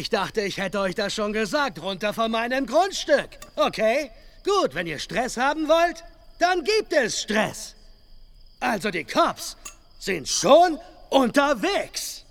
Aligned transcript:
Ich 0.00 0.08
dachte, 0.08 0.40
ich 0.40 0.56
hätte 0.56 0.80
euch 0.80 0.94
das 0.94 1.12
schon 1.12 1.34
gesagt. 1.34 1.82
Runter 1.82 2.14
von 2.14 2.30
meinem 2.30 2.64
Grundstück. 2.64 3.28
Okay? 3.54 4.10
Gut, 4.42 4.74
wenn 4.74 4.86
ihr 4.86 4.98
Stress 4.98 5.36
haben 5.36 5.68
wollt, 5.68 6.02
dann 6.38 6.64
gibt 6.64 6.94
es 6.94 7.20
Stress. 7.20 7.74
Also 8.60 8.90
die 8.90 9.04
Cops 9.04 9.58
sind 9.98 10.26
schon 10.26 10.78
unterwegs. 11.10 12.24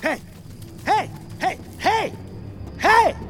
Hey, 0.00 0.20
hey, 0.84 1.08
hey, 1.38 1.58
hey, 1.78 2.12
hey! 2.78 3.27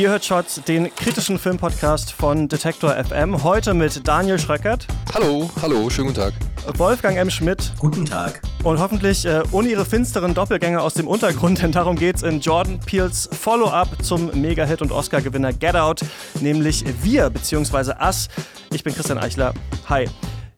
Ihr 0.00 0.08
hört 0.08 0.24
Shots, 0.24 0.62
den 0.66 0.88
kritischen 0.94 1.38
Filmpodcast 1.38 2.14
von 2.14 2.48
Detektor 2.48 2.94
FM. 3.04 3.44
Heute 3.44 3.74
mit 3.74 4.08
Daniel 4.08 4.38
Schröckert. 4.38 4.86
Hallo, 5.12 5.50
hallo, 5.60 5.90
schönen 5.90 6.06
guten 6.06 6.20
Tag. 6.20 6.32
Wolfgang 6.78 7.18
M. 7.18 7.28
Schmidt. 7.28 7.74
Guten 7.78 8.06
Tag. 8.06 8.40
Und 8.64 8.78
hoffentlich 8.78 9.26
äh, 9.26 9.42
ohne 9.52 9.68
ihre 9.68 9.84
finsteren 9.84 10.32
Doppelgänger 10.32 10.82
aus 10.82 10.94
dem 10.94 11.06
Untergrund, 11.06 11.60
denn 11.60 11.72
darum 11.72 11.96
geht's 11.96 12.22
in 12.22 12.40
Jordan 12.40 12.80
Peels 12.80 13.28
Follow-up 13.30 14.02
zum 14.02 14.30
Mega-Hit 14.40 14.80
und 14.80 14.90
Oscar-Gewinner 14.90 15.52
Get 15.52 15.76
Out, 15.76 16.00
nämlich 16.40 16.82
Wir 17.02 17.28
bzw. 17.28 17.92
Us. 18.02 18.28
Ich 18.72 18.82
bin 18.82 18.94
Christian 18.94 19.18
Eichler. 19.18 19.52
Hi. 19.90 20.08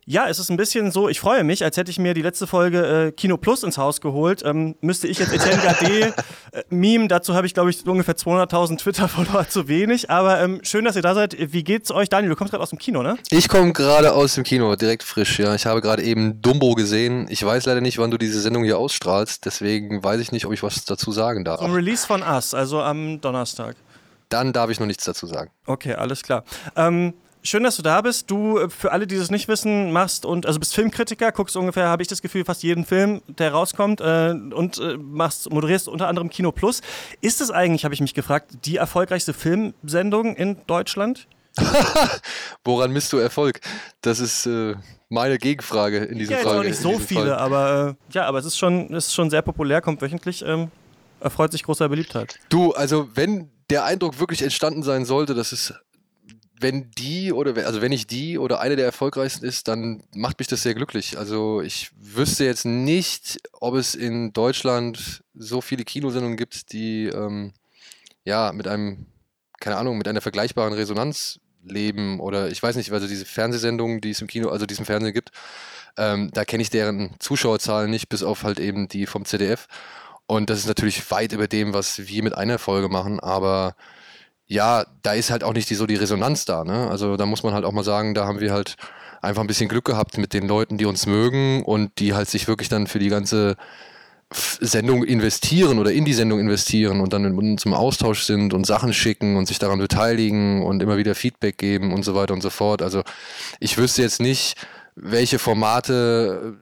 Ja, 0.04 0.28
es 0.28 0.40
ist 0.40 0.50
ein 0.50 0.56
bisschen 0.56 0.90
so, 0.90 1.08
ich 1.08 1.20
freue 1.20 1.44
mich, 1.44 1.62
als 1.62 1.76
hätte 1.76 1.88
ich 1.92 1.98
mir 1.98 2.12
die 2.12 2.22
letzte 2.22 2.48
Folge 2.48 3.06
äh, 3.06 3.12
Kino 3.12 3.36
Plus 3.36 3.62
ins 3.62 3.78
Haus 3.78 4.00
geholt. 4.00 4.42
Ähm, 4.44 4.74
müsste 4.80 5.06
ich 5.06 5.20
jetzt 5.20 5.32
Etienne 5.32 5.62
Gade 5.62 6.12
äh, 6.52 6.62
meme, 6.70 7.06
dazu 7.06 7.34
habe 7.34 7.46
ich 7.46 7.54
glaube 7.54 7.70
ich 7.70 7.86
ungefähr 7.86 8.16
200.000 8.16 8.78
Twitter-Follower 8.78 9.48
zu 9.48 9.68
wenig. 9.68 10.10
Aber 10.10 10.40
ähm, 10.40 10.58
schön, 10.64 10.84
dass 10.84 10.96
ihr 10.96 11.02
da 11.02 11.14
seid. 11.14 11.36
Wie 11.52 11.62
geht's 11.62 11.92
euch? 11.92 12.08
Daniel, 12.08 12.30
du 12.30 12.36
kommst 12.36 12.50
gerade 12.50 12.64
aus 12.64 12.70
dem 12.70 12.80
Kino, 12.80 13.04
ne? 13.04 13.16
Ich 13.30 13.48
komme 13.48 13.72
gerade 13.72 14.12
aus 14.12 14.34
dem 14.34 14.42
Kino, 14.42 14.74
direkt 14.74 15.04
frisch, 15.04 15.38
ja. 15.38 15.54
Ich 15.54 15.66
habe 15.66 15.80
gerade 15.80 16.02
eben 16.02 16.42
Dumbo 16.42 16.74
gesehen. 16.74 17.28
Ich 17.30 17.44
weiß 17.44 17.66
leider 17.66 17.80
nicht, 17.80 17.98
wann 17.98 18.10
du 18.10 18.18
diese 18.18 18.40
Sendung 18.40 18.64
hier 18.64 18.78
ausstrahlst, 18.78 19.44
deswegen 19.44 20.02
weiß 20.02 20.20
ich 20.20 20.32
nicht, 20.32 20.46
ob 20.46 20.52
ich 20.52 20.64
was 20.64 20.84
dazu 20.84 21.12
sagen 21.12 21.44
darf. 21.44 21.60
Zum 21.60 21.72
Release 21.72 22.04
von 22.04 22.22
Us, 22.22 22.54
also 22.54 22.82
am 22.82 23.20
Donnerstag. 23.20 23.76
Dann 24.30 24.52
darf 24.52 24.68
ich 24.70 24.80
noch 24.80 24.86
nichts 24.86 25.04
dazu 25.04 25.26
sagen. 25.26 25.52
Okay, 25.66 25.94
alles 25.94 26.22
klar. 26.22 26.42
Ähm, 26.74 27.14
Schön, 27.44 27.64
dass 27.64 27.74
du 27.76 27.82
da 27.82 28.00
bist. 28.00 28.30
Du, 28.30 28.58
äh, 28.58 28.70
für 28.70 28.92
alle, 28.92 29.06
die 29.06 29.16
das 29.16 29.30
nicht 29.30 29.48
wissen, 29.48 29.90
machst 29.90 30.24
und 30.24 30.46
also 30.46 30.60
bist 30.60 30.74
Filmkritiker, 30.74 31.32
guckst 31.32 31.56
ungefähr, 31.56 31.88
habe 31.88 32.02
ich 32.02 32.08
das 32.08 32.22
Gefühl, 32.22 32.44
fast 32.44 32.62
jeden 32.62 32.84
Film, 32.84 33.20
der 33.26 33.52
rauskommt 33.52 34.00
äh, 34.00 34.30
und 34.54 34.78
äh, 34.78 34.96
machst, 34.96 35.50
moderierst 35.50 35.88
unter 35.88 36.06
anderem 36.06 36.30
Kino 36.30 36.52
Plus. 36.52 36.82
Ist 37.20 37.40
es 37.40 37.50
eigentlich, 37.50 37.84
habe 37.84 37.94
ich 37.94 38.00
mich 38.00 38.14
gefragt, 38.14 38.52
die 38.64 38.76
erfolgreichste 38.76 39.34
Filmsendung 39.34 40.36
in 40.36 40.58
Deutschland? 40.68 41.26
Woran 42.64 42.92
misst 42.92 43.12
du 43.12 43.18
Erfolg? 43.18 43.60
Das 44.02 44.20
ist 44.20 44.46
äh, 44.46 44.76
meine 45.08 45.38
Gegenfrage 45.38 45.98
in 45.98 46.18
diesem 46.18 46.36
ja, 46.36 46.42
Fall. 46.42 46.58
Ja, 46.58 46.62
nicht 46.62 46.78
so 46.78 46.98
viele, 47.00 47.30
Fall. 47.30 47.38
aber 47.38 47.96
äh, 48.10 48.14
ja, 48.14 48.26
aber 48.26 48.38
es 48.38 48.46
ist 48.46 48.56
schon, 48.56 48.88
ist 48.90 49.12
schon 49.12 49.30
sehr 49.30 49.42
populär, 49.42 49.80
kommt 49.80 50.00
wöchentlich, 50.00 50.44
ähm, 50.46 50.70
erfreut 51.18 51.50
sich 51.50 51.64
großer 51.64 51.88
Beliebtheit. 51.88 52.38
Du, 52.48 52.72
also 52.72 53.08
wenn 53.14 53.50
der 53.68 53.84
Eindruck 53.84 54.20
wirklich 54.20 54.42
entstanden 54.42 54.84
sein 54.84 55.04
sollte, 55.04 55.34
dass 55.34 55.50
es 55.50 55.74
wenn 56.62 56.90
die 56.92 57.32
oder 57.32 57.66
also 57.66 57.82
wenn 57.82 57.92
ich 57.92 58.06
die 58.06 58.38
oder 58.38 58.60
eine 58.60 58.76
der 58.76 58.86
erfolgreichsten 58.86 59.44
ist, 59.44 59.68
dann 59.68 60.02
macht 60.14 60.38
mich 60.38 60.48
das 60.48 60.62
sehr 60.62 60.74
glücklich. 60.74 61.18
Also 61.18 61.60
ich 61.60 61.90
wüsste 61.98 62.44
jetzt 62.44 62.64
nicht, 62.64 63.38
ob 63.52 63.74
es 63.74 63.94
in 63.94 64.32
Deutschland 64.32 65.22
so 65.34 65.60
viele 65.60 65.84
Kinosendungen 65.84 66.36
gibt, 66.36 66.72
die 66.72 67.06
ähm, 67.06 67.52
ja 68.24 68.52
mit 68.52 68.66
einem, 68.68 69.06
keine 69.60 69.76
Ahnung, 69.76 69.98
mit 69.98 70.08
einer 70.08 70.20
vergleichbaren 70.20 70.72
Resonanz 70.72 71.40
leben 71.64 72.20
oder 72.20 72.50
ich 72.50 72.62
weiß 72.62 72.76
nicht, 72.76 72.92
also 72.92 73.06
diese 73.06 73.24
Fernsehsendungen, 73.24 74.00
die 74.00 74.10
es 74.10 74.20
im 74.20 74.26
Kino, 74.26 74.48
also 74.50 74.66
diesem 74.66 74.84
Fernsehen 74.84 75.12
gibt, 75.12 75.30
ähm, 75.96 76.30
da 76.32 76.44
kenne 76.44 76.62
ich 76.62 76.70
deren 76.70 77.14
Zuschauerzahlen 77.18 77.90
nicht, 77.90 78.08
bis 78.08 78.22
auf 78.22 78.42
halt 78.44 78.58
eben 78.58 78.88
die 78.88 79.06
vom 79.06 79.24
ZDF. 79.24 79.66
Und 80.26 80.50
das 80.50 80.60
ist 80.60 80.66
natürlich 80.66 81.10
weit 81.10 81.32
über 81.32 81.48
dem, 81.48 81.74
was 81.74 82.06
wir 82.08 82.22
mit 82.22 82.34
einer 82.34 82.58
Folge 82.58 82.88
machen, 82.88 83.20
aber 83.20 83.76
ja, 84.52 84.84
da 85.02 85.14
ist 85.14 85.30
halt 85.30 85.44
auch 85.44 85.54
nicht 85.54 85.70
die, 85.70 85.74
so 85.74 85.86
die 85.86 85.94
Resonanz 85.94 86.44
da. 86.44 86.62
Ne? 86.64 86.88
Also 86.90 87.16
da 87.16 87.24
muss 87.24 87.42
man 87.42 87.54
halt 87.54 87.64
auch 87.64 87.72
mal 87.72 87.84
sagen, 87.84 88.14
da 88.14 88.26
haben 88.26 88.40
wir 88.40 88.52
halt 88.52 88.76
einfach 89.22 89.40
ein 89.40 89.46
bisschen 89.46 89.68
Glück 89.68 89.86
gehabt 89.86 90.18
mit 90.18 90.34
den 90.34 90.46
Leuten, 90.46 90.76
die 90.76 90.84
uns 90.84 91.06
mögen 91.06 91.62
und 91.62 91.98
die 91.98 92.12
halt 92.12 92.28
sich 92.28 92.48
wirklich 92.48 92.68
dann 92.68 92.86
für 92.86 92.98
die 92.98 93.08
ganze 93.08 93.56
Sendung 94.30 95.04
investieren 95.04 95.78
oder 95.78 95.92
in 95.92 96.04
die 96.04 96.12
Sendung 96.12 96.38
investieren 96.38 97.00
und 97.00 97.12
dann 97.12 97.22
mit 97.22 97.34
uns 97.34 97.64
im 97.64 97.72
Austausch 97.72 98.24
sind 98.24 98.52
und 98.52 98.66
Sachen 98.66 98.92
schicken 98.92 99.36
und 99.36 99.46
sich 99.46 99.58
daran 99.58 99.78
beteiligen 99.78 100.62
und 100.62 100.82
immer 100.82 100.98
wieder 100.98 101.14
Feedback 101.14 101.56
geben 101.56 101.92
und 101.92 102.02
so 102.02 102.14
weiter 102.14 102.34
und 102.34 102.42
so 102.42 102.50
fort. 102.50 102.82
Also 102.82 103.02
ich 103.58 103.78
wüsste 103.78 104.02
jetzt 104.02 104.20
nicht, 104.20 104.56
welche 104.96 105.38
Formate 105.38 106.58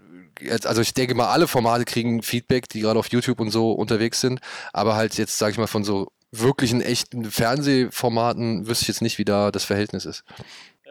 also 0.64 0.80
ich 0.80 0.94
denke 0.94 1.14
mal, 1.14 1.28
alle 1.28 1.46
Formate 1.46 1.84
kriegen 1.84 2.22
Feedback, 2.22 2.66
die 2.66 2.80
gerade 2.80 2.98
auf 2.98 3.08
YouTube 3.08 3.40
und 3.40 3.50
so 3.50 3.72
unterwegs 3.72 4.22
sind, 4.22 4.40
aber 4.72 4.96
halt 4.96 5.18
jetzt, 5.18 5.36
sage 5.36 5.52
ich 5.52 5.58
mal, 5.58 5.66
von 5.66 5.84
so 5.84 6.08
wirklichen, 6.32 6.80
echten 6.80 7.30
Fernsehformaten 7.30 8.66
wüsste 8.66 8.84
ich 8.84 8.88
jetzt 8.88 9.02
nicht, 9.02 9.18
wie 9.18 9.24
da 9.24 9.50
das 9.50 9.64
Verhältnis 9.64 10.04
ist. 10.04 10.24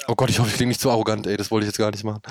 Oh 0.08 0.16
Gott, 0.16 0.30
ich 0.30 0.40
hoffe, 0.40 0.50
ich 0.50 0.56
klinge 0.56 0.70
nicht 0.70 0.80
zu 0.80 0.90
arrogant, 0.90 1.28
ey, 1.28 1.36
das 1.36 1.52
wollte 1.52 1.66
ich 1.66 1.70
jetzt 1.70 1.78
gar 1.78 1.92
nicht 1.92 2.04
machen. 2.04 2.22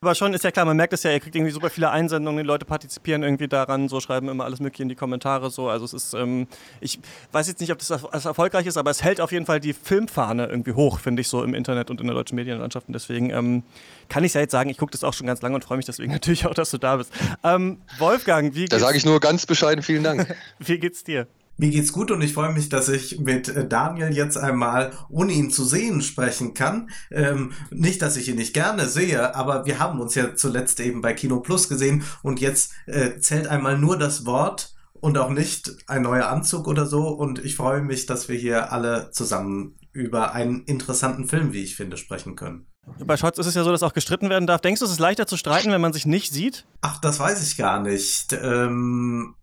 Aber 0.00 0.14
schon 0.14 0.34
ist 0.34 0.44
ja 0.44 0.50
klar, 0.50 0.64
man 0.64 0.76
merkt 0.76 0.92
es 0.92 1.02
ja, 1.04 1.12
ihr 1.12 1.20
kriegt 1.20 1.34
irgendwie 1.34 1.52
super 1.52 1.70
viele 1.70 1.90
Einsendungen, 1.90 2.42
die 2.42 2.46
Leute 2.46 2.64
partizipieren 2.64 3.22
irgendwie 3.22 3.48
daran, 3.48 3.88
so 3.88 4.00
schreiben 4.00 4.28
immer 4.28 4.44
alles 4.44 4.60
Mögliche 4.60 4.82
in 4.82 4.88
die 4.88 4.94
Kommentare, 4.94 5.50
so. 5.50 5.68
Also 5.68 5.84
es 5.84 5.94
ist, 5.94 6.14
ähm, 6.14 6.46
ich 6.80 6.98
weiß 7.32 7.48
jetzt 7.48 7.60
nicht, 7.60 7.72
ob 7.72 7.78
das 7.78 7.90
erfolgreich 7.90 8.66
ist, 8.66 8.76
aber 8.76 8.90
es 8.90 9.02
hält 9.02 9.20
auf 9.20 9.32
jeden 9.32 9.46
Fall 9.46 9.60
die 9.60 9.72
Filmfahne 9.72 10.46
irgendwie 10.46 10.72
hoch, 10.72 10.98
finde 10.98 11.22
ich, 11.22 11.28
so 11.28 11.42
im 11.42 11.54
Internet 11.54 11.90
und 11.90 12.00
in 12.00 12.06
der 12.06 12.14
deutschen 12.14 12.36
Medienlandschaft. 12.36 12.88
Und 12.88 12.94
deswegen 12.94 13.30
ähm, 13.30 13.62
kann 14.08 14.24
ich 14.24 14.34
ja 14.34 14.40
jetzt 14.40 14.52
sagen, 14.52 14.68
ich 14.68 14.78
gucke 14.78 14.92
das 14.92 15.04
auch 15.04 15.14
schon 15.14 15.26
ganz 15.26 15.40
lange 15.40 15.54
und 15.54 15.64
freue 15.64 15.76
mich 15.76 15.86
deswegen 15.86 16.12
natürlich 16.12 16.46
auch, 16.46 16.54
dass 16.54 16.70
du 16.70 16.78
da 16.78 16.96
bist. 16.96 17.12
Ähm, 17.42 17.80
Wolfgang, 17.98 18.54
wie 18.54 18.60
geht's? 18.60 18.70
Da 18.70 18.78
sage 18.80 18.98
ich 18.98 19.06
nur 19.06 19.20
ganz 19.20 19.46
bescheiden 19.46 19.82
vielen 19.82 20.02
Dank. 20.02 20.34
wie 20.58 20.78
geht's 20.78 21.04
dir? 21.04 21.28
Mir 21.56 21.70
geht's 21.70 21.92
gut 21.92 22.10
und 22.10 22.20
ich 22.20 22.34
freue 22.34 22.52
mich, 22.52 22.68
dass 22.68 22.88
ich 22.88 23.20
mit 23.20 23.48
äh, 23.48 23.66
Daniel 23.66 24.12
jetzt 24.12 24.36
einmal, 24.36 24.92
ohne 25.08 25.32
ihn 25.32 25.50
zu 25.50 25.64
sehen, 25.64 26.02
sprechen 26.02 26.52
kann. 26.54 26.90
Ähm, 27.10 27.52
nicht, 27.70 28.02
dass 28.02 28.16
ich 28.16 28.28
ihn 28.28 28.36
nicht 28.36 28.54
gerne 28.54 28.88
sehe, 28.88 29.34
aber 29.36 29.64
wir 29.64 29.78
haben 29.78 30.00
uns 30.00 30.14
ja 30.14 30.34
zuletzt 30.34 30.80
eben 30.80 31.00
bei 31.00 31.12
Kino 31.12 31.40
Plus 31.40 31.68
gesehen 31.68 32.02
und 32.22 32.40
jetzt 32.40 32.72
äh, 32.86 33.18
zählt 33.18 33.46
einmal 33.46 33.78
nur 33.78 33.96
das 33.96 34.26
Wort 34.26 34.74
und 35.04 35.18
auch 35.18 35.30
nicht 35.30 35.70
ein 35.86 36.02
neuer 36.02 36.28
Anzug 36.28 36.66
oder 36.66 36.86
so. 36.86 37.08
Und 37.08 37.44
ich 37.44 37.56
freue 37.56 37.82
mich, 37.82 38.06
dass 38.06 38.28
wir 38.28 38.36
hier 38.36 38.72
alle 38.72 39.10
zusammen 39.12 39.76
über 39.92 40.32
einen 40.32 40.64
interessanten 40.64 41.28
Film, 41.28 41.52
wie 41.52 41.62
ich 41.62 41.76
finde, 41.76 41.96
sprechen 41.98 42.36
können. 42.36 42.66
Bei 43.04 43.16
Scholz 43.16 43.38
ist 43.38 43.46
es 43.46 43.54
ja 43.54 43.64
so, 43.64 43.70
dass 43.70 43.82
auch 43.82 43.92
gestritten 43.92 44.28
werden 44.28 44.46
darf. 44.46 44.60
Denkst 44.60 44.80
du, 44.80 44.86
es 44.86 44.92
ist 44.92 44.98
leichter 44.98 45.26
zu 45.26 45.36
streiten, 45.36 45.70
wenn 45.70 45.80
man 45.80 45.92
sich 45.92 46.06
nicht 46.06 46.32
sieht? 46.32 46.66
Ach, 46.80 46.98
das 47.00 47.20
weiß 47.20 47.46
ich 47.46 47.56
gar 47.56 47.80
nicht. 47.80 48.32
Ähm, 48.32 49.34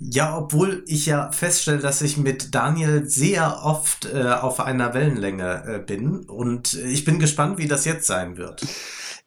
ja, 0.00 0.36
obwohl 0.36 0.82
ich 0.86 1.06
ja 1.06 1.30
feststelle, 1.32 1.78
dass 1.78 2.00
ich 2.00 2.16
mit 2.16 2.54
Daniel 2.54 3.06
sehr 3.06 3.62
oft 3.64 4.06
äh, 4.06 4.22
auf 4.32 4.60
einer 4.60 4.94
Wellenlänge 4.94 5.64
äh, 5.66 5.78
bin 5.78 6.24
und 6.24 6.74
ich 6.74 7.04
bin 7.04 7.18
gespannt, 7.18 7.58
wie 7.58 7.68
das 7.68 7.84
jetzt 7.84 8.06
sein 8.06 8.36
wird. 8.36 8.62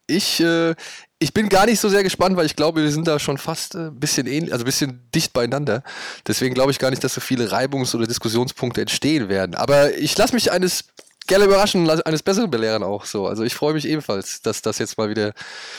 Ich, 0.08 0.40
äh, 0.42 0.76
ich 1.20 1.34
bin 1.34 1.48
gar 1.48 1.66
nicht 1.66 1.80
so 1.80 1.90
sehr 1.90 2.04
gespannt, 2.04 2.36
weil 2.36 2.46
ich 2.46 2.56
glaube, 2.56 2.84
wir 2.84 2.92
sind 2.92 3.08
da 3.08 3.20
schon 3.20 3.38
fast 3.38 3.76
ein 3.76 3.88
äh, 3.88 3.92
bisschen 3.92 4.28
ähnlich, 4.28 4.52
also 4.52 4.64
ein 4.64 4.66
bisschen 4.66 5.10
dicht 5.16 5.32
beieinander. 5.32 5.84
Deswegen 6.28 6.54
glaube 6.54 6.72
ich 6.72 6.80
gar 6.80 6.90
nicht, 6.90 7.04
dass 7.04 7.14
so 7.14 7.22
viele 7.22 7.52
Reibungs- 7.52 7.96
oder 7.96 8.08
Diskussionspunkte 8.08 8.82
entstehen 8.82 9.30
werden. 9.30 9.56
Aber 9.56 9.96
ich 9.98 10.18
lasse 10.18 10.34
mich 10.34 10.52
eines 10.52 10.86
gerne 11.28 11.46
überraschen, 11.46 11.90
eines 11.90 12.24
Besseren 12.24 12.52
belehren 12.52 12.84
auch 12.84 13.06
so. 13.06 13.28
Also 13.28 13.44
ich 13.44 13.56
freue 13.56 13.74
mich 13.74 13.88
ebenfalls, 13.88 14.42
dass 14.42 14.62
das 14.62 14.78
jetzt 14.80 14.98
mal 14.98 15.10
wieder 15.10 15.34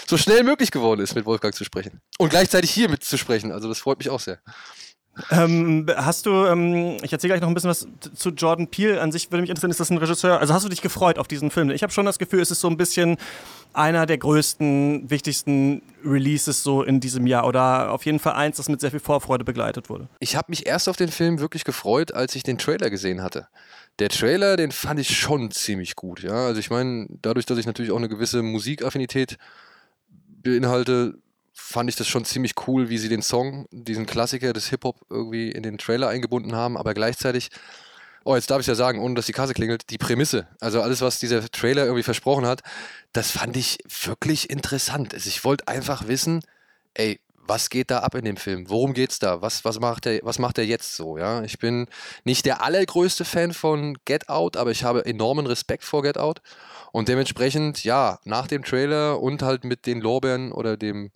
so 0.07 0.17
schnell 0.17 0.43
möglich 0.43 0.71
geworden 0.71 1.01
ist, 1.01 1.15
mit 1.15 1.27
Wolfgang 1.27 1.55
zu 1.55 1.65
sprechen. 1.65 2.01
Und 2.19 2.31
gleichzeitig 2.31 2.71
hier 2.71 2.89
mitzusprechen. 2.89 3.53
Also 3.53 3.69
das 3.69 3.81
freut 3.81 3.99
mich 3.99 4.09
auch 4.09 4.21
sehr. 4.21 4.39
Ähm, 5.31 5.87
hast 5.97 6.27
du, 6.27 6.45
ähm, 6.47 6.97
ich 7.03 7.13
erzähle 7.13 7.33
gleich 7.33 7.41
noch 7.41 7.49
ein 7.49 7.55
bisschen 7.55 7.71
was 7.71 7.87
zu 8.15 8.31
Jordan 8.31 8.69
Peele. 8.69 9.01
An 9.01 9.13
sich 9.13 9.31
würde 9.31 9.43
mich 9.43 9.51
interessieren, 9.51 9.71
ist 9.71 9.81
das 9.81 9.91
ein 9.91 9.99
Regisseur? 9.99 10.41
Also 10.41 10.55
hast 10.55 10.65
du 10.65 10.69
dich 10.69 10.83
gefreut 10.83 11.19
auf 11.19 11.29
diesen 11.29 11.51
Film? 11.51 11.71
Ich 11.71 11.83
habe 11.83 11.93
schon 11.93 12.07
das 12.07 12.19
Gefühl, 12.19 12.41
es 12.41 12.51
ist 12.51 12.61
so 12.61 12.69
ein 12.69 12.77
bisschen 12.77 13.17
einer 13.73 14.07
der 14.07 14.19
größten, 14.19 15.11
wichtigsten 15.11 15.83
Releases 16.05 16.63
so 16.63 16.83
in 16.83 17.01
diesem 17.01 17.27
Jahr 17.27 17.47
oder 17.47 17.91
auf 17.91 18.05
jeden 18.07 18.19
Fall 18.19 18.35
eins, 18.35 18.57
das 18.57 18.69
mit 18.69 18.81
sehr 18.81 18.91
viel 18.91 19.01
Vorfreude 19.01 19.45
begleitet 19.45 19.89
wurde. 19.89 20.09
Ich 20.21 20.37
habe 20.37 20.47
mich 20.51 20.67
erst 20.67 20.89
auf 20.89 20.97
den 20.97 21.11
Film 21.11 21.41
wirklich 21.41 21.65
gefreut, 21.65 22.13
als 22.13 22.35
ich 22.35 22.43
den 22.43 22.59
Trailer 22.59 22.91
gesehen 22.91 23.23
hatte. 23.23 23.49
Der 23.99 24.09
Trailer, 24.09 24.57
den 24.57 24.73
fand 24.73 24.99
ich 24.99 25.17
schon 25.17 25.51
ziemlich 25.51 25.95
gut. 25.95 26.23
Ja, 26.23 26.47
also 26.47 26.59
ich 26.59 26.71
meine, 26.71 27.07
dadurch, 27.23 27.47
dass 27.47 27.59
ich 27.59 27.67
natürlich 27.67 27.93
auch 27.93 27.97
eine 27.97 28.09
gewisse 28.09 28.43
Musikaffinität 28.43 29.39
beinhalte, 30.43 31.15
fand 31.55 31.89
ich 31.89 31.97
das 31.97 32.09
schon 32.09 32.25
ziemlich 32.25 32.53
cool, 32.67 32.91
wie 32.91 32.99
sie 32.99 33.09
den 33.09 33.23
Song, 33.23 33.67
diesen 33.71 34.05
Klassiker 34.05 34.53
des 34.53 34.69
Hip-Hop 34.69 35.01
irgendwie 35.09 35.51
in 35.51 35.63
den 35.63 35.79
Trailer 35.79 36.09
eingebunden 36.09 36.55
haben, 36.55 36.77
aber 36.77 36.93
gleichzeitig 36.93 37.51
oh, 38.25 38.35
jetzt 38.35 38.51
darf 38.51 38.61
ich 38.61 38.67
ja 38.67 38.75
sagen, 38.75 39.01
ohne 39.01 39.15
dass 39.15 39.27
die 39.27 39.33
Kasse 39.33 39.55
klingelt, 39.55 39.91
die 39.91 39.99
Prämisse. 39.99 40.49
Also 40.61 40.83
alles, 40.83 41.01
was 41.01 41.19
dieser 41.19 41.49
Trailer 41.51 41.85
irgendwie 41.85 42.03
versprochen 42.03 42.47
hat, 42.47 42.63
das 43.13 43.31
fand 43.31 43.57
ich 43.57 43.79
wirklich 44.05 44.51
interessant. 44.51 45.15
Also 45.15 45.29
ich 45.29 45.45
wollte 45.45 45.69
einfach 45.69 46.09
wissen, 46.09 46.41
ey, 46.95 47.21
was 47.47 47.69
geht 47.69 47.91
da 47.91 47.99
ab 47.99 48.15
in 48.15 48.25
dem 48.25 48.39
Film? 48.39 48.71
Worum 48.71 48.95
geht's 48.95 49.19
da? 49.19 49.43
Was, 49.43 49.67
was, 49.67 49.79
macht 49.79 50.07
er, 50.07 50.21
was 50.23 50.39
macht 50.39 50.57
er 50.57 50.65
jetzt 50.65 50.97
so? 50.97 51.19
Ja? 51.19 51.43
Ich 51.43 51.59
bin 51.59 51.87
nicht 52.25 52.47
der 52.47 52.63
allergrößte 52.63 53.27
Fan 53.27 53.53
von 53.53 53.99
Get 54.07 54.31
Out, 54.31 54.57
aber 54.57 54.71
ich 54.71 54.83
habe 54.83 55.05
enormen 55.05 55.47
Respekt 55.47 55.85
vor 55.85 56.03
Get 56.03 56.17
Out. 56.17 56.41
Und 56.93 57.09
dementsprechend, 57.09 57.85
ja, 57.85 58.19
nach 58.25 58.47
dem 58.47 58.65
Trailer 58.65 59.21
und 59.21 59.43
halt 59.43 59.65
mit 59.65 59.85
den 59.85 60.01
Lorbeeren 60.01 60.53
oder 60.53 60.79
dem, 60.79 61.11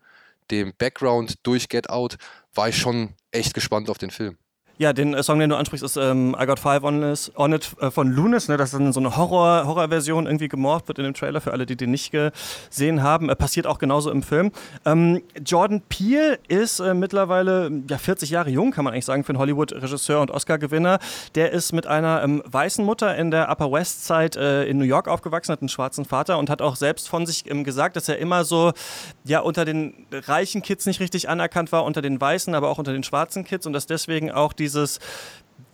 dem 0.50 0.72
Background 0.76 1.36
durch 1.44 1.68
Get 1.68 1.90
Out 1.90 2.16
war 2.54 2.68
ich 2.68 2.78
schon 2.78 3.14
echt 3.30 3.54
gespannt 3.54 3.90
auf 3.90 3.98
den 3.98 4.10
Film. 4.10 4.38
Ja, 4.80 4.92
den 4.92 5.12
äh, 5.12 5.24
Song, 5.24 5.40
den 5.40 5.50
du 5.50 5.56
ansprichst, 5.56 5.84
ist 5.84 5.96
ähm, 5.96 6.36
I 6.40 6.46
Got 6.46 6.60
Five 6.60 6.84
on, 6.84 7.00
this, 7.00 7.32
on 7.34 7.52
It 7.52 7.68
äh, 7.80 7.90
von 7.90 8.12
Lunis. 8.12 8.46
Ne? 8.46 8.56
Das 8.56 8.72
ist 8.72 8.94
so 8.94 9.00
eine 9.00 9.16
Horror, 9.16 9.66
Horrorversion 9.66 10.26
irgendwie 10.26 10.46
gemorpht 10.46 10.86
wird 10.86 10.98
in 10.98 11.04
dem 11.04 11.14
Trailer 11.14 11.40
für 11.40 11.52
alle, 11.52 11.66
die 11.66 11.74
den 11.74 11.90
nicht 11.90 12.12
gesehen 12.12 13.02
haben. 13.02 13.28
Äh, 13.28 13.34
passiert 13.34 13.66
auch 13.66 13.78
genauso 13.78 14.12
im 14.12 14.22
Film. 14.22 14.52
Ähm, 14.84 15.20
Jordan 15.44 15.82
Peele 15.88 16.38
ist 16.46 16.78
äh, 16.78 16.94
mittlerweile 16.94 17.72
ja, 17.90 17.98
40 17.98 18.30
Jahre 18.30 18.50
jung, 18.50 18.70
kann 18.70 18.84
man 18.84 18.94
eigentlich 18.94 19.04
sagen, 19.04 19.24
für 19.24 19.30
einen 19.30 19.40
Hollywood-Regisseur 19.40 20.20
und 20.20 20.30
Oscar-Gewinner. 20.30 21.00
Der 21.34 21.50
ist 21.50 21.72
mit 21.72 21.88
einer 21.88 22.22
ähm, 22.22 22.44
weißen 22.46 22.84
Mutter 22.84 23.16
in 23.16 23.32
der 23.32 23.50
Upper 23.50 23.72
West 23.72 24.06
Side 24.06 24.38
äh, 24.38 24.70
in 24.70 24.78
New 24.78 24.84
York 24.84 25.08
aufgewachsen, 25.08 25.50
hat 25.50 25.60
einen 25.60 25.68
schwarzen 25.68 26.04
Vater 26.04 26.38
und 26.38 26.50
hat 26.50 26.62
auch 26.62 26.76
selbst 26.76 27.08
von 27.08 27.26
sich 27.26 27.50
ähm, 27.50 27.64
gesagt, 27.64 27.96
dass 27.96 28.08
er 28.08 28.18
immer 28.18 28.44
so 28.44 28.72
ja, 29.24 29.40
unter 29.40 29.64
den 29.64 30.06
reichen 30.12 30.62
Kids 30.62 30.86
nicht 30.86 31.00
richtig 31.00 31.28
anerkannt 31.28 31.72
war, 31.72 31.84
unter 31.84 32.00
den 32.00 32.20
weißen, 32.20 32.54
aber 32.54 32.68
auch 32.68 32.78
unter 32.78 32.92
den 32.92 33.02
schwarzen 33.02 33.42
Kids 33.44 33.66
und 33.66 33.72
dass 33.72 33.86
deswegen 33.86 34.30
auch 34.30 34.52
die 34.52 34.67
dieses 34.68 34.98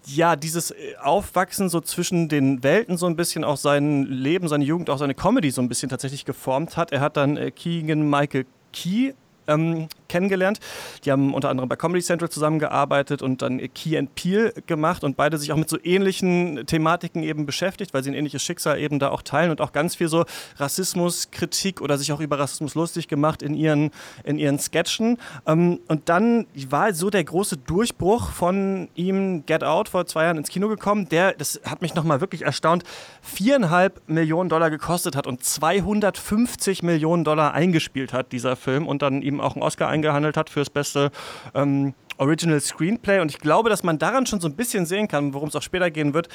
ja, 0.07 0.37
dieses 0.37 0.71
äh, 0.71 0.97
Aufwachsen 1.03 1.69
so 1.69 1.81
zwischen 1.81 2.29
den 2.29 2.63
Welten 2.63 2.97
so 2.97 3.07
ein 3.07 3.17
bisschen 3.17 3.43
auch 3.45 3.57
sein 3.57 4.05
Leben, 4.05 4.49
seine 4.49 4.65
Jugend, 4.65 4.91
auch 4.91 4.99
seine 4.99 5.15
Comedy 5.15 5.51
so 5.51 5.63
ein 5.63 5.69
bisschen 5.69 5.89
tatsächlich 5.89 6.25
geformt 6.25 6.77
hat. 6.77 6.93
Er 6.93 7.01
hat 7.01 7.17
dann 7.17 7.37
äh, 7.37 7.51
Keegan 7.51 8.09
Michael 8.09 8.47
Key 8.73 9.15
ähm, 9.47 9.89
kennengelernt. 10.15 10.61
Die 11.05 11.11
haben 11.11 11.35
unter 11.35 11.51
anderem 11.51 11.69
bei 11.69 11.75
Comedy 11.75 12.01
Central 12.01 12.31
zusammengearbeitet 12.31 13.21
und 13.21 13.43
dann 13.43 13.59
Key 13.75 13.99
and 13.99 14.15
Peel 14.15 14.55
gemacht 14.67 15.03
und 15.03 15.17
beide 15.17 15.39
sich 15.39 15.51
auch 15.51 15.57
mit 15.57 15.69
so 15.69 15.77
ähnlichen 15.83 16.65
Thematiken 16.67 17.25
eben 17.25 17.47
beschäftigt, 17.47 17.93
weil 17.93 18.05
sie 18.05 18.11
ein 18.11 18.15
ähnliches 18.15 18.43
Schicksal 18.43 18.79
eben 18.79 19.01
da 19.01 19.09
auch 19.09 19.23
teilen 19.23 19.51
und 19.51 19.61
auch 19.61 19.73
ganz 19.73 19.97
viel 19.97 20.07
so 20.07 20.25
Rassismuskritik 20.59 21.81
oder 21.81 21.99
sich 21.99 22.13
auch 22.13 22.21
über 22.21 22.39
Rassismus 22.39 22.77
lustig 22.77 23.09
gemacht 23.09 23.43
in 23.43 23.55
ihren, 23.55 23.91
in 24.23 24.39
ihren 24.39 24.61
Sketchen. 24.61 25.19
Ähm, 25.47 25.81
und 25.89 26.09
dann 26.09 26.47
war 26.69 26.95
so 26.95 27.11
der 27.11 27.25
große 27.25 27.57
Durchbruch 27.57 28.31
von 28.31 28.89
ihm 28.95 29.45
Get 29.47 29.65
Out 29.65 29.89
vor 29.89 30.07
zwei 30.07 30.25
Jahren 30.25 30.37
ins 30.37 30.49
Kino 30.49 30.69
gekommen, 30.69 31.09
der, 31.09 31.33
das 31.33 31.61
hat 31.65 31.83
mich 31.83 31.97
nochmal 31.97 32.21
wirklich 32.21 32.43
erstaunt, 32.43 32.85
viereinhalb 33.21 34.01
Millionen 34.07 34.49
Dollar 34.49 34.71
gekostet 34.71 35.17
hat 35.17 35.27
und 35.27 35.45
250 35.45 36.85
Millionen 36.85 37.25
Dollar 37.25 37.53
eingespielt 37.53 38.13
hat, 38.13 38.31
dieser 38.31 38.55
Film, 38.55 38.87
und 38.87 39.03
dann 39.03 39.23
ihm 39.23 39.41
auch 39.41 39.57
einen 39.57 39.63
Oscar 39.63 39.89
eingehandelt 40.05 40.37
hat 40.37 40.51
fürs 40.51 40.71
beste 40.71 41.11
ähm, 41.55 41.95
Original 42.19 42.61
Screenplay. 42.61 43.21
Und 43.21 43.31
ich 43.31 43.39
glaube, 43.39 43.71
dass 43.71 43.83
man 43.83 43.99
daran 43.99 44.27
schon 44.27 44.41
so 44.41 44.49
ein 44.49 44.55
bisschen 44.55 44.87
sehen 44.87 45.09
kann, 45.09 45.35
worum 45.35 45.49
es 45.49 45.57
auch 45.57 45.63
später 45.63 45.91
gehen 45.91 46.15
wird. 46.15 46.29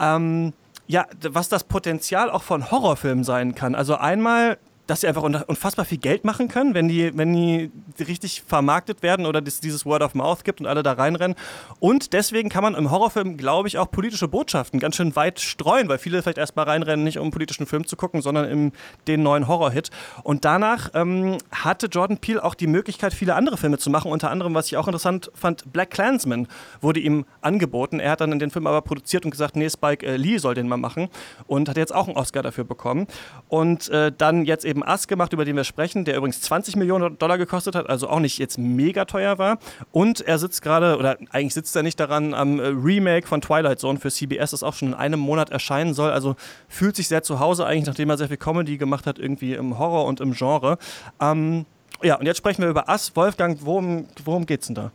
Ähm, 0.00 0.52
ja, 0.86 1.06
was 1.22 1.48
das 1.48 1.64
Potenzial 1.64 2.30
auch 2.30 2.42
von 2.42 2.70
Horrorfilmen 2.70 3.24
sein 3.24 3.54
kann. 3.54 3.74
Also 3.74 3.96
einmal 3.96 4.58
dass 4.86 5.00
sie 5.00 5.08
einfach 5.08 5.22
unfassbar 5.22 5.84
viel 5.84 5.98
Geld 5.98 6.24
machen 6.24 6.48
können, 6.48 6.74
wenn 6.74 6.88
die, 6.88 7.16
wenn 7.16 7.32
die 7.32 7.70
richtig 8.04 8.42
vermarktet 8.46 9.02
werden 9.02 9.26
oder 9.26 9.42
es 9.46 9.60
dieses 9.60 9.84
Word 9.84 10.02
of 10.02 10.14
Mouth 10.14 10.44
gibt 10.44 10.60
und 10.60 10.66
alle 10.66 10.82
da 10.82 10.92
reinrennen. 10.92 11.36
Und 11.80 12.12
deswegen 12.12 12.48
kann 12.48 12.62
man 12.62 12.74
im 12.74 12.90
Horrorfilm, 12.90 13.36
glaube 13.36 13.68
ich, 13.68 13.78
auch 13.78 13.90
politische 13.90 14.28
Botschaften 14.28 14.80
ganz 14.80 14.96
schön 14.96 15.16
weit 15.16 15.40
streuen, 15.40 15.88
weil 15.88 15.98
viele 15.98 16.22
vielleicht 16.22 16.38
erstmal 16.38 16.66
reinrennen, 16.66 17.04
nicht 17.04 17.18
um 17.18 17.30
politischen 17.30 17.66
Film 17.66 17.86
zu 17.86 17.96
gucken, 17.96 18.22
sondern 18.22 18.48
in 18.48 18.72
den 19.06 19.22
neuen 19.22 19.48
Horrorhit. 19.48 19.90
Und 20.22 20.44
danach 20.44 20.90
ähm, 20.94 21.38
hatte 21.50 21.86
Jordan 21.86 22.18
Peele 22.18 22.42
auch 22.42 22.54
die 22.54 22.66
Möglichkeit, 22.66 23.12
viele 23.12 23.34
andere 23.34 23.56
Filme 23.56 23.78
zu 23.78 23.90
machen. 23.90 24.10
Unter 24.10 24.30
anderem, 24.30 24.54
was 24.54 24.66
ich 24.66 24.76
auch 24.76 24.86
interessant 24.86 25.30
fand, 25.34 25.72
Black 25.72 25.90
Clansman 25.90 26.46
wurde 26.80 27.00
ihm 27.00 27.24
angeboten. 27.40 28.00
Er 28.00 28.12
hat 28.12 28.20
dann 28.20 28.38
den 28.38 28.50
Film 28.50 28.66
aber 28.66 28.82
produziert 28.82 29.24
und 29.24 29.30
gesagt, 29.30 29.56
nee, 29.56 29.68
Spike 29.68 30.06
äh, 30.06 30.16
Lee 30.16 30.38
soll 30.38 30.54
den 30.54 30.68
mal 30.68 30.76
machen 30.76 31.08
und 31.46 31.68
hat 31.68 31.76
jetzt 31.76 31.94
auch 31.94 32.06
einen 32.06 32.16
Oscar 32.16 32.42
dafür 32.42 32.64
bekommen. 32.64 33.06
Und 33.48 33.88
äh, 33.88 34.12
dann 34.16 34.44
jetzt 34.44 34.64
eben 34.64 34.75
eben 34.76 34.84
Ass 34.84 35.08
gemacht, 35.08 35.32
über 35.32 35.44
den 35.44 35.56
wir 35.56 35.64
sprechen, 35.64 36.04
der 36.04 36.16
übrigens 36.16 36.40
20 36.42 36.76
Millionen 36.76 37.18
Dollar 37.18 37.38
gekostet 37.38 37.74
hat, 37.74 37.88
also 37.88 38.08
auch 38.08 38.20
nicht 38.20 38.38
jetzt 38.38 38.58
mega 38.58 39.06
teuer 39.06 39.38
war. 39.38 39.58
Und 39.90 40.20
er 40.20 40.38
sitzt 40.38 40.62
gerade, 40.62 40.98
oder 40.98 41.16
eigentlich 41.30 41.54
sitzt 41.54 41.74
er 41.76 41.82
nicht 41.82 41.98
daran, 41.98 42.34
am 42.34 42.60
äh, 42.60 42.66
Remake 42.66 43.26
von 43.26 43.40
Twilight 43.40 43.80
Zone 43.80 43.98
für 43.98 44.10
CBS, 44.10 44.50
das 44.50 44.62
auch 44.62 44.74
schon 44.74 44.88
in 44.88 44.94
einem 44.94 45.20
Monat 45.20 45.50
erscheinen 45.50 45.94
soll. 45.94 46.10
Also 46.10 46.36
fühlt 46.68 46.96
sich 46.96 47.08
sehr 47.08 47.22
zu 47.22 47.40
Hause 47.40 47.66
eigentlich, 47.66 47.86
nachdem 47.86 48.10
er 48.10 48.18
sehr 48.18 48.28
viel 48.28 48.36
Comedy 48.36 48.76
gemacht 48.76 49.06
hat, 49.06 49.18
irgendwie 49.18 49.54
im 49.54 49.78
Horror 49.78 50.04
und 50.04 50.20
im 50.20 50.32
Genre. 50.32 50.78
Ähm, 51.20 51.64
ja, 52.02 52.16
und 52.16 52.26
jetzt 52.26 52.38
sprechen 52.38 52.62
wir 52.62 52.68
über 52.68 52.88
Ass. 52.88 53.16
Wolfgang, 53.16 53.58
worum, 53.62 54.06
worum 54.24 54.44
geht's 54.44 54.66
denn 54.66 54.74
da? 54.74 54.92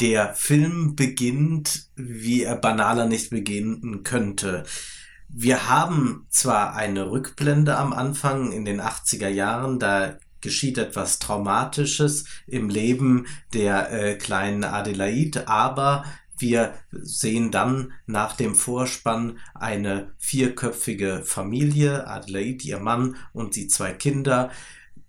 Der 0.00 0.34
Film 0.34 0.94
beginnt, 0.94 1.88
wie 1.96 2.42
er 2.42 2.56
banaler 2.56 3.06
nicht 3.06 3.30
beginnen 3.30 4.02
könnte. 4.04 4.64
Wir 5.28 5.68
haben 5.68 6.26
zwar 6.30 6.74
eine 6.74 7.10
Rückblende 7.10 7.76
am 7.76 7.92
Anfang 7.92 8.52
in 8.52 8.64
den 8.64 8.80
80er 8.80 9.28
Jahren, 9.28 9.78
da 9.78 10.18
geschieht 10.40 10.78
etwas 10.78 11.18
Traumatisches 11.18 12.24
im 12.46 12.68
Leben 12.68 13.26
der 13.52 13.92
äh, 13.92 14.14
kleinen 14.14 14.64
Adelaide, 14.64 15.48
aber 15.48 16.04
wir 16.38 16.74
sehen 16.92 17.50
dann 17.50 17.92
nach 18.06 18.36
dem 18.36 18.54
Vorspann 18.54 19.38
eine 19.54 20.12
vierköpfige 20.18 21.22
Familie, 21.24 22.06
Adelaide, 22.06 22.64
ihr 22.64 22.78
Mann 22.78 23.16
und 23.32 23.56
die 23.56 23.66
zwei 23.66 23.92
Kinder, 23.92 24.50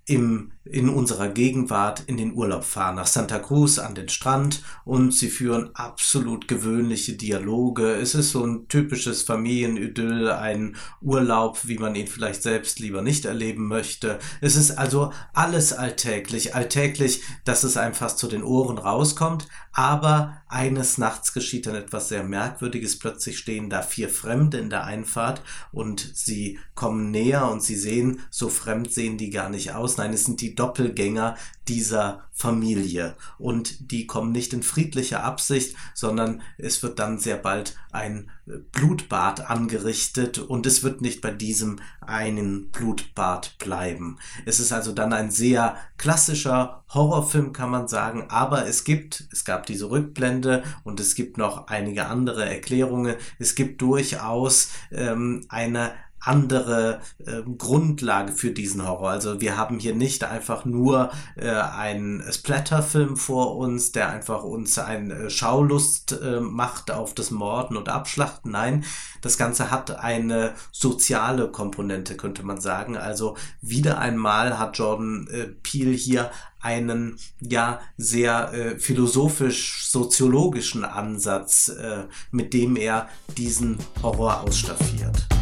im, 0.06 0.54
in 0.72 0.90
unserer 0.90 1.30
Gegenwart 1.30 2.04
in 2.08 2.18
den 2.18 2.34
Urlaub 2.34 2.64
fahren, 2.64 2.96
nach 2.96 3.08
Santa 3.08 3.40
Cruz 3.40 3.80
an 3.80 3.96
den 3.96 4.10
Strand 4.10 4.64
und 4.86 5.14
sie 5.14 5.30
führen 5.30 5.72
absolut 5.74 6.48
gewöhnliche 6.48 7.14
Dialoge. 7.14 7.94
Es 7.96 8.16
ist 8.16 8.32
so 8.32 8.46
ein 8.46 8.68
typisches 8.68 9.24
Familienidyll, 9.24 10.30
ein 10.30 10.76
Urlaub, 11.02 11.60
wie 11.64 11.78
man 11.78 11.96
ihn 11.96 12.08
vielleicht 12.08 12.44
selbst 12.44 12.80
lieber 12.80 13.02
nicht 13.02 13.26
erleben 13.26 13.68
möchte. 13.68 14.20
Es 14.42 14.56
ist 14.56 14.72
also 14.72 15.12
alles 15.34 15.74
alltäglich, 15.74 16.56
alltäglich, 16.56 17.22
dass 17.46 17.64
es 17.64 17.78
einem 17.78 17.94
fast 17.94 18.20
zu 18.20 18.28
den 18.28 18.44
Ohren 18.44 18.78
rauskommt, 18.78 19.48
aber 19.72 20.42
eines 20.50 20.98
Nachts 20.98 21.34
geschieht 21.34 21.68
dann 21.68 21.76
etwas 21.76 22.10
sehr 22.10 22.24
Merkwürdiges. 22.24 22.98
Plötzlich 22.98 23.38
stehen 23.38 23.70
da 23.70 23.84
vier 23.84 24.10
Fremde 24.10 24.58
in 24.58 24.70
der 24.70 24.84
Einfahrt 24.84 25.42
und 25.72 26.12
sie 26.16 26.60
kommen 26.74 27.12
näher 27.12 27.50
und 27.50 27.62
sie 27.62 27.76
sehen, 27.76 28.22
so 28.30 28.50
fremd 28.50 28.92
sehen 28.92 29.18
die 29.18 29.30
gar 29.30 29.50
nicht 29.50 29.74
aus 29.74 29.98
Nein, 29.98 30.14
es 30.14 30.26
sind 30.26 30.42
die 30.42 30.56
Doppelgänger 30.60 31.36
dieser 31.70 32.24
Familie. 32.32 33.16
Und 33.38 33.92
die 33.92 34.08
kommen 34.08 34.32
nicht 34.32 34.54
in 34.54 34.64
friedlicher 34.64 35.24
Absicht, 35.24 35.76
sondern 35.94 36.42
es 36.58 36.82
wird 36.84 37.00
dann 37.00 37.20
sehr 37.20 37.38
bald 37.38 37.78
ein 37.92 38.32
äh, 38.48 38.58
Blutbad 38.72 39.50
angerichtet 39.50 40.40
und 40.40 40.66
es 40.66 40.84
wird 40.84 41.02
nicht 41.02 41.22
bei 41.22 41.32
diesem 41.32 41.80
einen 42.02 42.72
Blutbad 42.72 43.58
bleiben. 43.60 44.18
Es 44.46 44.60
ist 44.60 44.72
also 44.72 44.92
dann 44.92 45.14
ein 45.14 45.32
sehr 45.32 45.78
klassischer 45.98 46.84
Horrorfilm, 46.90 47.54
kann 47.54 47.70
man 47.70 47.88
sagen, 47.88 48.26
aber 48.30 48.66
es 48.66 48.84
gibt, 48.84 49.28
es 49.32 49.46
gab 49.46 49.66
diese 49.66 49.92
Rückblende 49.92 50.64
und 50.84 51.00
es 51.00 51.14
gibt 51.16 51.38
noch 51.38 51.68
einige 51.68 52.08
andere 52.08 52.50
Erklärungen. 52.50 53.16
Es 53.38 53.54
gibt 53.54 53.82
durchaus 53.82 54.72
ähm, 54.92 55.46
eine 55.50 55.92
andere 56.22 57.02
äh, 57.26 57.42
Grundlage 57.58 58.32
für 58.32 58.52
diesen 58.52 58.88
Horror. 58.88 59.12
Also 59.12 59.42
wir 59.42 59.58
haben 59.58 59.80
hier 59.80 59.96
nicht 59.96 60.24
einfach 60.24 60.66
nur 60.66 61.12
äh, 61.36 61.50
einen 61.50 62.24
Splatterfilm 62.32 63.18
vor 63.18 63.58
uns, 63.58 63.92
der 63.92 64.10
einfach 64.10 64.44
uns 64.44 64.78
eine 64.78 65.14
äh, 65.14 65.30
Schaulust 65.30 66.20
äh, 66.22 66.40
macht 66.40 66.92
auf 66.92 67.14
das 67.14 67.32
Morden 67.32 67.78
und 67.78 67.90
Abschlachten. 67.90 68.52
Nein, 68.52 68.84
das 69.22 69.38
Ganze 69.38 69.72
hat 69.72 70.00
eine 70.00 70.54
soziale 70.72 71.50
Komponente, 71.50 72.16
könnte 72.16 72.44
man 72.44 72.60
sagen. 72.60 72.98
Also 72.98 73.38
wieder 73.62 74.00
einmal 74.00 74.60
hat 74.60 74.78
Jordan 74.78 75.28
äh, 75.32 75.48
Peele 75.48 75.92
hier 75.92 76.32
einen 76.62 77.18
ja 77.40 77.80
sehr 77.98 78.54
äh, 78.54 78.78
philosophisch-soziologischen 78.78 80.84
Ansatz, 80.84 81.70
äh, 81.70 82.04
mit 82.32 82.54
dem 82.54 82.76
er 82.76 83.08
diesen 83.38 83.78
Horror 84.04 84.42
ausstaffiert. 84.42 85.39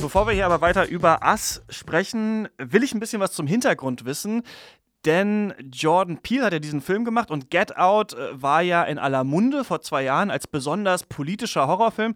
Bevor 0.00 0.26
wir 0.26 0.32
hier 0.32 0.46
aber 0.46 0.62
weiter 0.62 0.88
über 0.88 1.22
Ass 1.22 1.62
sprechen, 1.68 2.48
will 2.56 2.82
ich 2.82 2.94
ein 2.94 3.00
bisschen 3.00 3.20
was 3.20 3.32
zum 3.32 3.46
Hintergrund 3.46 4.06
wissen. 4.06 4.42
Denn 5.04 5.52
Jordan 5.70 6.18
Peele 6.18 6.46
hat 6.46 6.54
ja 6.54 6.58
diesen 6.58 6.80
Film 6.80 7.04
gemacht 7.04 7.30
und 7.30 7.50
Get 7.50 7.76
Out 7.76 8.14
äh, 8.14 8.42
war 8.42 8.62
ja 8.62 8.82
in 8.82 8.98
aller 8.98 9.24
Munde 9.24 9.62
vor 9.62 9.82
zwei 9.82 10.02
Jahren 10.02 10.30
als 10.30 10.46
besonders 10.46 11.04
politischer 11.04 11.66
Horrorfilm. 11.66 12.14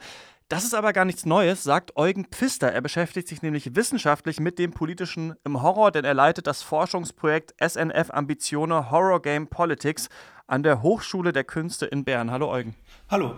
Das 0.48 0.64
ist 0.64 0.74
aber 0.74 0.92
gar 0.92 1.04
nichts 1.04 1.26
Neues, 1.26 1.62
sagt 1.62 1.96
Eugen 1.96 2.24
Pfister. 2.26 2.72
Er 2.72 2.80
beschäftigt 2.80 3.28
sich 3.28 3.42
nämlich 3.42 3.74
wissenschaftlich 3.76 4.40
mit 4.40 4.58
dem 4.58 4.72
Politischen 4.72 5.34
im 5.44 5.62
Horror, 5.62 5.90
denn 5.90 6.04
er 6.04 6.14
leitet 6.14 6.46
das 6.46 6.62
Forschungsprojekt 6.62 7.54
SNF 7.60 8.10
Ambitione 8.10 8.90
Horror 8.90 9.20
Game 9.22 9.46
Politics 9.48 10.08
an 10.46 10.62
der 10.62 10.82
Hochschule 10.82 11.32
der 11.32 11.44
Künste 11.44 11.86
in 11.86 12.04
Bern. 12.04 12.30
Hallo 12.30 12.50
Eugen. 12.50 12.74
Hallo. 13.10 13.34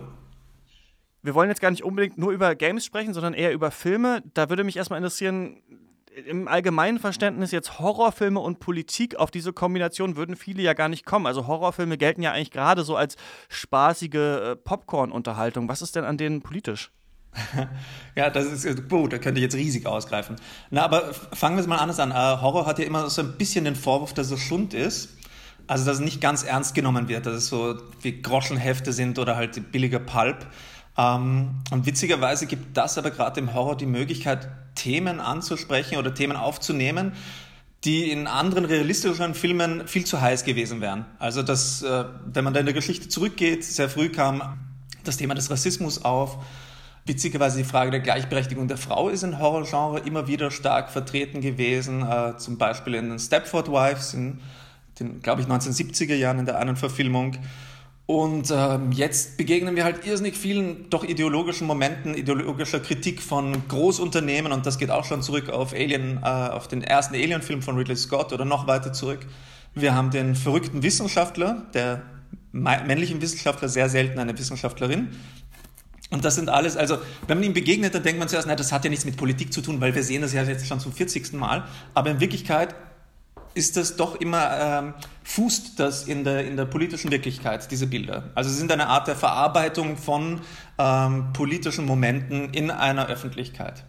Wir 1.27 1.35
wollen 1.35 1.49
jetzt 1.49 1.59
gar 1.59 1.71
nicht 1.71 1.83
unbedingt 1.83 2.17
nur 2.17 2.31
über 2.31 2.55
Games 2.55 2.85
sprechen, 2.85 3.13
sondern 3.13 3.33
eher 3.33 3.51
über 3.51 3.69
Filme. 3.69 4.23
Da 4.33 4.49
würde 4.49 4.63
mich 4.63 4.77
erstmal 4.77 4.97
interessieren, 4.97 5.61
im 6.25 6.47
allgemeinen 6.47 6.99
Verständnis 6.99 7.51
jetzt 7.51 7.79
Horrorfilme 7.79 8.39
und 8.39 8.59
Politik, 8.59 9.17
auf 9.17 9.29
diese 9.29 9.51
Kombination 9.51 10.15
würden 10.15 10.37
viele 10.37 10.63
ja 10.63 10.71
gar 10.71 10.87
nicht 10.87 11.05
kommen. 11.05 11.25
Also 11.25 11.45
Horrorfilme 11.45 11.97
gelten 11.97 12.21
ja 12.21 12.31
eigentlich 12.31 12.51
gerade 12.51 12.85
so 12.85 12.95
als 12.95 13.17
spaßige 13.49 14.15
äh, 14.15 14.55
Popcorn-Unterhaltung. 14.55 15.67
Was 15.67 15.81
ist 15.81 15.97
denn 15.97 16.05
an 16.05 16.17
denen 16.17 16.41
politisch? 16.41 16.91
ja, 18.15 18.29
das 18.29 18.45
ist 18.45 18.87
gut, 18.87 19.11
da 19.11 19.17
könnte 19.17 19.39
ich 19.39 19.43
jetzt 19.43 19.55
riesig 19.55 19.85
ausgreifen. 19.85 20.37
Na, 20.69 20.85
aber 20.85 21.13
fangen 21.13 21.57
wir 21.57 21.61
es 21.61 21.67
mal 21.67 21.75
anders 21.75 21.99
an. 21.99 22.11
Uh, 22.11 22.41
Horror 22.41 22.65
hat 22.65 22.79
ja 22.79 22.85
immer 22.85 23.09
so 23.09 23.21
ein 23.21 23.37
bisschen 23.37 23.65
den 23.65 23.75
Vorwurf, 23.75 24.13
dass 24.13 24.31
es 24.31 24.39
Schund 24.39 24.73
ist. 24.73 25.09
Also, 25.67 25.83
dass 25.83 25.95
es 25.95 26.03
nicht 26.03 26.21
ganz 26.21 26.43
ernst 26.43 26.73
genommen 26.73 27.09
wird, 27.09 27.25
dass 27.25 27.35
es 27.35 27.47
so 27.47 27.75
wie 28.01 28.21
Groschenhefte 28.21 28.93
sind 28.93 29.19
oder 29.19 29.35
halt 29.35 29.73
billiger 29.73 29.99
Pulp. 29.99 30.47
Ähm, 30.97 31.61
und 31.71 31.85
witzigerweise 31.85 32.47
gibt 32.47 32.75
das 32.75 32.97
aber 32.97 33.11
gerade 33.11 33.39
im 33.39 33.53
Horror 33.53 33.77
die 33.77 33.85
Möglichkeit, 33.85 34.49
Themen 34.75 35.19
anzusprechen 35.19 35.97
oder 35.97 36.13
Themen 36.13 36.37
aufzunehmen, 36.37 37.13
die 37.83 38.11
in 38.11 38.27
anderen 38.27 38.65
realistischeren 38.65 39.33
Filmen 39.33 39.87
viel 39.87 40.05
zu 40.05 40.19
heiß 40.19 40.43
gewesen 40.43 40.81
wären. 40.81 41.05
Also, 41.19 41.43
dass, 41.43 41.83
äh, 41.83 42.05
wenn 42.25 42.43
man 42.43 42.53
da 42.53 42.59
in 42.59 42.65
der 42.65 42.73
Geschichte 42.73 43.07
zurückgeht, 43.07 43.63
sehr 43.63 43.89
früh 43.89 44.09
kam 44.09 44.59
das 45.03 45.17
Thema 45.17 45.35
des 45.35 45.49
Rassismus 45.49 46.03
auf. 46.03 46.37
Witzigerweise 47.05 47.59
die 47.59 47.63
Frage 47.63 47.91
der 47.91 48.01
Gleichberechtigung 48.01 48.67
der 48.67 48.77
Frau 48.77 49.07
ist 49.07 49.23
im 49.23 49.39
Horrorgenre 49.39 49.99
immer 49.99 50.27
wieder 50.27 50.51
stark 50.51 50.89
vertreten 50.89 51.39
gewesen, 51.39 52.01
äh, 52.01 52.35
zum 52.37 52.57
Beispiel 52.57 52.95
in 52.95 53.09
den 53.09 53.19
Stepford 53.19 53.69
Wives 53.69 54.13
in 54.13 54.41
den, 54.99 55.21
glaube 55.21 55.41
ich, 55.41 55.47
1970er 55.47 56.15
Jahren 56.15 56.39
in 56.39 56.45
der 56.45 56.57
einen 56.57 56.75
Verfilmung 56.75 57.37
und 58.07 58.51
ähm, 58.55 58.93
jetzt 58.93 59.35
begegnen 59.35 59.75
wir 59.75 59.83
halt 59.83 60.07
irrsinnig 60.07 60.37
vielen 60.37 60.89
doch 60.89 61.03
ideologischen 61.03 61.67
Momenten, 61.67 62.15
ideologischer 62.15 62.79
Kritik 62.79 63.21
von 63.21 63.67
Großunternehmen 63.67 64.53
und 64.53 64.65
das 64.65 64.77
geht 64.77 64.91
auch 64.91 65.03
schon 65.03 65.21
zurück 65.21 65.49
auf 65.49 65.73
Alien, 65.73 66.21
äh, 66.23 66.25
auf 66.25 66.69
den 66.69 66.81
ersten 66.81 67.15
Alien-Film 67.15 67.61
von 67.61 67.75
Ridley 67.75 67.97
Scott 67.97 68.31
oder 68.31 68.45
noch 68.45 68.65
weiter 68.65 68.93
zurück. 68.93 69.19
Wir 69.75 69.93
haben 69.93 70.09
den 70.09 70.35
verrückten 70.35 70.83
Wissenschaftler, 70.83 71.65
der 71.73 72.01
männlichen 72.53 73.21
Wissenschaftler, 73.21 73.67
sehr 73.67 73.89
selten 73.89 74.19
eine 74.19 74.37
Wissenschaftlerin. 74.37 75.09
Und 76.09 76.23
das 76.23 76.35
sind 76.35 76.47
alles, 76.47 76.77
also 76.77 76.99
wenn 77.27 77.39
man 77.39 77.43
ihm 77.45 77.53
begegnet, 77.53 77.93
dann 77.93 78.03
denkt 78.03 78.19
man 78.19 78.29
zuerst, 78.29 78.47
na, 78.47 78.55
das 78.55 78.71
hat 78.71 78.85
ja 78.85 78.89
nichts 78.89 79.03
mit 79.03 79.17
Politik 79.17 79.51
zu 79.51 79.59
tun, 79.59 79.81
weil 79.81 79.93
wir 79.93 80.03
sehen 80.03 80.21
das 80.21 80.31
ja 80.31 80.43
jetzt 80.43 80.65
schon 80.65 80.79
zum 80.79 80.93
40. 80.93 81.33
Mal. 81.33 81.65
Aber 81.93 82.09
in 82.09 82.21
Wirklichkeit 82.21 82.73
ist 83.57 83.75
das 83.75 83.95
doch 83.95 84.15
immer, 84.21 84.49
ähm, 84.59 84.93
fußt 85.23 85.79
das 85.79 86.07
in 86.07 86.23
der, 86.23 86.45
in 86.45 86.55
der 86.55 86.65
politischen 86.65 87.11
Wirklichkeit, 87.11 87.69
diese 87.71 87.87
Bilder. 87.87 88.29
Also 88.35 88.49
sie 88.49 88.57
sind 88.57 88.71
eine 88.71 88.87
Art 88.87 89.07
der 89.07 89.15
Verarbeitung 89.15 89.97
von 89.97 90.41
ähm, 90.77 91.33
politischen 91.33 91.85
Momenten 91.85 92.53
in 92.53 92.71
einer 92.71 93.07
Öffentlichkeit. 93.07 93.83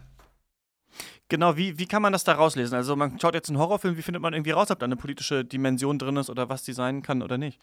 Genau, 1.29 1.59
wie, 1.59 1.79
wie 1.79 1.87
kann 1.87 2.01
man 2.01 2.15
das 2.15 2.25
da 2.25 2.33
rauslesen? 2.33 2.75
Also 2.75 2.97
man 2.97 3.21
schaut 3.21 3.35
jetzt 3.35 3.51
einen 3.51 3.59
Horrorfilm, 3.59 3.99
wie 3.99 4.03
findet 4.03 4.23
man 4.23 4.33
irgendwie 4.33 4.53
raus, 4.53 4.71
ob 4.71 4.79
da 4.79 4.87
eine 4.87 4.97
politische 4.97 5.45
Dimension 5.45 5.99
drin 5.99 6.17
ist 6.17 6.31
oder 6.31 6.49
was 6.49 6.63
die 6.63 6.73
sein 6.73 7.03
kann 7.03 7.23
oder 7.23 7.37
nicht? 7.37 7.61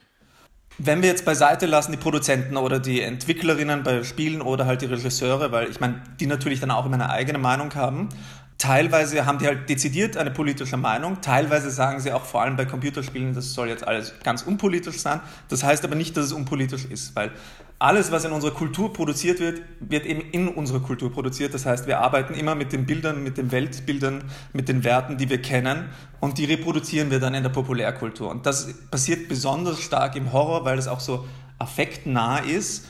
Wenn 0.78 1.02
wir 1.02 1.10
jetzt 1.10 1.26
beiseite 1.26 1.66
lassen 1.66 1.92
die 1.92 1.98
Produzenten 1.98 2.58
oder 2.58 2.80
die 2.80 3.02
Entwicklerinnen 3.02 3.84
bei 3.84 4.04
Spielen 4.04 4.42
oder 4.42 4.66
halt 4.66 4.82
die 4.82 4.88
Regisseure, 4.88 5.52
weil 5.52 5.70
ich 5.70 5.80
meine, 5.80 6.04
die 6.20 6.28
natürlich 6.28 6.60
dann 6.60 6.70
auch 6.70 6.86
immer 6.86 6.96
eine 6.96 7.10
eigene 7.10 7.38
Meinung 7.38 7.74
haben, 7.76 8.10
Teilweise 8.58 9.26
haben 9.26 9.38
die 9.38 9.48
halt 9.48 9.68
dezidiert 9.68 10.16
eine 10.16 10.32
politische 10.32 10.78
Meinung, 10.78 11.20
teilweise 11.20 11.70
sagen 11.70 12.00
sie 12.00 12.14
auch 12.14 12.24
vor 12.24 12.42
allem 12.42 12.56
bei 12.56 12.64
Computerspielen, 12.66 13.34
das 13.34 13.54
soll 13.54 13.68
jetzt 13.68 13.86
alles 13.86 14.14
ganz 14.24 14.44
unpolitisch 14.44 15.00
sein. 15.00 15.20
Das 15.50 15.64
heißt 15.64 15.84
aber 15.84 15.96
nicht, 15.96 16.16
dass 16.16 16.28
es 16.28 16.32
unpolitisch 16.32 16.86
ist, 16.86 17.18
weil 17.18 17.32
alles, 17.80 18.14
was 18.14 18.24
in 18.24 18.32
unserer 18.32 18.54
Kultur 18.54 18.94
produziert 18.94 19.42
wird, 19.42 19.62
wird 19.82 20.06
eben 20.06 20.22
in 20.32 20.48
unserer 20.48 20.80
Kultur 20.80 21.12
produziert. 21.12 21.54
Das 21.54 21.66
heißt, 21.66 21.86
wir 21.86 22.00
arbeiten 22.00 22.34
immer 22.34 22.56
mit 22.56 22.72
den 22.72 22.86
Bildern, 22.86 23.24
mit 23.24 23.38
den 23.38 23.52
Weltbildern, 23.52 24.24
mit 24.54 24.70
den 24.70 24.86
Werten, 24.86 25.18
die 25.18 25.30
wir 25.30 25.42
kennen 25.42 25.90
und 26.22 26.38
die 26.38 26.46
reproduzieren 26.46 27.12
wir 27.12 27.20
dann 27.20 27.34
in 27.34 27.44
der 27.44 27.50
Populärkultur. 27.50 28.30
Und 28.30 28.46
das 28.46 28.74
passiert 28.90 29.28
besonders 29.28 29.82
stark 29.82 30.16
im 30.16 30.32
Horror, 30.32 30.64
weil 30.64 30.80
es 30.80 30.88
auch 30.88 31.02
so 31.02 31.28
affektnah 31.60 32.40
ist, 32.40 32.88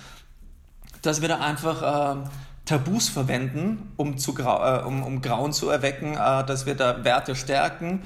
dass 1.01 1.21
wir 1.21 1.27
da 1.27 1.39
einfach... 1.39 2.17
Äh, 2.17 2.29
Tabus 2.65 3.09
verwenden, 3.09 3.93
um, 3.95 4.17
zu 4.17 4.35
äh, 4.37 4.83
um, 4.83 5.03
um 5.03 5.21
Grauen 5.21 5.53
zu 5.53 5.69
erwecken, 5.69 6.13
äh, 6.13 6.43
dass 6.45 6.65
wir 6.65 6.75
da 6.75 7.03
Werte 7.03 7.35
stärken. 7.35 8.01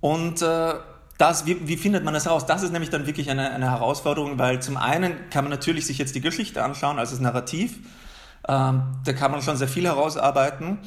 Und 0.00 0.42
äh, 0.42 0.74
das, 1.18 1.44
wie, 1.44 1.68
wie, 1.68 1.76
findet 1.76 2.04
man 2.04 2.14
das 2.14 2.24
heraus? 2.24 2.46
Das 2.46 2.62
ist 2.62 2.72
nämlich 2.72 2.90
dann 2.90 3.06
wirklich 3.06 3.30
eine, 3.30 3.50
eine, 3.50 3.70
Herausforderung, 3.70 4.38
weil 4.38 4.62
zum 4.62 4.76
einen 4.76 5.28
kann 5.28 5.44
man 5.44 5.50
natürlich 5.50 5.86
sich 5.86 5.98
jetzt 5.98 6.14
die 6.14 6.22
Geschichte 6.22 6.62
anschauen, 6.62 6.98
also 6.98 7.12
das 7.12 7.20
Narrativ. 7.20 7.78
Ähm, 8.48 8.82
da 9.04 9.12
kann 9.12 9.30
man 9.30 9.42
schon 9.42 9.56
sehr 9.56 9.68
viel 9.68 9.84
herausarbeiten. 9.84 10.78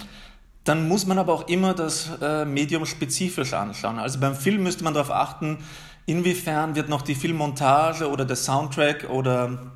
Dann 0.63 0.88
muss 0.88 1.05
man 1.05 1.19
aber 1.19 1.33
auch 1.33 1.48
immer 1.50 1.74
das 1.74 2.10
äh, 2.22 2.45
Medium 2.45 2.86
spezifisch 2.86 3.53
anschauen. 3.53 4.00
Also 4.00 4.19
beim 4.19 4.36
Film 4.36 4.63
müsste 4.63 4.83
man 4.83 4.93
darauf 4.93 5.12
achten, 5.12 5.57
inwiefern 6.05 6.75
wird 6.75 6.89
noch 6.89 7.01
die 7.01 7.15
Filmmontage 7.15 8.10
oder 8.10 8.25
der 8.25 8.38
Soundtrack 8.38 9.10
oder 9.10 9.72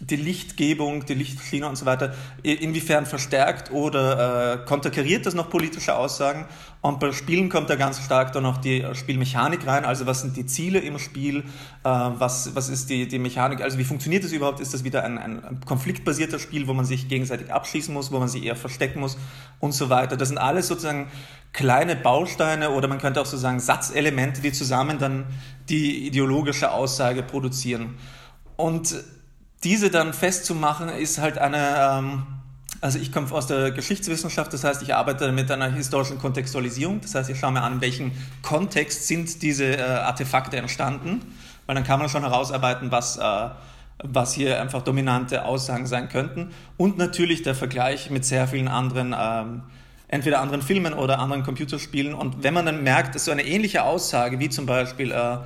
die 0.00 0.16
Lichtgebung, 0.16 1.04
die 1.06 1.14
Lichtschiene 1.14 1.68
und 1.68 1.76
so 1.76 1.84
weiter, 1.84 2.14
inwiefern 2.42 3.04
verstärkt 3.04 3.72
oder 3.72 4.54
äh, 4.54 4.64
konterkariert 4.64 5.26
das 5.26 5.34
noch 5.34 5.50
politische 5.50 5.96
Aussagen. 5.96 6.46
Und 6.80 7.00
bei 7.00 7.10
Spielen 7.10 7.48
kommt 7.48 7.68
da 7.68 7.74
ganz 7.74 8.00
stark 8.00 8.32
dann 8.32 8.44
noch 8.44 8.58
die 8.58 8.84
Spielmechanik 8.92 9.66
rein, 9.66 9.84
also 9.84 10.06
was 10.06 10.20
sind 10.20 10.36
die 10.36 10.46
Ziele 10.46 10.78
im 10.78 11.00
Spiel, 11.00 11.38
äh, 11.38 11.42
was, 11.82 12.54
was 12.54 12.68
ist 12.68 12.90
die, 12.90 13.08
die 13.08 13.18
Mechanik, 13.18 13.60
also 13.60 13.78
wie 13.78 13.84
funktioniert 13.84 14.22
das 14.22 14.30
überhaupt, 14.30 14.60
ist 14.60 14.72
das 14.72 14.84
wieder 14.84 15.02
ein, 15.02 15.18
ein 15.18 15.60
konfliktbasierter 15.66 16.38
Spiel, 16.38 16.68
wo 16.68 16.74
man 16.74 16.84
sich 16.84 17.08
gegenseitig 17.08 17.52
abschließen 17.52 17.92
muss, 17.92 18.12
wo 18.12 18.20
man 18.20 18.28
sich 18.28 18.44
eher 18.44 18.56
verstecken 18.56 19.00
muss 19.00 19.18
und 19.58 19.72
so 19.72 19.90
weiter. 19.90 20.16
Das 20.16 20.28
sind 20.28 20.38
alles 20.38 20.68
sozusagen 20.68 21.08
kleine 21.52 21.96
Bausteine 21.96 22.70
oder 22.70 22.86
man 22.86 22.98
könnte 22.98 23.20
auch 23.20 23.26
so 23.26 23.36
sagen 23.36 23.58
Satzelemente, 23.58 24.40
die 24.40 24.52
zusammen 24.52 24.98
dann 24.98 25.26
die 25.68 26.06
ideologische 26.06 26.70
Aussage 26.70 27.24
produzieren. 27.24 27.96
Und 28.56 28.94
diese 29.64 29.90
dann 29.90 30.12
festzumachen, 30.12 30.88
ist 30.88 31.18
halt 31.18 31.38
eine, 31.38 31.76
ähm, 31.78 32.22
also 32.80 32.98
ich 32.98 33.12
komme 33.12 33.30
aus 33.32 33.46
der 33.46 33.70
Geschichtswissenschaft, 33.72 34.52
das 34.52 34.64
heißt, 34.64 34.82
ich 34.82 34.94
arbeite 34.94 35.32
mit 35.32 35.50
einer 35.50 35.70
historischen 35.72 36.18
Kontextualisierung, 36.18 37.00
das 37.00 37.14
heißt, 37.14 37.30
ich 37.30 37.38
schaue 37.38 37.52
mir 37.52 37.62
an, 37.62 37.74
in 37.74 37.80
welchem 37.80 38.12
Kontext 38.42 39.06
sind 39.06 39.42
diese 39.42 39.76
äh, 39.76 39.82
Artefakte 39.82 40.56
entstanden, 40.56 41.20
weil 41.66 41.74
dann 41.74 41.84
kann 41.84 41.98
man 41.98 42.08
schon 42.08 42.22
herausarbeiten, 42.22 42.92
was, 42.92 43.16
äh, 43.16 43.48
was 44.04 44.32
hier 44.32 44.60
einfach 44.60 44.82
dominante 44.82 45.44
Aussagen 45.44 45.86
sein 45.86 46.08
könnten. 46.08 46.52
Und 46.76 46.98
natürlich 46.98 47.42
der 47.42 47.54
Vergleich 47.54 48.10
mit 48.10 48.24
sehr 48.24 48.46
vielen 48.46 48.68
anderen 48.68 49.14
ähm, 49.18 49.62
entweder 50.08 50.40
anderen 50.40 50.62
Filmen 50.62 50.94
oder 50.94 51.18
anderen 51.18 51.42
Computerspielen. 51.42 52.14
Und 52.14 52.42
wenn 52.42 52.54
man 52.54 52.66
dann 52.66 52.82
merkt, 52.82 53.14
dass 53.14 53.26
so 53.26 53.30
eine 53.30 53.44
ähnliche 53.44 53.84
Aussage, 53.84 54.40
wie 54.40 54.48
zum 54.48 54.66
Beispiel 54.66 55.12
äh, 55.12 55.38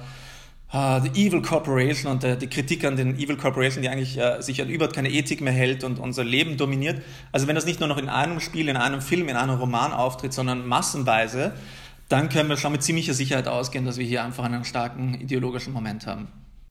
uh, 0.73 1.01
The 1.01 1.27
Evil 1.27 1.43
Corporation 1.43 2.11
und 2.11 2.25
uh, 2.25 2.35
die 2.35 2.49
Kritik 2.49 2.85
an 2.85 2.97
den 2.97 3.19
Evil 3.19 3.37
Corporation, 3.37 3.83
die 3.83 3.89
eigentlich 3.89 4.19
uh, 4.19 4.41
sich 4.41 4.61
an 4.61 4.69
überhaupt 4.69 4.95
keine 4.95 5.11
Ethik 5.11 5.41
mehr 5.41 5.53
hält 5.53 5.85
und 5.85 5.99
unser 5.99 6.25
Leben 6.25 6.57
dominiert. 6.57 7.03
Also 7.31 7.47
wenn 7.47 7.55
das 7.55 7.67
nicht 7.67 7.81
nur 7.81 7.89
noch 7.89 7.99
in 7.99 8.09
einem 8.09 8.41
Spiel, 8.41 8.69
in 8.69 8.77
einem 8.77 9.01
Film, 9.01 9.29
in 9.29 9.37
einem 9.37 9.59
Roman 9.59 9.93
auftritt, 9.93 10.33
sondern 10.33 10.67
massenweise, 10.67 11.53
dann 12.09 12.29
können 12.29 12.49
wir 12.49 12.57
schon 12.57 12.73
mit 12.73 12.83
ziemlicher 12.83 13.15
Sicherheit 13.15 13.49
ausgehen, 13.49 13.85
dass 13.87 13.97
wir 13.97 14.05
hier 14.05 14.23
einfach 14.23 14.45
einen 14.45 14.65
starken 14.65 15.15
ideologischen 15.15 15.73
Moment 15.73 16.07
haben. 16.07 16.29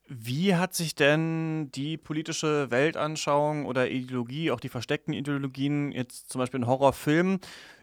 Wie 0.07 0.55
hat 0.55 0.73
sich 0.73 0.93
denn 0.93 1.71
die 1.71 1.95
politische 1.95 2.69
Weltanschauung 2.69 3.65
oder 3.65 3.89
Ideologie, 3.89 4.51
auch 4.51 4.59
die 4.59 4.67
versteckten 4.67 5.13
Ideologien, 5.13 5.93
jetzt 5.93 6.29
zum 6.29 6.39
Beispiel 6.39 6.59
in 6.59 6.67
Horrorfilmen, 6.67 7.39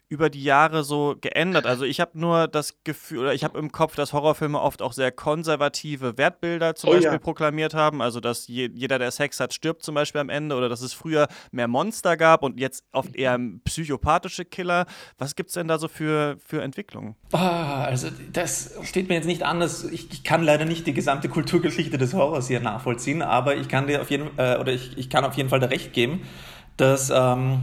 über 0.08 0.30
die 0.30 0.42
Jahre 0.42 0.84
so 0.84 1.16
geändert? 1.20 1.66
Also 1.66 1.84
ich 1.84 2.00
habe 2.00 2.18
nur 2.18 2.48
das 2.48 2.74
Gefühl, 2.84 3.18
oder 3.20 3.34
ich 3.34 3.44
habe 3.44 3.58
im 3.58 3.72
Kopf, 3.72 3.94
dass 3.94 4.12
Horrorfilme 4.12 4.60
oft 4.60 4.80
auch 4.80 4.92
sehr 4.92 5.12
konservative 5.12 6.16
Wertbilder 6.16 6.74
zum 6.74 6.90
oh, 6.90 6.92
Beispiel 6.94 7.12
ja. 7.12 7.18
proklamiert 7.18 7.74
haben. 7.74 8.00
Also 8.00 8.20
dass 8.20 8.48
je, 8.48 8.70
jeder, 8.74 8.98
der 8.98 9.10
Sex 9.10 9.38
hat, 9.40 9.52
stirbt 9.52 9.82
zum 9.82 9.94
Beispiel 9.94 10.20
am 10.20 10.30
Ende 10.30 10.56
oder 10.56 10.68
dass 10.68 10.80
es 10.80 10.94
früher 10.94 11.28
mehr 11.52 11.68
Monster 11.68 12.16
gab 12.16 12.42
und 12.42 12.58
jetzt 12.58 12.84
oft 12.92 13.14
eher 13.14 13.38
psychopathische 13.64 14.44
Killer. 14.44 14.86
Was 15.18 15.36
gibt 15.36 15.50
es 15.50 15.54
denn 15.54 15.68
da 15.68 15.78
so 15.78 15.88
für, 15.88 16.36
für 16.44 16.62
Entwicklungen? 16.62 17.14
Ah, 17.32 17.84
also 17.84 18.08
das 18.32 18.74
steht 18.84 19.08
mir 19.08 19.16
jetzt 19.16 19.26
nicht 19.26 19.42
anders. 19.42 19.84
Ich, 19.84 20.10
ich, 20.10 20.24
kann 20.24 20.42
leider 20.42 20.64
nicht 20.64 20.86
die 20.86 20.94
gesamte 20.94 21.28
Kulturgeschichte 21.28 21.98
des 21.98 22.14
Horrors 22.14 22.48
hier 22.48 22.60
nachvollziehen, 22.60 23.22
aber 23.22 23.56
ich 23.56 23.68
kann 23.68 23.86
dir 23.86 24.00
auf 24.00 24.10
jeden 24.10 24.28
äh, 24.38 24.56
oder 24.58 24.72
ich, 24.72 24.96
ich 24.96 25.10
kann 25.10 25.24
auf 25.24 25.34
jeden 25.34 25.48
Fall 25.48 25.60
da 25.60 25.66
recht 25.66 25.92
geben, 25.92 26.22
dass, 26.76 27.10
ähm, 27.10 27.62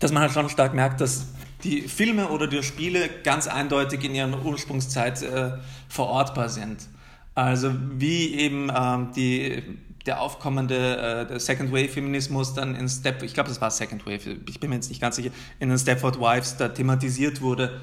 dass 0.00 0.12
man 0.12 0.22
halt 0.22 0.32
schon 0.32 0.48
stark 0.48 0.74
merkt, 0.74 1.00
dass 1.00 1.28
die 1.64 1.82
Filme 1.82 2.28
oder 2.28 2.46
die 2.46 2.62
Spiele 2.62 3.08
ganz 3.24 3.46
eindeutig 3.48 4.04
in 4.04 4.14
ihrer 4.14 4.44
Ursprungszeit 4.44 5.22
äh, 5.22 5.52
verortbar 5.88 6.48
sind. 6.48 6.88
Also 7.34 7.72
wie 7.92 8.34
eben 8.34 8.70
ähm, 8.74 9.10
die, 9.14 9.62
der 10.06 10.20
aufkommende 10.20 11.28
äh, 11.30 11.38
Second 11.38 11.70
Wave 11.70 11.88
Feminismus 11.88 12.54
dann 12.54 12.74
in 12.74 12.88
Step, 12.88 13.22
ich 13.22 13.34
glaube, 13.34 13.48
das 13.48 13.60
war 13.60 13.70
Second 13.70 14.06
Wave, 14.06 14.38
ich 14.48 14.60
bin 14.60 14.70
mir 14.70 14.76
jetzt 14.76 14.88
nicht 14.88 15.00
ganz 15.00 15.16
sicher, 15.16 15.30
in 15.60 15.68
den 15.68 15.78
Stepford 15.78 16.18
Wives 16.18 16.56
da 16.56 16.68
thematisiert 16.68 17.40
wurde. 17.40 17.80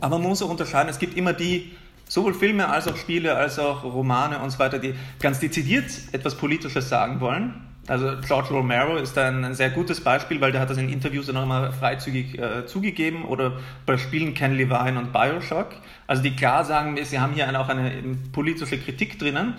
Aber 0.00 0.18
man 0.18 0.28
muss 0.28 0.42
auch 0.42 0.50
unterscheiden, 0.50 0.88
es 0.88 0.98
gibt 0.98 1.16
immer 1.16 1.32
die, 1.32 1.72
sowohl 2.08 2.34
Filme 2.34 2.68
als 2.68 2.88
auch 2.88 2.96
Spiele, 2.96 3.34
als 3.34 3.58
auch 3.58 3.84
Romane 3.84 4.38
und 4.38 4.50
so 4.50 4.58
weiter, 4.58 4.78
die 4.78 4.94
ganz 5.20 5.40
dezidiert 5.40 5.90
etwas 6.12 6.36
Politisches 6.36 6.88
sagen 6.88 7.20
wollen. 7.20 7.69
Also 7.86 8.12
George 8.26 8.50
Romero 8.50 8.96
ist 8.96 9.16
ein, 9.18 9.44
ein 9.44 9.54
sehr 9.54 9.70
gutes 9.70 10.00
Beispiel, 10.02 10.40
weil 10.40 10.52
der 10.52 10.60
hat 10.60 10.70
das 10.70 10.76
in 10.76 10.88
Interviews 10.88 11.26
dann 11.26 11.36
auch 11.36 11.42
immer 11.42 11.72
freizügig 11.72 12.38
äh, 12.38 12.66
zugegeben 12.66 13.24
oder 13.24 13.58
bei 13.86 13.96
Spielen 13.96 14.34
Ken 14.34 14.54
Levine 14.54 14.98
und 14.98 15.12
Bioshock. 15.12 15.68
Also 16.06 16.22
die 16.22 16.36
klar 16.36 16.64
sagen, 16.64 16.98
sie 17.02 17.18
haben 17.18 17.32
hier 17.32 17.48
auch 17.58 17.68
eine 17.68 17.90
politische 18.32 18.78
Kritik 18.78 19.18
drinnen. 19.18 19.54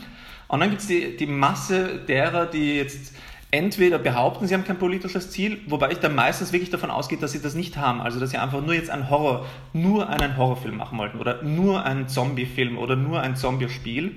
Und 0.48 0.60
dann 0.60 0.70
gibt 0.70 0.82
es 0.82 0.88
die, 0.88 1.18
die 1.18 1.26
Masse 1.26 2.00
derer, 2.08 2.46
die 2.46 2.76
jetzt 2.78 3.16
entweder 3.52 4.00
behaupten, 4.00 4.48
sie 4.48 4.54
haben 4.54 4.64
kein 4.64 4.80
politisches 4.80 5.30
Ziel, 5.30 5.60
wobei 5.68 5.92
ich 5.92 6.00
dann 6.00 6.16
meistens 6.16 6.54
wirklich 6.54 6.70
davon 6.70 6.90
ausgehe, 6.90 7.18
dass 7.18 7.34
sie 7.34 7.42
das 7.42 7.54
nicht 7.54 7.78
haben. 7.78 8.02
Also 8.02 8.20
dass 8.20 8.32
sie 8.32 8.38
einfach 8.38 8.62
nur 8.62 8.74
jetzt 8.74 8.90
einen 8.90 9.10
Horror, 9.10 9.46
nur 9.74 10.10
einen 10.10 10.38
Horrorfilm 10.38 10.78
machen 10.78 10.98
wollten 10.98 11.20
oder 11.20 11.44
nur 11.44 11.86
einen 11.86 12.08
Zombie-Film 12.08 12.78
oder 12.78 12.96
nur 12.96 13.20
ein 13.20 13.36
Zombie-Spiel. 13.36 14.16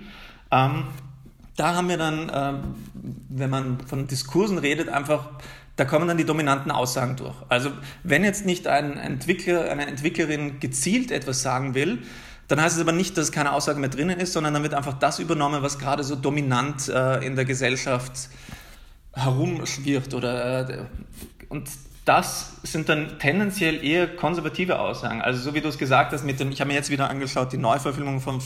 Ähm, 0.52 0.84
da 1.56 1.74
haben 1.74 1.88
wir 1.88 1.96
dann, 1.96 2.30
ähm, 2.34 2.74
wenn 3.28 3.50
man 3.50 3.80
von 3.80 4.06
Diskursen 4.06 4.58
redet, 4.58 4.88
einfach, 4.88 5.28
da 5.76 5.84
kommen 5.84 6.08
dann 6.08 6.16
die 6.16 6.24
dominanten 6.24 6.70
Aussagen 6.70 7.16
durch. 7.16 7.34
Also 7.48 7.70
wenn 8.02 8.24
jetzt 8.24 8.46
nicht 8.46 8.66
ein 8.66 8.96
Entwickler, 8.96 9.70
eine 9.70 9.86
Entwicklerin 9.86 10.60
gezielt 10.60 11.10
etwas 11.10 11.42
sagen 11.42 11.74
will, 11.74 12.02
dann 12.48 12.60
heißt 12.60 12.76
es 12.76 12.82
aber 12.82 12.92
nicht, 12.92 13.16
dass 13.16 13.32
keine 13.32 13.52
Aussage 13.52 13.80
mehr 13.80 13.88
drinnen 13.88 14.20
ist, 14.20 14.32
sondern 14.32 14.54
dann 14.54 14.62
wird 14.62 14.74
einfach 14.74 14.98
das 14.98 15.18
übernommen, 15.18 15.62
was 15.62 15.78
gerade 15.78 16.04
so 16.04 16.14
dominant 16.14 16.88
äh, 16.88 17.24
in 17.24 17.36
der 17.36 17.44
Gesellschaft 17.44 18.28
herumschwirrt 19.12 20.12
oder 20.12 20.68
äh, 20.68 20.84
und 21.48 21.68
das 22.04 22.56
sind 22.62 22.88
dann 22.88 23.18
tendenziell 23.18 23.82
eher 23.82 24.14
konservative 24.14 24.78
Aussagen. 24.78 25.22
Also 25.22 25.40
so 25.40 25.54
wie 25.54 25.60
du 25.60 25.68
es 25.68 25.78
gesagt 25.78 26.12
hast 26.12 26.24
mit 26.24 26.38
dem, 26.38 26.50
ich 26.50 26.60
habe 26.60 26.68
mir 26.68 26.74
jetzt 26.74 26.90
wieder 26.90 27.08
angeschaut, 27.08 27.52
die 27.52 27.56
Neuverfilmung 27.56 28.20
von 28.20 28.42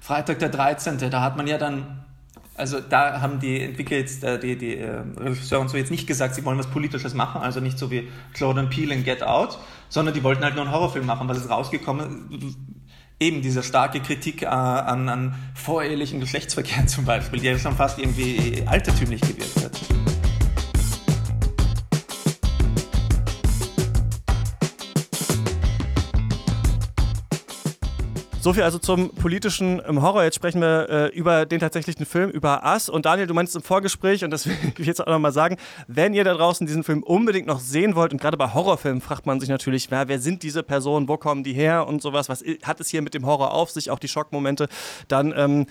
Freitag 0.00 0.40
der 0.40 0.48
13. 0.48 0.98
Da 1.10 1.22
hat 1.22 1.36
man 1.36 1.46
ja 1.46 1.58
dann, 1.58 2.04
also 2.58 2.80
da 2.80 3.20
haben 3.20 3.40
die 3.40 3.60
Entwickler 3.62 3.98
jetzt, 3.98 4.24
äh, 4.24 4.38
die, 4.38 4.56
die 4.56 4.76
äh, 4.76 5.02
Regisseure 5.16 5.60
und 5.60 5.68
so 5.68 5.76
jetzt 5.76 5.90
nicht 5.90 6.06
gesagt, 6.06 6.34
sie 6.34 6.44
wollen 6.44 6.58
was 6.58 6.66
Politisches 6.66 7.14
machen, 7.14 7.40
also 7.40 7.60
nicht 7.60 7.78
so 7.78 7.90
wie 7.90 8.08
Jordan 8.34 8.68
Peele 8.68 8.94
in 8.94 9.04
Get 9.04 9.22
Out, 9.22 9.58
sondern 9.88 10.14
die 10.14 10.22
wollten 10.22 10.44
halt 10.44 10.54
nur 10.54 10.64
einen 10.64 10.72
Horrorfilm 10.72 11.06
machen. 11.06 11.28
Was 11.28 11.38
ist 11.38 11.50
rausgekommen? 11.50 12.56
Eben 13.20 13.42
diese 13.42 13.62
starke 13.62 14.00
Kritik 14.00 14.42
äh, 14.42 14.46
an, 14.46 15.08
an 15.08 15.34
vorehelichen 15.54 16.20
Geschlechtsverkehr 16.20 16.86
zum 16.86 17.04
Beispiel, 17.04 17.40
die 17.40 17.46
ja 17.46 17.58
schon 17.58 17.76
fast 17.76 17.98
irgendwie 17.98 18.62
altertümlich 18.66 19.20
gewirkt 19.20 19.64
hat. 19.64 19.87
So 28.40 28.52
viel 28.52 28.62
also 28.62 28.78
zum 28.78 29.10
politischen 29.10 29.82
ähm, 29.84 30.00
Horror. 30.00 30.22
Jetzt 30.22 30.36
sprechen 30.36 30.60
wir 30.60 30.88
äh, 30.88 31.06
über 31.08 31.44
den 31.44 31.58
tatsächlichen 31.58 32.06
Film, 32.06 32.30
über 32.30 32.62
Us. 32.64 32.88
Und 32.88 33.04
Daniel, 33.04 33.26
du 33.26 33.34
meinst 33.34 33.56
im 33.56 33.62
Vorgespräch, 33.62 34.24
und 34.24 34.30
das 34.30 34.46
will 34.46 34.54
ich 34.78 34.86
jetzt 34.86 35.00
auch 35.00 35.10
nochmal 35.10 35.32
sagen, 35.32 35.56
wenn 35.88 36.14
ihr 36.14 36.22
da 36.22 36.34
draußen 36.34 36.64
diesen 36.64 36.84
Film 36.84 37.02
unbedingt 37.02 37.48
noch 37.48 37.58
sehen 37.58 37.96
wollt, 37.96 38.12
und 38.12 38.20
gerade 38.20 38.36
bei 38.36 38.54
Horrorfilmen 38.54 39.00
fragt 39.00 39.26
man 39.26 39.40
sich 39.40 39.48
natürlich, 39.48 39.90
wer, 39.90 40.06
wer 40.06 40.20
sind 40.20 40.44
diese 40.44 40.62
Personen, 40.62 41.08
wo 41.08 41.16
kommen 41.16 41.42
die 41.42 41.52
her? 41.52 41.88
Und 41.88 42.00
sowas, 42.00 42.28
was 42.28 42.44
hat 42.62 42.78
es 42.78 42.88
hier 42.88 43.02
mit 43.02 43.12
dem 43.12 43.26
Horror 43.26 43.52
auf 43.52 43.72
sich, 43.72 43.90
auch 43.90 43.98
die 43.98 44.08
Schockmomente, 44.08 44.68
dann 45.08 45.34
ähm, 45.36 45.66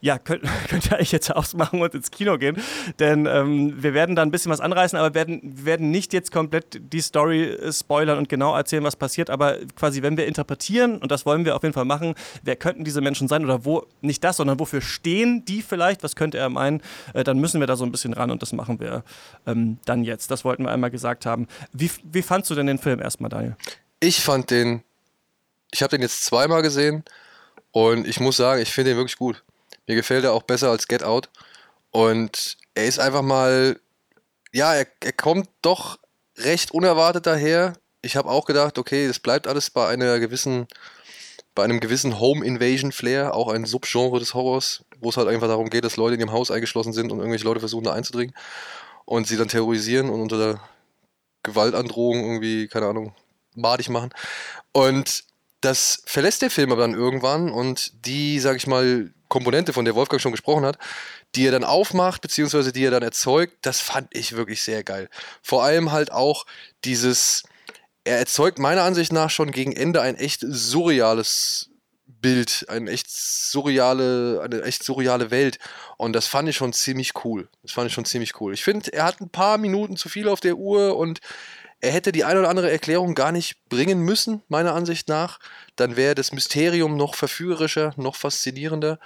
ja, 0.00 0.18
könnt, 0.18 0.42
könnt 0.68 0.90
ihr 0.90 0.98
euch 0.98 1.12
jetzt 1.12 1.34
ausmachen 1.34 1.80
und 1.80 1.94
ins 1.94 2.10
Kino 2.10 2.38
gehen. 2.38 2.56
Denn 2.98 3.26
ähm, 3.26 3.82
wir 3.82 3.94
werden 3.94 4.16
da 4.16 4.22
ein 4.22 4.30
bisschen 4.30 4.52
was 4.52 4.60
anreißen, 4.60 4.98
aber 4.98 5.14
werden, 5.14 5.40
werden 5.64 5.90
nicht 5.90 6.12
jetzt 6.12 6.30
komplett 6.32 6.80
die 6.92 7.00
Story 7.00 7.44
äh, 7.44 7.72
spoilern 7.72 8.18
und 8.18 8.28
genau 8.28 8.54
erzählen, 8.54 8.84
was 8.84 8.96
passiert. 8.96 9.30
Aber 9.30 9.56
quasi, 9.74 10.02
wenn 10.02 10.16
wir 10.16 10.26
interpretieren, 10.26 10.98
und 10.98 11.10
das 11.10 11.26
wollen 11.26 11.44
wir 11.44 11.56
auf 11.56 11.62
jeden 11.62 11.72
Fall 11.72 11.84
machen, 11.84 12.14
wer 12.42 12.56
könnten 12.56 12.84
diese 12.84 13.00
Menschen 13.00 13.28
sein 13.28 13.44
oder 13.44 13.64
wo, 13.64 13.86
nicht 14.00 14.22
das, 14.22 14.36
sondern 14.36 14.60
wofür 14.60 14.80
stehen 14.80 15.44
die 15.44 15.62
vielleicht, 15.62 16.02
was 16.02 16.16
könnte 16.16 16.38
er 16.38 16.48
meinen, 16.48 16.82
äh, 17.14 17.24
dann 17.24 17.38
müssen 17.38 17.60
wir 17.60 17.66
da 17.66 17.76
so 17.76 17.84
ein 17.84 17.92
bisschen 17.92 18.12
ran 18.12 18.30
und 18.30 18.42
das 18.42 18.52
machen 18.52 18.80
wir 18.80 19.02
ähm, 19.46 19.78
dann 19.84 20.04
jetzt. 20.04 20.30
Das 20.30 20.44
wollten 20.44 20.64
wir 20.64 20.70
einmal 20.70 20.90
gesagt 20.90 21.26
haben. 21.26 21.48
Wie, 21.72 21.90
wie 22.04 22.22
fandst 22.22 22.50
du 22.50 22.54
denn 22.54 22.66
den 22.66 22.78
Film 22.78 23.00
erstmal, 23.00 23.30
Daniel? 23.30 23.56
Ich 24.00 24.20
fand 24.20 24.50
den, 24.50 24.82
ich 25.72 25.82
habe 25.82 25.90
den 25.90 26.02
jetzt 26.02 26.24
zweimal 26.24 26.62
gesehen 26.62 27.02
und 27.72 28.06
ich 28.06 28.20
muss 28.20 28.36
sagen, 28.36 28.60
ich 28.60 28.72
finde 28.72 28.90
den 28.90 28.98
wirklich 28.98 29.16
gut. 29.16 29.42
Mir 29.86 29.94
gefällt 29.96 30.24
er 30.24 30.32
auch 30.32 30.42
besser 30.42 30.70
als 30.70 30.88
Get 30.88 31.02
Out. 31.02 31.30
Und 31.90 32.56
er 32.74 32.86
ist 32.86 32.98
einfach 32.98 33.22
mal, 33.22 33.80
ja, 34.52 34.74
er, 34.74 34.86
er 35.00 35.12
kommt 35.12 35.48
doch 35.62 35.98
recht 36.36 36.72
unerwartet 36.72 37.26
daher. 37.26 37.74
Ich 38.02 38.16
habe 38.16 38.28
auch 38.28 38.44
gedacht, 38.44 38.78
okay, 38.78 39.06
das 39.06 39.18
bleibt 39.18 39.46
alles 39.46 39.70
bei 39.70 39.86
einer 39.88 40.18
gewissen, 40.18 40.66
bei 41.54 41.64
einem 41.64 41.80
gewissen 41.80 42.20
Home 42.20 42.44
Invasion 42.44 42.92
Flair, 42.92 43.34
auch 43.34 43.48
ein 43.48 43.64
Subgenre 43.64 44.18
des 44.18 44.34
Horrors, 44.34 44.84
wo 45.00 45.08
es 45.08 45.16
halt 45.16 45.28
einfach 45.28 45.48
darum 45.48 45.70
geht, 45.70 45.84
dass 45.84 45.96
Leute 45.96 46.14
in 46.14 46.20
ihrem 46.20 46.32
Haus 46.32 46.50
eingeschlossen 46.50 46.92
sind 46.92 47.10
und 47.10 47.18
irgendwelche 47.18 47.44
Leute 47.44 47.60
versuchen 47.60 47.84
da 47.84 47.92
einzudringen 47.92 48.34
und 49.04 49.26
sie 49.26 49.36
dann 49.36 49.48
terrorisieren 49.48 50.10
und 50.10 50.20
unter 50.20 50.60
Gewaltandrohung 51.42 52.24
irgendwie, 52.24 52.68
keine 52.68 52.86
Ahnung, 52.86 53.14
madig 53.54 53.88
machen. 53.88 54.10
Und 54.72 55.24
das 55.60 56.02
verlässt 56.06 56.42
der 56.42 56.50
Film 56.50 56.72
aber 56.72 56.82
dann 56.82 56.94
irgendwann 56.94 57.50
und 57.50 58.06
die, 58.06 58.38
sag 58.40 58.56
ich 58.56 58.66
mal, 58.66 59.12
Komponente, 59.28 59.72
von 59.72 59.84
der 59.84 59.94
Wolfgang 59.94 60.20
schon 60.20 60.32
gesprochen 60.32 60.64
hat, 60.64 60.78
die 61.34 61.46
er 61.46 61.52
dann 61.52 61.64
aufmacht, 61.64 62.22
beziehungsweise 62.22 62.72
die 62.72 62.84
er 62.84 62.90
dann 62.90 63.02
erzeugt, 63.02 63.54
das 63.62 63.80
fand 63.80 64.08
ich 64.14 64.36
wirklich 64.36 64.62
sehr 64.62 64.84
geil. 64.84 65.08
Vor 65.42 65.64
allem 65.64 65.92
halt 65.92 66.12
auch 66.12 66.46
dieses, 66.84 67.44
er 68.04 68.18
erzeugt 68.18 68.58
meiner 68.58 68.82
Ansicht 68.82 69.12
nach 69.12 69.30
schon 69.30 69.50
gegen 69.50 69.72
Ende 69.72 70.00
ein 70.00 70.16
echt 70.16 70.40
surreales 70.46 71.70
Bild, 72.06 72.66
eine 72.68 72.90
echt 72.90 73.10
surreale, 73.10 74.40
eine 74.42 74.62
echt 74.62 74.82
surreale 74.82 75.30
Welt. 75.30 75.58
Und 75.96 76.12
das 76.12 76.26
fand 76.26 76.48
ich 76.48 76.56
schon 76.56 76.72
ziemlich 76.72 77.24
cool. 77.24 77.48
Das 77.62 77.72
fand 77.72 77.88
ich 77.88 77.92
schon 77.92 78.04
ziemlich 78.04 78.40
cool. 78.40 78.54
Ich 78.54 78.64
finde, 78.64 78.92
er 78.92 79.04
hat 79.04 79.20
ein 79.20 79.28
paar 79.28 79.58
Minuten 79.58 79.96
zu 79.96 80.08
viel 80.08 80.28
auf 80.28 80.40
der 80.40 80.56
Uhr 80.56 80.96
und 80.96 81.20
er 81.80 81.92
hätte 81.92 82.12
die 82.12 82.24
eine 82.24 82.40
oder 82.40 82.48
andere 82.48 82.70
Erklärung 82.70 83.14
gar 83.14 83.32
nicht 83.32 83.68
bringen 83.68 84.00
müssen, 84.00 84.42
meiner 84.48 84.74
Ansicht 84.74 85.08
nach. 85.08 85.38
Dann 85.76 85.96
wäre 85.96 86.14
das 86.14 86.32
Mysterium 86.32 86.96
noch 86.96 87.14
verführerischer, 87.14 87.92
noch 87.96 88.16
faszinierender. 88.16 88.98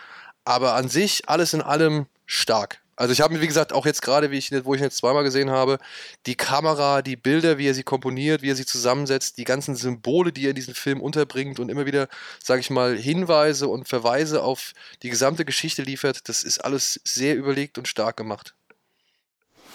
Aber 0.44 0.74
an 0.74 0.88
sich, 0.88 1.28
alles 1.28 1.52
in 1.52 1.62
allem 1.62 2.06
stark. 2.26 2.80
Also 3.00 3.12
ich 3.14 3.22
habe 3.22 3.32
mir, 3.32 3.40
wie 3.40 3.46
gesagt, 3.46 3.72
auch 3.72 3.86
jetzt 3.86 4.02
gerade, 4.02 4.26
ich, 4.26 4.52
wo 4.64 4.74
ich 4.74 4.80
ihn 4.80 4.84
jetzt 4.84 4.98
zweimal 4.98 5.24
gesehen 5.24 5.48
habe, 5.48 5.78
die 6.26 6.34
Kamera, 6.34 7.00
die 7.00 7.16
Bilder, 7.16 7.56
wie 7.56 7.66
er 7.66 7.72
sie 7.72 7.82
komponiert, 7.82 8.42
wie 8.42 8.50
er 8.50 8.56
sie 8.56 8.66
zusammensetzt, 8.66 9.38
die 9.38 9.44
ganzen 9.44 9.74
Symbole, 9.74 10.32
die 10.32 10.44
er 10.44 10.50
in 10.50 10.56
diesem 10.56 10.74
Film 10.74 11.00
unterbringt 11.00 11.58
und 11.60 11.70
immer 11.70 11.86
wieder, 11.86 12.08
sage 12.44 12.60
ich 12.60 12.68
mal, 12.68 12.94
Hinweise 12.94 13.68
und 13.68 13.88
Verweise 13.88 14.42
auf 14.42 14.74
die 15.02 15.08
gesamte 15.08 15.46
Geschichte 15.46 15.82
liefert, 15.82 16.28
das 16.28 16.42
ist 16.42 16.58
alles 16.58 17.00
sehr 17.04 17.36
überlegt 17.36 17.78
und 17.78 17.88
stark 17.88 18.18
gemacht. 18.18 18.54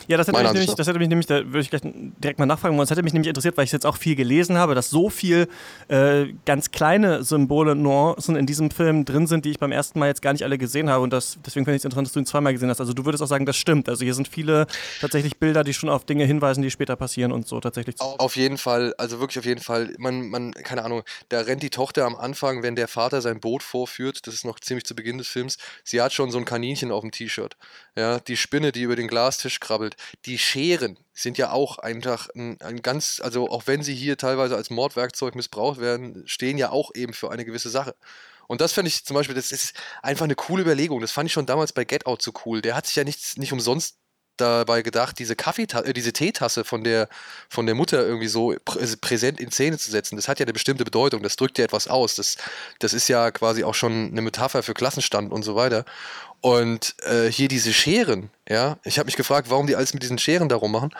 Ja, 0.07 0.17
das 0.17 0.27
hätte, 0.27 0.41
mich 0.41 0.53
nämlich, 0.53 0.75
das 0.75 0.87
hätte 0.87 0.99
mich 0.99 1.09
nämlich, 1.09 1.25
da 1.25 1.45
würde 1.45 1.59
ich 1.59 1.69
gleich 1.69 1.81
direkt 1.83 2.39
mal 2.39 2.45
nachfragen 2.45 2.75
wollen, 2.75 2.83
das 2.83 2.91
hätte 2.91 3.03
mich 3.03 3.13
nämlich 3.13 3.29
interessiert, 3.29 3.57
weil 3.57 3.65
ich 3.65 3.71
jetzt 3.71 3.85
auch 3.85 3.97
viel 3.97 4.15
gelesen 4.15 4.57
habe, 4.57 4.75
dass 4.75 4.89
so 4.89 5.09
viel 5.09 5.47
äh, 5.87 6.27
ganz 6.45 6.71
kleine 6.71 7.23
Symbole, 7.23 7.75
Nuancen 7.75 8.35
in 8.35 8.45
diesem 8.45 8.71
Film 8.71 9.05
drin 9.05 9.27
sind, 9.27 9.45
die 9.45 9.51
ich 9.51 9.59
beim 9.59 9.71
ersten 9.71 9.99
Mal 9.99 10.07
jetzt 10.07 10.21
gar 10.21 10.33
nicht 10.33 10.43
alle 10.43 10.57
gesehen 10.57 10.89
habe 10.89 11.03
und 11.03 11.11
das, 11.11 11.37
deswegen 11.45 11.65
finde 11.65 11.75
ich 11.75 11.81
es 11.81 11.85
interessant, 11.85 12.07
dass 12.07 12.13
du 12.13 12.19
ihn 12.19 12.25
zweimal 12.25 12.53
gesehen 12.53 12.69
hast. 12.69 12.79
Also 12.79 12.93
du 12.93 13.05
würdest 13.05 13.23
auch 13.23 13.27
sagen, 13.27 13.45
das 13.45 13.57
stimmt. 13.57 13.89
Also 13.89 14.03
hier 14.03 14.13
sind 14.13 14.27
viele 14.27 14.67
tatsächlich 15.01 15.37
Bilder, 15.37 15.63
die 15.63 15.73
schon 15.73 15.89
auf 15.89 16.05
Dinge 16.05 16.25
hinweisen, 16.25 16.61
die 16.61 16.71
später 16.71 16.95
passieren 16.95 17.31
und 17.31 17.47
so 17.47 17.59
tatsächlich. 17.59 17.99
Auf 17.99 18.35
jeden 18.35 18.57
Fall, 18.57 18.93
also 18.97 19.19
wirklich 19.19 19.39
auf 19.39 19.45
jeden 19.45 19.61
Fall. 19.61 19.93
Man, 19.97 20.29
man, 20.29 20.53
keine 20.53 20.83
Ahnung, 20.83 21.03
da 21.29 21.41
rennt 21.41 21.63
die 21.63 21.69
Tochter 21.69 22.05
am 22.05 22.15
Anfang, 22.15 22.63
wenn 22.63 22.75
der 22.75 22.87
Vater 22.87 23.21
sein 23.21 23.39
Boot 23.39 23.63
vorführt, 23.63 24.27
das 24.27 24.33
ist 24.33 24.45
noch 24.45 24.59
ziemlich 24.59 24.85
zu 24.85 24.95
Beginn 24.95 25.17
des 25.17 25.27
Films, 25.27 25.57
sie 25.83 26.01
hat 26.01 26.13
schon 26.13 26.31
so 26.31 26.37
ein 26.37 26.45
Kaninchen 26.45 26.91
auf 26.91 27.01
dem 27.01 27.11
T-Shirt. 27.11 27.57
Ja, 27.97 28.19
die 28.19 28.35
Spinne, 28.35 28.73
die 28.73 28.81
über 28.81 28.97
den 28.97 29.07
Glastisch 29.07 29.61
krabbelt. 29.61 29.95
Die 30.25 30.37
Scheren 30.37 30.99
sind 31.13 31.37
ja 31.37 31.51
auch 31.51 31.77
einfach 31.79 32.27
ein, 32.35 32.59
ein, 32.61 32.81
ganz, 32.81 33.21
also 33.23 33.49
auch 33.49 33.67
wenn 33.67 33.83
sie 33.83 33.95
hier 33.95 34.17
teilweise 34.17 34.57
als 34.57 34.69
Mordwerkzeug 34.69 35.33
missbraucht 35.33 35.79
werden, 35.79 36.27
stehen 36.27 36.57
ja 36.57 36.71
auch 36.71 36.91
eben 36.93 37.13
für 37.13 37.31
eine 37.31 37.45
gewisse 37.45 37.69
Sache. 37.69 37.95
Und 38.47 38.59
das 38.59 38.73
fände 38.73 38.89
ich 38.89 39.05
zum 39.05 39.15
Beispiel, 39.15 39.35
das 39.35 39.51
ist 39.51 39.75
einfach 40.03 40.25
eine 40.25 40.35
coole 40.35 40.63
Überlegung. 40.63 40.99
Das 40.99 41.13
fand 41.13 41.27
ich 41.27 41.33
schon 41.33 41.45
damals 41.45 41.71
bei 41.71 41.85
Get 41.85 42.05
Out 42.05 42.21
so 42.21 42.33
cool. 42.45 42.61
Der 42.61 42.75
hat 42.75 42.85
sich 42.85 42.97
ja 42.97 43.05
nicht, 43.05 43.37
nicht 43.37 43.53
umsonst 43.53 43.97
dabei 44.37 44.81
gedacht, 44.81 45.19
diese 45.19 45.35
Kaffeetasse, 45.35 45.87
äh, 45.87 45.93
diese 45.93 46.13
Teetasse 46.13 46.63
von 46.63 46.83
der, 46.83 47.09
von 47.49 47.65
der 47.65 47.75
Mutter 47.75 48.05
irgendwie 48.05 48.27
so 48.27 48.51
äh, 48.51 48.59
präsent 49.01 49.39
in 49.39 49.51
Szene 49.51 49.77
zu 49.77 49.91
setzen. 49.91 50.15
Das 50.15 50.27
hat 50.27 50.39
ja 50.39 50.45
eine 50.45 50.53
bestimmte 50.53 50.83
Bedeutung, 50.83 51.23
das 51.23 51.35
drückt 51.35 51.57
ja 51.57 51.65
etwas 51.65 51.87
aus. 51.87 52.15
Das, 52.15 52.37
das 52.79 52.93
ist 52.93 53.07
ja 53.07 53.31
quasi 53.31 53.63
auch 53.63 53.75
schon 53.75 54.09
eine 54.11 54.21
Metapher 54.21 54.63
für 54.63 54.73
Klassenstand 54.73 55.31
und 55.31 55.43
so 55.43 55.55
weiter. 55.55 55.85
Und 56.41 56.95
äh, 57.03 57.31
hier 57.31 57.47
diese 57.47 57.73
Scheren, 57.73 58.29
ja, 58.47 58.77
ich 58.83 58.99
habe 58.99 59.07
mich 59.07 59.15
gefragt, 59.15 59.49
warum 59.49 59.67
die 59.67 59.75
alles 59.75 59.93
mit 59.93 60.03
diesen 60.03 60.19
Scheren 60.19 60.49
darum 60.49 60.71
machen. 60.71 60.91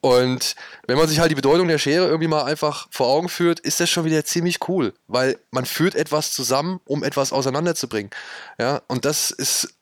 Und 0.00 0.56
wenn 0.88 0.98
man 0.98 1.06
sich 1.06 1.20
halt 1.20 1.30
die 1.30 1.36
Bedeutung 1.36 1.68
der 1.68 1.78
Schere 1.78 2.06
irgendwie 2.06 2.26
mal 2.26 2.42
einfach 2.42 2.88
vor 2.90 3.06
Augen 3.06 3.28
führt, 3.28 3.60
ist 3.60 3.78
das 3.78 3.88
schon 3.88 4.04
wieder 4.04 4.24
ziemlich 4.24 4.68
cool, 4.68 4.94
weil 5.06 5.38
man 5.52 5.64
führt 5.64 5.94
etwas 5.94 6.32
zusammen, 6.32 6.80
um 6.84 7.04
etwas 7.04 7.32
auseinanderzubringen. 7.32 8.10
Ja, 8.58 8.82
und 8.88 9.04
das 9.04 9.30
ist 9.30 9.76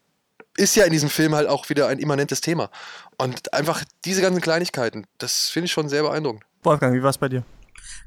ist 0.61 0.77
ja 0.77 0.85
in 0.85 0.93
diesem 0.93 1.09
Film 1.09 1.35
halt 1.35 1.49
auch 1.49 1.69
wieder 1.71 1.89
ein 1.89 1.99
immanentes 1.99 2.41
Thema. 2.41 2.71
Und 3.17 3.53
einfach 3.53 3.83
diese 4.05 4.23
ganzen 4.23 4.41
Kleinigkeiten, 4.41 5.07
das 5.19 5.49
finde 5.49 5.67
ich 5.67 5.73
schon 5.73 5.89
sehr 5.89 6.03
beeindruckend. 6.03 6.45
Wolfgang, 6.63 6.95
wie 6.95 7.03
war 7.03 7.11
es 7.11 7.19
bei 7.19 7.29
dir? 7.29 7.45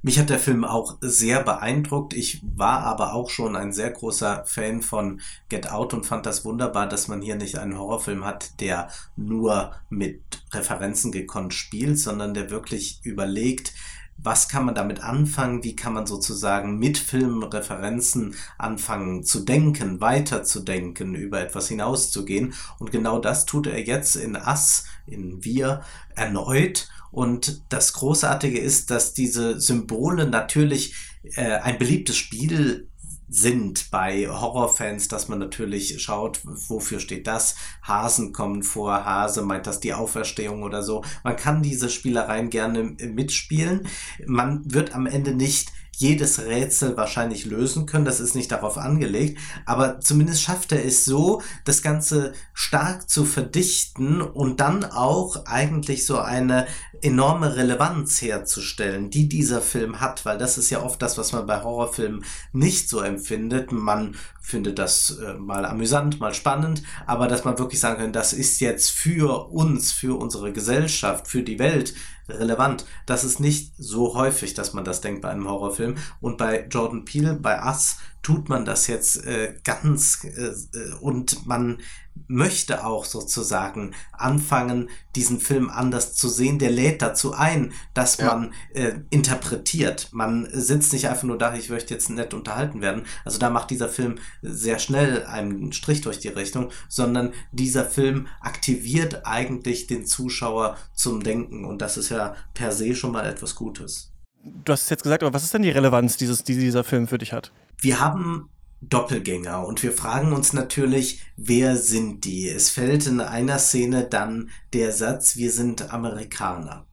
Mich 0.04 0.20
hat 0.20 0.30
der 0.30 0.40
Film 0.40 0.66
auch 0.66 0.98
sehr 1.02 1.44
beeindruckt. 1.44 2.14
Ich 2.14 2.42
war 2.56 2.82
aber 2.82 3.14
auch 3.14 3.30
schon 3.30 3.56
ein 3.56 3.72
sehr 3.72 3.90
großer 3.90 4.44
Fan 4.46 4.82
von 4.82 5.22
Get 5.50 5.72
Out 5.72 5.94
und 5.94 6.06
fand 6.06 6.26
das 6.26 6.46
wunderbar, 6.46 6.88
dass 6.88 7.08
man 7.08 7.22
hier 7.22 7.36
nicht 7.36 7.58
einen 7.58 7.78
Horrorfilm 7.78 8.26
hat, 8.26 8.60
der 8.60 8.90
nur 9.16 9.74
mit 9.90 10.22
Referenzen 10.52 11.12
gekonnt 11.12 11.54
spielt, 11.54 11.98
sondern 12.00 12.34
der 12.34 12.50
wirklich 12.50 13.00
überlegt, 13.04 13.74
was 14.18 14.48
kann 14.48 14.66
man 14.66 14.76
damit 14.76 15.04
anfangen, 15.04 15.64
wie 15.64 15.76
kann 15.76 15.94
man 15.94 16.08
sozusagen 16.08 16.78
mit 16.78 16.98
Filmreferenzen 16.98 18.36
anfangen 18.58 19.24
zu 19.24 19.42
denken, 19.42 20.00
weiterzudenken, 20.02 21.16
über 21.16 21.42
etwas 21.42 21.68
hinauszugehen. 21.68 22.54
Und 22.80 22.92
genau 22.92 23.20
das 23.20 23.46
tut 23.46 23.68
er 23.68 23.86
jetzt 23.86 24.16
in 24.16 24.36
Us, 24.36 24.86
in 25.08 25.44
Wir 25.44 25.82
erneut. 26.16 26.90
Und 27.12 27.62
das 27.70 27.94
Großartige 27.94 28.60
ist, 28.60 28.90
dass 28.90 29.14
diese 29.14 29.60
Symbole 29.60 30.28
natürlich 30.28 30.96
äh, 31.36 31.58
ein 31.58 31.78
beliebtes 31.78 32.16
Spiel 32.16 32.88
sind 33.34 33.90
bei 33.90 34.28
Horrorfans, 34.30 35.08
dass 35.08 35.28
man 35.28 35.40
natürlich 35.40 36.00
schaut, 36.00 36.42
wofür 36.44 37.00
steht 37.00 37.26
das? 37.26 37.56
Hasen 37.82 38.32
kommen 38.32 38.62
vor, 38.62 39.06
Hase 39.06 39.42
meint 39.42 39.66
das 39.66 39.80
die 39.80 39.96
Auferstehung 39.96 40.62
oder 40.62 40.84
so. 40.84 41.04
Man 41.24 41.36
kann 41.36 41.64
diese 41.64 41.90
Spielereien 41.90 42.52
gerne 42.52 42.84
mitspielen. 42.84 43.88
Man 44.28 44.62
wird 44.72 44.94
am 44.94 45.08
Ende 45.08 45.34
nicht 45.34 45.72
jedes 45.96 46.40
Rätsel 46.40 46.98
wahrscheinlich 46.98 47.46
lösen 47.46 47.86
können. 47.86 48.06
Das 48.06 48.20
ist 48.20 48.36
nicht 48.36 48.52
darauf 48.52 48.78
angelegt. 48.78 49.40
Aber 49.66 50.00
zumindest 50.00 50.42
schafft 50.42 50.72
er 50.72 50.84
es 50.84 51.06
so, 51.06 51.42
das 51.66 51.82
Ganze 51.82 52.34
stark 52.54 53.10
zu 53.10 53.26
verdichten 53.26 54.22
und 54.22 54.60
dann 54.60 54.84
auch 54.86 55.46
eigentlich 55.46 56.06
so 56.06 56.20
eine 56.20 56.68
enorme 57.02 57.58
Relevanz 57.58 58.22
herzustellen, 58.22 59.10
die 59.10 59.28
dieser 59.28 59.62
Film 59.62 60.00
hat, 60.00 60.24
weil 60.26 60.38
das 60.38 60.58
ist 60.58 60.70
ja 60.70 60.82
oft 60.82 61.02
das, 61.02 61.18
was 61.18 61.34
man 61.34 61.46
bei 61.46 61.62
Horrorfilmen 61.62 62.24
nicht 62.54 62.88
so 62.88 63.02
empfindet. 63.02 63.74
Man 63.74 64.16
findet 64.42 64.80
das 64.80 65.18
äh, 65.18 65.34
mal 65.34 65.66
amüsant, 65.66 66.20
mal 66.22 66.34
spannend, 66.34 66.82
aber 67.06 67.28
dass 67.28 67.44
man 67.44 67.60
wirklich 67.60 67.82
sagen 67.82 68.00
kann, 68.00 68.14
das 68.14 68.32
ist 68.32 68.62
jetzt 68.62 68.90
für 68.92 69.50
uns, 69.52 69.92
für 69.92 70.18
unsere 70.18 70.54
Gesellschaft, 70.54 71.28
für 71.28 71.44
die 71.44 71.60
Welt 71.60 71.94
relevant. 72.30 72.86
Das 73.06 73.24
ist 73.24 73.40
nicht 73.40 73.74
so 73.78 74.16
häufig, 74.16 74.54
dass 74.54 74.74
man 74.74 74.86
das 74.86 75.02
denkt 75.02 75.22
bei 75.22 75.30
einem 75.30 75.50
Horrorfilm. 75.50 75.96
Und 76.22 76.38
bei 76.38 76.68
Jordan 76.68 77.06
Peele, 77.06 77.34
bei 77.34 77.64
Us, 77.64 77.98
tut 78.22 78.50
man 78.50 78.66
das 78.66 78.88
jetzt 78.88 79.26
äh, 79.26 79.56
ganz 79.64 80.24
äh, 80.24 80.48
äh, 80.78 80.94
und 81.02 81.46
man 81.46 81.80
möchte 82.28 82.86
auch 82.86 83.06
sozusagen 83.06 83.94
anfangen, 84.12 84.90
diesen 85.16 85.40
Film 85.40 85.70
anders 85.70 86.16
zu 86.16 86.30
sehen. 86.30 86.60
Der 86.60 86.72
lädt 86.72 87.02
dazu 87.02 87.34
ein, 87.34 87.74
dass 87.94 88.18
ja. 88.18 88.28
man 88.28 88.54
äh, 88.74 88.94
interpretiert. 89.10 90.10
Man 90.12 90.48
sitzt 90.52 90.94
nicht 90.94 91.08
einfach 91.08 91.24
nur 91.24 91.38
da, 91.38 91.56
ich 91.56 91.70
möchte 91.70 91.94
jetzt 91.94 92.10
nett 92.10 92.34
unterhalten 92.34 92.82
werden. 92.82 93.06
Also 93.26 93.40
da 93.40 93.50
macht 93.50 93.70
dieser 93.70 93.90
Film 93.90 94.16
sehr 94.42 94.80
schnell 94.80 95.26
einen 95.26 95.74
Strich 95.74 96.02
durch 96.02 96.20
die 96.20 96.30
Rechnung, 96.30 96.72
sondern 96.90 97.34
dieser 97.52 97.86
Film 97.86 98.28
aktiviert 98.42 99.26
eigentlich 99.26 99.88
den 99.88 100.06
Zuschauer 100.06 100.78
zum 100.94 101.24
Denken 101.24 101.66
und 101.66 101.82
das 101.82 101.98
ist 101.98 102.10
ja 102.10 102.36
per 102.54 102.72
se 102.72 102.96
schon 102.96 103.12
mal 103.12 103.26
etwas 103.26 103.56
Gutes. 103.56 104.12
Du 104.44 104.74
hast 104.74 104.84
es 104.84 104.90
jetzt 104.90 105.04
gesagt, 105.04 105.24
aber 105.24 105.34
was 105.34 105.44
ist 105.44 105.54
denn 105.54 105.62
die 105.62 105.70
Relevanz, 105.70 106.18
dieses, 106.18 106.44
die 106.44 106.56
dieser 106.56 106.84
Film 106.84 107.08
für 107.08 107.18
dich 107.18 107.32
hat? 107.32 107.52
Wir 107.78 108.00
haben 108.00 108.50
Doppelgänger 108.90 109.66
und 109.66 109.84
wir 109.84 109.92
fragen 109.92 110.34
uns 110.34 110.54
natürlich, 110.54 111.22
wer 111.38 111.78
sind 111.78 112.26
die? 112.26 112.50
Es 112.50 112.70
fällt 112.70 113.08
in 113.08 113.22
einer 113.22 113.60
Szene 113.60 114.06
dann 114.06 114.50
der 114.74 114.92
Satz, 114.92 115.36
wir 115.36 115.52
sind 115.52 115.94
Amerikaner. 115.94 116.86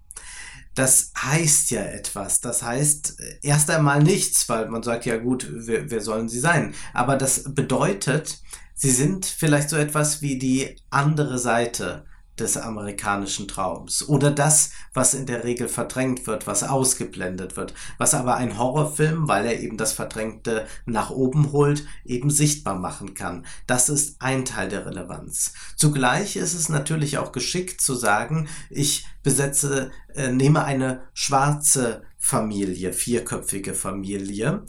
Das 0.74 1.12
heißt 1.20 1.70
ja 1.72 1.83
etwas. 1.83 2.40
Das 2.40 2.62
heißt 2.62 3.16
erst 3.42 3.70
einmal 3.70 4.03
nichts, 4.03 4.48
weil 4.48 4.68
man 4.68 4.83
sagt, 4.83 5.05
ja 5.05 5.16
gut, 5.16 5.48
wer, 5.50 5.90
wer 5.90 6.00
sollen 6.00 6.29
sie 6.29 6.40
sein? 6.40 6.74
Aber 6.94 7.16
das 7.16 7.44
bedeutet, 7.55 8.40
sie 8.74 8.90
sind 8.90 9.26
vielleicht 9.26 9.68
so 9.68 9.76
etwas 9.76 10.22
wie 10.22 10.38
die 10.38 10.76
andere 10.90 11.38
Seite 11.38 12.05
des 12.40 12.57
amerikanischen 12.57 13.46
Traums 13.46 14.09
oder 14.09 14.31
das, 14.31 14.70
was 14.92 15.14
in 15.14 15.26
der 15.26 15.44
Regel 15.44 15.68
verdrängt 15.68 16.26
wird, 16.26 16.46
was 16.46 16.62
ausgeblendet 16.62 17.57
wird, 17.57 17.74
was 17.98 18.14
aber 18.14 18.37
ein 18.37 18.59
Horrorfilm, 18.59 19.29
weil 19.29 19.46
er 19.46 19.61
eben 19.61 19.76
das 19.76 19.92
Verdrängte 19.92 20.66
nach 20.87 21.11
oben 21.11 21.53
holt, 21.53 21.87
eben 22.05 22.31
sichtbar 22.31 22.79
machen 22.79 23.14
kann. 23.14 23.46
Das 23.66 23.88
ist 23.88 24.16
ein 24.20 24.44
Teil 24.44 24.68
der 24.68 24.87
Relevanz. 24.87 25.53
Zugleich 25.76 26.37
ist 26.37 26.55
es 26.55 26.68
natürlich 26.68 27.18
auch 27.18 27.33
geschickt 27.33 27.81
zu 27.81 27.94
sagen, 27.94 28.48
ich 28.70 29.07
besetze, 29.22 29.90
äh, 30.14 30.33
nehme 30.33 30.64
eine 30.64 31.03
schwarze 31.12 32.03
Familie, 32.18 32.92
vierköpfige 32.92 33.74
Familie, 33.74 34.64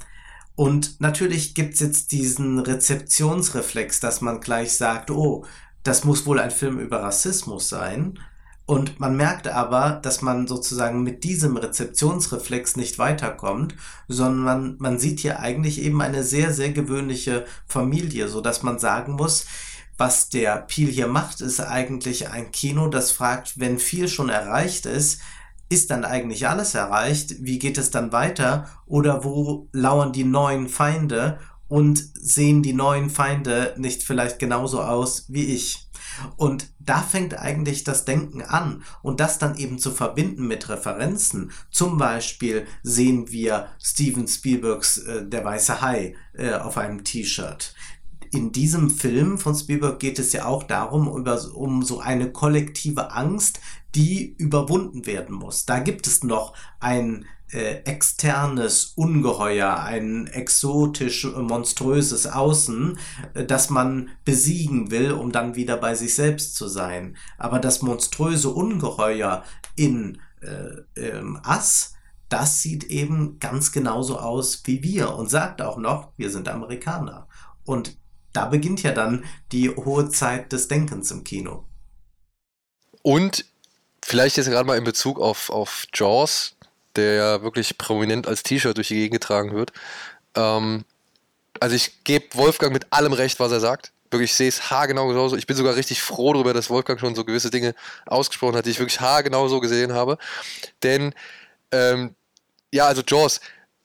und 0.56 1.00
natürlich 1.02 1.56
gibt 1.56 1.76
es 1.76 1.80
jetzt 1.80 2.12
diesen 2.12 2.60
Rezeptionsreflex, 2.60 4.00
dass 4.00 4.22
man 4.22 4.42
gleich 4.42 4.78
sagt, 4.78 5.10
oh, 5.10 5.46
das 5.84 6.04
muss 6.04 6.26
wohl 6.26 6.40
ein 6.40 6.52
Film 6.52 6.80
über 6.80 7.02
Rassismus 7.02 7.70
sein. 7.70 8.20
Und 8.66 9.00
man 9.00 9.18
merkt 9.18 9.48
aber, 9.48 10.00
dass 10.02 10.22
man 10.22 10.48
sozusagen 10.48 11.04
mit 11.04 11.24
diesem 11.24 11.58
Rezeptionsreflex 11.58 12.78
nicht 12.78 13.00
weiterkommt, 13.00 13.76
sondern 14.08 14.44
man, 14.44 14.76
man 14.80 15.00
sieht 15.00 15.20
hier 15.20 15.40
eigentlich 15.40 15.82
eben 15.82 16.02
eine 16.02 16.24
sehr, 16.24 16.54
sehr 16.54 16.72
gewöhnliche 16.72 17.46
Familie, 17.68 18.28
so 18.30 18.40
dass 18.40 18.64
man 18.64 18.80
sagen 18.80 19.14
muss, 19.14 19.46
was 19.98 20.30
der 20.30 20.58
Peel 20.58 20.90
hier 20.90 21.08
macht, 21.08 21.42
ist 21.42 21.60
eigentlich 21.60 22.30
ein 22.30 22.52
Kino, 22.52 22.88
das 22.88 23.12
fragt, 23.12 23.60
wenn 23.60 23.78
viel 23.78 24.08
schon 24.08 24.30
erreicht 24.30 24.86
ist, 24.86 25.20
ist 25.72 25.90
dann 25.90 26.04
eigentlich 26.04 26.48
alles 26.48 26.76
erreicht? 26.76 27.36
Wie 27.40 27.60
geht 27.60 27.78
es 27.78 27.92
dann 27.92 28.12
weiter? 28.12 28.68
Oder 28.86 29.24
wo 29.24 29.70
lauern 29.72 30.12
die 30.12 30.26
neuen 30.26 30.68
Feinde? 30.68 31.40
Und 31.72 32.04
sehen 32.16 32.62
die 32.64 32.74
neuen 32.74 33.10
Feinde 33.10 33.74
nicht 33.78 34.04
vielleicht 34.04 34.40
genauso 34.40 34.82
aus 34.82 35.28
wie 35.30 35.46
ich. 35.46 35.88
Und 36.36 36.68
da 36.80 37.02
fängt 37.02 37.40
eigentlich 37.40 37.86
das 37.86 38.04
Denken 38.04 38.42
an 38.42 38.84
und 39.02 39.22
das 39.22 39.38
dann 39.38 39.56
eben 39.56 39.80
zu 39.80 39.92
verbinden 39.92 40.48
mit 40.48 40.68
Referenzen. 40.68 41.52
Zum 41.72 41.98
Beispiel 41.98 42.68
sehen 42.84 43.32
wir 43.32 43.70
Steven 43.82 44.28
Spielbergs 44.28 44.98
äh, 44.98 45.26
Der 45.26 45.46
weiße 45.46 45.80
Hai 45.80 46.16
äh, 46.34 46.56
auf 46.56 46.78
einem 46.78 47.06
T-Shirt. 47.06 47.74
In 48.32 48.52
diesem 48.52 48.90
Film 48.90 49.38
von 49.38 49.56
Spielberg 49.56 50.02
geht 50.02 50.20
es 50.20 50.34
ja 50.34 50.48
auch 50.48 50.64
darum, 50.64 51.08
über, 51.18 51.40
um 51.56 51.84
so 51.84 52.02
eine 52.02 52.34
kollektive 52.34 53.14
Angst, 53.14 53.62
die 53.96 54.36
überwunden 54.38 55.06
werden 55.06 55.36
muss. 55.36 55.66
Da 55.66 55.80
gibt 55.80 56.06
es 56.06 56.26
noch 56.26 56.54
ein 56.82 57.26
äh, 57.52 57.84
externes 57.84 58.94
Ungeheuer, 58.96 59.80
ein 59.80 60.28
exotisch 60.28 61.26
monströses 61.26 62.28
Außen, 62.28 62.98
äh, 63.34 63.46
das 63.46 63.70
man 63.70 64.10
besiegen 64.24 64.92
will, 64.92 65.12
um 65.12 65.32
dann 65.32 65.56
wieder 65.56 65.78
bei 65.78 65.96
sich 65.96 66.16
selbst 66.16 66.56
zu 66.56 66.68
sein. 66.68 67.18
Aber 67.38 67.60
das 67.60 67.82
monströse 67.82 68.50
Ungeheuer 68.50 69.44
in 69.76 70.22
äh, 70.42 71.00
ähm, 71.00 71.40
Ass, 71.44 71.94
das 72.30 72.62
sieht 72.62 72.86
eben 72.86 73.40
ganz 73.40 73.72
genauso 73.72 74.18
aus 74.18 74.62
wie 74.66 74.82
wir 74.84 75.14
und 75.16 75.30
sagt 75.30 75.62
auch 75.62 75.78
noch, 75.78 76.14
wir 76.18 76.30
sind 76.30 76.48
Amerikaner. 76.48 77.28
Und 77.66 77.98
da 78.34 78.46
beginnt 78.46 78.82
ja 78.84 78.94
dann 78.94 79.26
die 79.52 79.70
hohe 79.70 80.10
Zeit 80.10 80.54
des 80.54 80.68
Denkens 80.70 81.12
im 81.12 81.26
Kino. 81.26 81.66
Und 83.02 83.46
vielleicht 84.02 84.38
jetzt 84.38 84.50
gerade 84.50 84.66
mal 84.66 84.78
in 84.78 84.84
Bezug 84.84 85.20
auf, 85.20 85.50
auf 85.50 85.86
Jaws, 85.94 86.56
der 86.96 87.14
ja 87.14 87.42
wirklich 87.44 87.78
prominent 87.78 88.28
als 88.28 88.44
T-Shirt 88.44 88.78
durch 88.78 88.90
die 88.90 88.96
Gegend 88.96 89.22
getragen 89.22 89.54
wird. 89.54 89.72
Ähm, 90.36 90.86
also 91.60 91.76
ich 91.76 92.04
gebe 92.04 92.26
Wolfgang 92.34 92.74
mit 92.74 92.88
allem 92.92 93.14
recht, 93.14 93.40
was 93.40 93.52
er 93.52 93.60
sagt. 93.60 93.92
Wirklich, 94.10 94.32
ich 94.32 94.38
sehe 94.38 94.50
es 94.50 94.70
haargenau 94.70 95.08
genauso. 95.08 95.38
Ich 95.38 95.48
bin 95.48 95.56
sogar 95.56 95.76
richtig 95.76 96.02
froh 96.02 96.34
darüber, 96.34 96.54
dass 96.54 96.70
Wolfgang 96.70 97.00
schon 97.00 97.16
so 97.16 97.24
gewisse 97.24 97.50
Dinge 97.50 97.74
ausgesprochen 98.06 98.56
hat, 98.56 98.66
die 98.66 98.72
ich 98.72 98.80
wirklich 98.80 99.00
haargenau 99.00 99.48
so 99.48 99.60
gesehen 99.62 99.94
habe. 99.94 100.18
Denn, 100.84 101.14
ähm, 101.72 102.16
ja, 102.74 102.88
also 102.88 103.04
Jaws 103.08 103.40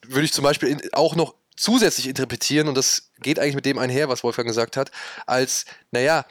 würde 0.04 0.24
ich 0.24 0.32
zum 0.32 0.42
Beispiel 0.42 0.68
in, 0.68 0.80
auch 0.92 1.14
noch 1.14 1.34
zusätzlich 1.56 2.08
interpretieren, 2.08 2.68
und 2.68 2.76
das 2.76 3.10
geht 3.20 3.38
eigentlich 3.38 3.54
mit 3.54 3.66
dem 3.66 3.78
einher, 3.78 4.08
was 4.08 4.24
Wolfgang 4.24 4.48
gesagt 4.48 4.76
hat, 4.76 4.90
als, 5.26 5.64
naja, 5.90 6.26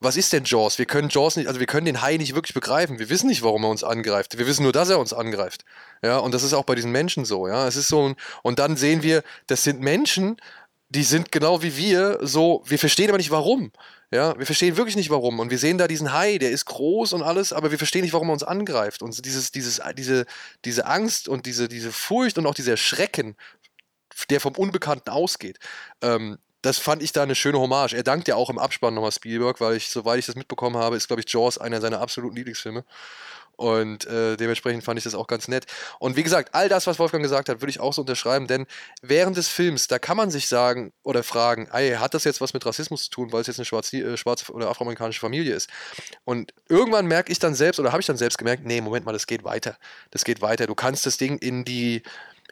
was 0.00 0.16
ist 0.16 0.32
denn 0.32 0.44
Jaws? 0.44 0.78
Wir 0.78 0.86
können 0.86 1.10
Jaws 1.10 1.36
nicht, 1.36 1.46
also 1.46 1.60
wir 1.60 1.66
können 1.66 1.84
den 1.84 2.00
Hai 2.00 2.16
nicht 2.16 2.34
wirklich 2.34 2.54
begreifen. 2.54 2.98
Wir 2.98 3.10
wissen 3.10 3.26
nicht, 3.26 3.42
warum 3.42 3.64
er 3.64 3.70
uns 3.70 3.84
angreift. 3.84 4.38
Wir 4.38 4.46
wissen 4.46 4.62
nur, 4.62 4.72
dass 4.72 4.88
er 4.88 4.98
uns 4.98 5.12
angreift. 5.12 5.64
Ja, 6.02 6.18
und 6.18 6.32
das 6.32 6.42
ist 6.42 6.54
auch 6.54 6.64
bei 6.64 6.74
diesen 6.74 6.90
Menschen 6.90 7.26
so, 7.26 7.46
ja. 7.46 7.68
Es 7.68 7.76
ist 7.76 7.88
so 7.88 8.08
ein, 8.08 8.16
und 8.42 8.58
dann 8.58 8.76
sehen 8.76 9.02
wir, 9.02 9.22
das 9.46 9.62
sind 9.62 9.80
Menschen, 9.80 10.36
die 10.88 11.02
sind 11.04 11.30
genau 11.30 11.62
wie 11.62 11.76
wir, 11.76 12.18
so, 12.22 12.62
wir 12.66 12.78
verstehen 12.78 13.10
aber 13.10 13.18
nicht 13.18 13.30
warum. 13.30 13.72
Ja, 14.10 14.36
wir 14.38 14.46
verstehen 14.46 14.76
wirklich 14.76 14.96
nicht 14.96 15.10
warum. 15.10 15.38
Und 15.38 15.50
wir 15.50 15.58
sehen 15.58 15.78
da 15.78 15.86
diesen 15.86 16.12
Hai, 16.12 16.38
der 16.38 16.50
ist 16.50 16.64
groß 16.64 17.12
und 17.12 17.22
alles, 17.22 17.52
aber 17.52 17.70
wir 17.70 17.78
verstehen 17.78 18.02
nicht, 18.02 18.12
warum 18.12 18.30
er 18.30 18.32
uns 18.32 18.42
angreift. 18.42 19.02
Und 19.02 19.24
dieses, 19.24 19.52
dieses, 19.52 19.80
diese, 19.96 20.26
diese 20.64 20.86
Angst 20.86 21.28
und 21.28 21.46
diese, 21.46 21.68
diese 21.68 21.92
Furcht 21.92 22.38
und 22.38 22.46
auch 22.46 22.54
dieser 22.54 22.76
Schrecken, 22.76 23.36
der 24.30 24.40
vom 24.40 24.54
Unbekannten 24.56 25.10
ausgeht, 25.10 25.58
ähm, 26.02 26.38
das 26.62 26.78
fand 26.78 27.02
ich 27.02 27.12
da 27.12 27.22
eine 27.22 27.34
schöne 27.34 27.58
Hommage. 27.58 27.94
Er 27.94 28.02
dankt 28.02 28.28
ja 28.28 28.36
auch 28.36 28.50
im 28.50 28.58
Abspann 28.58 28.94
nochmal 28.94 29.12
Spielberg, 29.12 29.60
weil 29.60 29.76
ich, 29.76 29.90
soweit 29.90 30.18
ich 30.18 30.26
das 30.26 30.36
mitbekommen 30.36 30.76
habe, 30.76 30.96
ist, 30.96 31.06
glaube 31.06 31.22
ich, 31.22 31.32
Jaws 31.32 31.58
einer 31.58 31.80
seiner 31.80 32.00
absoluten 32.00 32.36
Lieblingsfilme. 32.36 32.84
Und 33.60 34.06
äh, 34.06 34.38
dementsprechend 34.38 34.84
fand 34.84 34.96
ich 34.96 35.04
das 35.04 35.14
auch 35.14 35.26
ganz 35.26 35.46
nett. 35.46 35.66
Und 35.98 36.16
wie 36.16 36.22
gesagt, 36.22 36.54
all 36.54 36.70
das, 36.70 36.86
was 36.86 36.98
Wolfgang 36.98 37.22
gesagt 37.22 37.50
hat, 37.50 37.60
würde 37.60 37.68
ich 37.68 37.78
auch 37.78 37.92
so 37.92 38.00
unterschreiben, 38.00 38.46
denn 38.46 38.66
während 39.02 39.36
des 39.36 39.48
Films, 39.48 39.86
da 39.86 39.98
kann 39.98 40.16
man 40.16 40.30
sich 40.30 40.48
sagen 40.48 40.94
oder 41.02 41.22
fragen, 41.22 41.68
ey, 41.70 41.96
hat 41.96 42.14
das 42.14 42.24
jetzt 42.24 42.40
was 42.40 42.54
mit 42.54 42.64
Rassismus 42.64 43.04
zu 43.04 43.10
tun, 43.10 43.32
weil 43.32 43.42
es 43.42 43.48
jetzt 43.48 43.58
eine 43.58 43.66
schwarze, 43.66 43.98
äh, 43.98 44.16
schwarze 44.16 44.50
oder 44.50 44.70
afroamerikanische 44.70 45.20
Familie 45.20 45.54
ist? 45.54 45.68
Und 46.24 46.54
irgendwann 46.70 47.04
merke 47.04 47.30
ich 47.30 47.38
dann 47.38 47.54
selbst 47.54 47.78
oder 47.78 47.92
habe 47.92 48.00
ich 48.00 48.06
dann 48.06 48.16
selbst 48.16 48.38
gemerkt, 48.38 48.64
nee, 48.64 48.80
Moment 48.80 49.04
mal, 49.04 49.12
das 49.12 49.26
geht 49.26 49.44
weiter. 49.44 49.76
Das 50.10 50.24
geht 50.24 50.40
weiter. 50.40 50.66
Du 50.66 50.74
kannst 50.74 51.04
das 51.04 51.18
Ding 51.18 51.36
in 51.36 51.66
die 51.66 52.02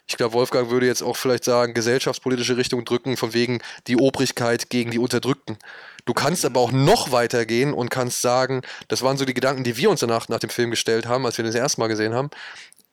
ich 0.09 0.17
glaube, 0.17 0.33
Wolfgang 0.33 0.71
würde 0.71 0.87
jetzt 0.87 1.03
auch 1.03 1.15
vielleicht 1.15 1.43
sagen, 1.43 1.75
gesellschaftspolitische 1.75 2.57
Richtung 2.57 2.83
drücken, 2.83 3.15
von 3.15 3.33
wegen 3.33 3.61
die 3.85 3.95
Obrigkeit 3.95 4.71
gegen 4.71 4.89
die 4.89 4.97
Unterdrückten. 4.97 5.57
Du 6.05 6.15
kannst 6.15 6.45
aber 6.45 6.59
auch 6.59 6.71
noch 6.71 7.11
weiter 7.11 7.45
gehen 7.45 7.73
und 7.73 7.91
kannst 7.91 8.21
sagen, 8.21 8.63
das 8.87 9.03
waren 9.03 9.17
so 9.17 9.25
die 9.25 9.35
Gedanken, 9.35 9.63
die 9.63 9.77
wir 9.77 9.91
uns 9.91 9.99
danach 9.99 10.27
nach 10.27 10.39
dem 10.39 10.49
Film 10.49 10.71
gestellt 10.71 11.05
haben, 11.05 11.27
als 11.27 11.37
wir 11.37 11.43
den 11.43 11.53
das 11.53 11.61
erste 11.61 11.79
Mal 11.79 11.87
gesehen 11.87 12.15
haben. 12.15 12.31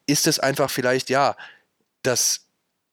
Ist 0.05 0.27
es 0.27 0.39
einfach 0.39 0.69
vielleicht, 0.69 1.09
ja, 1.09 1.35
das, 2.03 2.45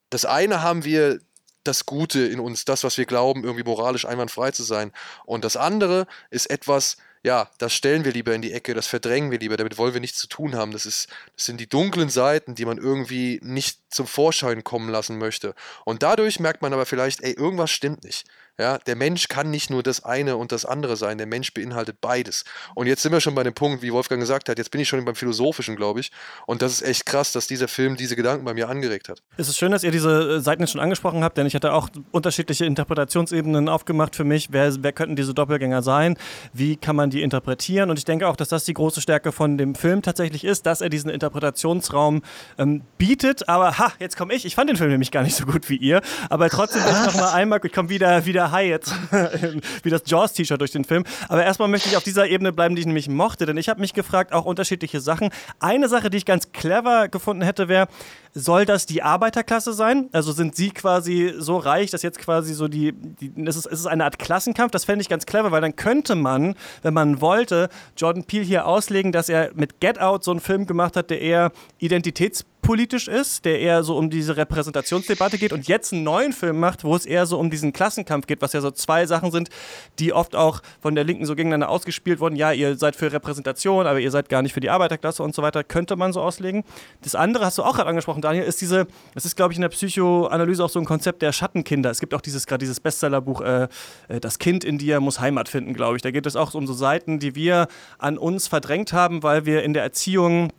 das 0.09 0.25
eine 0.25 0.63
haben 0.63 0.85
wir 0.85 1.21
das 1.63 1.85
Gute 1.85 2.21
in 2.21 2.41
uns, 2.41 2.65
das, 2.65 2.83
was 2.83 2.97
wir 2.97 3.05
glauben, 3.05 3.45
irgendwie 3.45 3.65
moralisch 3.65 4.07
einwandfrei 4.07 4.53
zu 4.53 4.63
sein. 4.63 4.91
Und 5.27 5.45
das 5.45 5.59
andere 5.59 6.07
ist 6.31 6.51
etwas, 6.51 6.97
ja, 7.25 7.49
das 7.57 7.75
stellen 7.75 8.05
wir 8.05 8.13
lieber 8.13 8.35
in 8.35 8.43
die 8.43 8.53
Ecke, 8.53 8.75
das 8.75 8.87
verdrängen 8.87 9.31
wir 9.31 9.39
lieber, 9.39 9.57
damit 9.57 9.79
wollen 9.79 9.95
wir 9.95 10.01
nichts 10.01 10.19
zu 10.19 10.29
tun 10.29 10.55
haben. 10.55 10.73
Das, 10.73 10.85
ist, 10.85 11.09
das 11.35 11.47
sind 11.47 11.59
die 11.59 11.69
dunklen 11.69 12.11
Seiten, 12.11 12.55
die 12.55 12.67
man 12.67 12.77
irgendwie 12.77 13.41
nicht 13.43 13.81
zum 13.89 14.07
Vorschein 14.07 14.63
kommen 14.63 14.91
lassen 14.91 15.17
möchte. 15.17 15.55
Und 15.87 16.03
dadurch 16.03 16.39
merkt 16.39 16.61
man 16.61 16.75
aber 16.75 16.85
vielleicht, 16.85 17.23
ey, 17.23 17.33
irgendwas 17.33 17.71
stimmt 17.71 18.05
nicht. 18.05 18.27
Ja, 18.57 18.79
der 18.79 18.95
Mensch 18.95 19.27
kann 19.27 19.51
nicht 19.51 19.69
nur 19.69 19.83
das 19.83 20.05
eine 20.05 20.37
und 20.37 20.53
das 20.53 20.65
andere 20.65 20.97
sein. 20.97 21.19
Der 21.19 21.27
Mensch 21.27 21.53
beinhaltet 21.53 22.01
beides. 22.01 22.45
Und 22.77 22.87
jetzt 22.87 23.03
sind 23.03 23.11
wir 23.11 23.21
schon 23.21 23.35
bei 23.35 23.43
dem 23.43 23.53
Punkt, 23.53 23.83
wie 23.83 23.93
Wolfgang 23.93 24.21
gesagt 24.21 24.49
hat, 24.49 24.59
jetzt 24.59 24.71
bin 24.71 24.81
ich 24.81 24.89
schon 24.89 25.05
beim 25.05 25.17
Philosophischen, 25.17 25.75
glaube 25.75 25.99
ich. 25.99 26.13
Und 26.47 26.63
das 26.63 26.75
ist 26.75 26.83
echt 26.83 27.05
krass, 27.05 27.33
dass 27.33 27.49
dieser 27.49 27.67
Film 27.67 27.97
diese 27.97 28.15
Gedanken 28.15 28.45
bei 28.45 28.55
mir 28.55 28.69
angeregt 28.69 29.09
hat. 29.09 29.23
Es 29.37 29.49
ist 29.49 29.59
schön, 29.59 29.73
dass 29.73 29.83
ihr 29.83 29.91
diese 29.91 30.37
äh, 30.37 30.41
Seiten 30.41 30.63
jetzt 30.63 30.71
schon 30.71 30.81
angesprochen 30.81 31.25
habt, 31.25 31.37
denn 31.37 31.49
ich 31.49 31.57
hatte 31.57 31.73
auch 31.73 31.89
unterschiedliche 32.13 32.65
Interpretationsebenen 32.65 33.69
aufgemacht 33.69 34.15
für 34.15 34.23
mich. 34.23 34.53
Wer, 34.53 34.73
wer 34.85 34.93
könnten 34.93 35.17
diese 35.17 35.35
Doppelgänger 35.35 35.83
sein? 35.83 36.17
Wie 36.53 36.77
kann 36.77 36.95
man 36.95 37.11
die 37.11 37.23
interpretieren? 37.23 37.91
Und 37.91 37.99
ich 37.99 38.05
denke 38.05 38.29
auch, 38.29 38.37
dass 38.37 38.51
das 38.51 38.65
die 38.65 38.75
große 38.75 39.01
Stärke 39.01 39.33
von 39.33 39.59
dem 39.59 39.75
Film 39.75 40.01
tatsächlich 40.01 40.45
ist, 40.45 40.65
dass 40.67 40.81
er 40.81 40.91
diesen 40.91 41.11
Interpretationsraum 41.11 42.23
ähm, 42.59 42.83
bietet. 42.99 43.49
Aber 43.49 43.79
ha, 43.79 43.93
jetzt 43.99 44.17
komme 44.17 44.33
ich. 44.33 44.45
Ich 44.45 44.55
fand 44.55 44.71
den 44.71 44.77
Film 44.77 44.91
nämlich 44.91 45.11
gar 45.11 45.25
nicht 45.25 45.35
so 45.35 45.45
gut 45.45 45.69
wie 45.69 45.77
ihr. 45.77 46.03
Aber 46.31 46.49
trotzdem 46.51 46.83
noch 46.83 47.15
mal 47.17 47.33
einmal, 47.33 47.59
ich 47.65 47.73
komme 47.73 47.89
wieder, 47.89 48.25
wieder 48.27 48.44
High 48.51 48.69
jetzt, 48.69 48.95
wie 49.83 49.91
das 49.91 50.03
Jaws-T-Shirt 50.07 50.61
durch 50.61 50.73
den 50.73 50.85
Film. 50.85 51.05
Aber 51.29 51.45
erstmal 51.45 51.69
möchte 51.69 51.89
ich 51.89 51.97
auf 51.97 52.03
dieser 52.03 52.27
Ebene 52.27 52.53
bleiben, 52.53 52.75
die 52.75 52.81
ich 52.81 52.87
nämlich 52.87 53.09
mochte, 53.09 53.47
denn 53.47 53.57
ich 53.57 53.69
habe 53.69 53.81
mich 53.81 53.93
gefragt, 53.95 54.33
auch 54.33 54.45
unterschiedliche 54.45 55.01
Sachen. 55.01 55.31
Eine 55.61 55.89
Sache, 55.89 56.11
die 56.11 56.17
ich 56.17 56.25
ganz 56.25 56.53
clever 56.53 57.09
gefunden 57.09 57.43
hätte, 57.43 57.69
wäre, 57.69 57.89
soll 58.35 58.65
das 58.65 58.87
die 58.87 59.03
Arbeiterklasse 59.03 59.73
sein? 59.73 60.09
Also 60.13 60.33
sind 60.33 60.57
sie 60.57 60.71
quasi 60.71 61.35
so 61.39 61.57
reich, 61.57 61.91
dass 61.91 62.03
jetzt 62.03 62.19
quasi 62.19 62.53
so 62.53 62.67
die, 62.69 62.93
die 62.93 63.33
es, 63.47 63.57
ist, 63.57 63.67
es 63.67 63.81
ist 63.81 63.87
eine 63.87 64.05
Art 64.05 64.19
Klassenkampf? 64.19 64.73
Das 64.73 64.85
fände 64.85 65.03
ich 65.03 65.09
ganz 65.09 65.25
clever, 65.25 65.53
weil 65.53 65.61
dann 65.61 65.77
könnte 65.77 66.17
man, 66.17 66.57
wenn 66.83 66.95
man 66.95 67.21
wollte, 67.21 67.69
Jordan 67.97 68.25
Peele 68.25 68.45
hier 68.45 68.67
auslegen, 68.67 69.13
dass 69.13 69.29
er 69.29 69.51
mit 69.55 69.81
Get 69.81 70.01
Out 70.01 70.25
so 70.25 70.33
einen 70.33 70.41
Film 70.41 70.67
gemacht 70.67 70.97
hat, 70.97 71.11
der 71.11 71.21
eher 71.21 71.53
identitäts 71.79 72.45
politisch 72.65 73.09
ist, 73.09 73.45
der 73.45 73.61
eher 73.61 73.85
so 73.85 73.97
um 73.97 74.09
diese 74.09 74.37
Repräsentationsdebatte 74.37 75.37
geht 75.37 75.53
und 75.53 75.69
jetzt 75.69 75.93
einen 75.93 76.03
neuen 76.03 76.33
Film 76.33 76.59
macht, 76.59 76.83
wo 76.83 76.97
es 76.97 77.05
eher 77.05 77.27
so 77.27 77.39
um 77.39 77.51
diesen 77.51 77.75
Klassenkampf 77.75 78.27
geht, 78.27 78.41
was 78.41 78.55
ja 78.55 78.63
so 78.63 78.71
zwei 78.71 79.05
Sachen 79.05 79.31
sind, 79.31 79.51
die 79.99 80.15
oft 80.15 80.35
auch 80.35 80.63
von 80.81 80.95
der 80.95 81.05
Linken 81.05 81.27
so 81.27 81.37
gegeneinander 81.37 81.69
ausgespielt 81.69 82.21
wurden. 82.21 82.37
Ja, 82.37 82.53
ihr 82.53 82.77
seid 82.77 82.97
für 82.97 83.13
Repräsentation, 83.13 83.87
aber 83.87 84.01
ihr 84.01 84.11
seid 84.11 84.31
gar 84.31 84.41
nicht 84.41 84.55
für 84.55 84.61
die 84.61 84.71
Arbeiterklasse 84.71 85.23
und 85.23 85.35
so 85.35 85.43
weiter, 85.43 85.63
könnte 85.63 85.97
man 85.97 86.15
so 86.15 86.23
auslegen. 86.23 86.65
Das 87.03 87.15
andere 87.15 87.45
hast 87.45 87.59
du 87.59 87.63
auch 87.63 87.77
gerade 87.77 87.91
angesprochen, 87.91 88.23
Daniel, 88.23 88.45
ist 88.45 88.63
diese, 88.63 88.87
das 89.13 89.27
ist 89.27 89.37
glaube 89.37 89.53
ich 89.53 89.59
in 89.59 89.63
der 89.63 89.69
Psychoanalyse 89.69 90.65
auch 90.65 90.71
so 90.71 90.79
ein 90.79 90.87
Konzept 90.87 91.21
der 91.21 91.33
Schattenkinder. 91.33 91.91
Es 91.91 92.01
gibt 92.01 92.15
auch 92.15 92.23
dieses 92.23 92.47
gerade 92.47 92.61
dieses 92.61 92.81
Bestsellerbuch 92.81 93.43
äh, 93.43 93.69
äh, 94.09 94.21
Das 94.21 94.39
Kind 94.39 94.65
in 94.65 94.79
dir 94.79 95.01
muss 95.01 95.21
Heimat 95.21 95.51
finden, 95.51 95.75
glaube 95.75 95.97
ich. 95.97 96.03
Da 96.03 96.11
geht 96.11 96.25
es 96.25 96.35
auch 96.35 96.55
um 96.55 96.67
so 96.67 96.73
Seiten, 96.73 97.19
die 97.19 97.35
wir 97.35 97.69
an 97.99 98.17
uns 98.17 98.49
verdrängt 98.49 98.95
haben, 98.95 99.23
weil 99.23 99.45
wir 99.45 99.63
in 99.63 99.75
der 99.75 99.83
Erziehung 99.83 100.51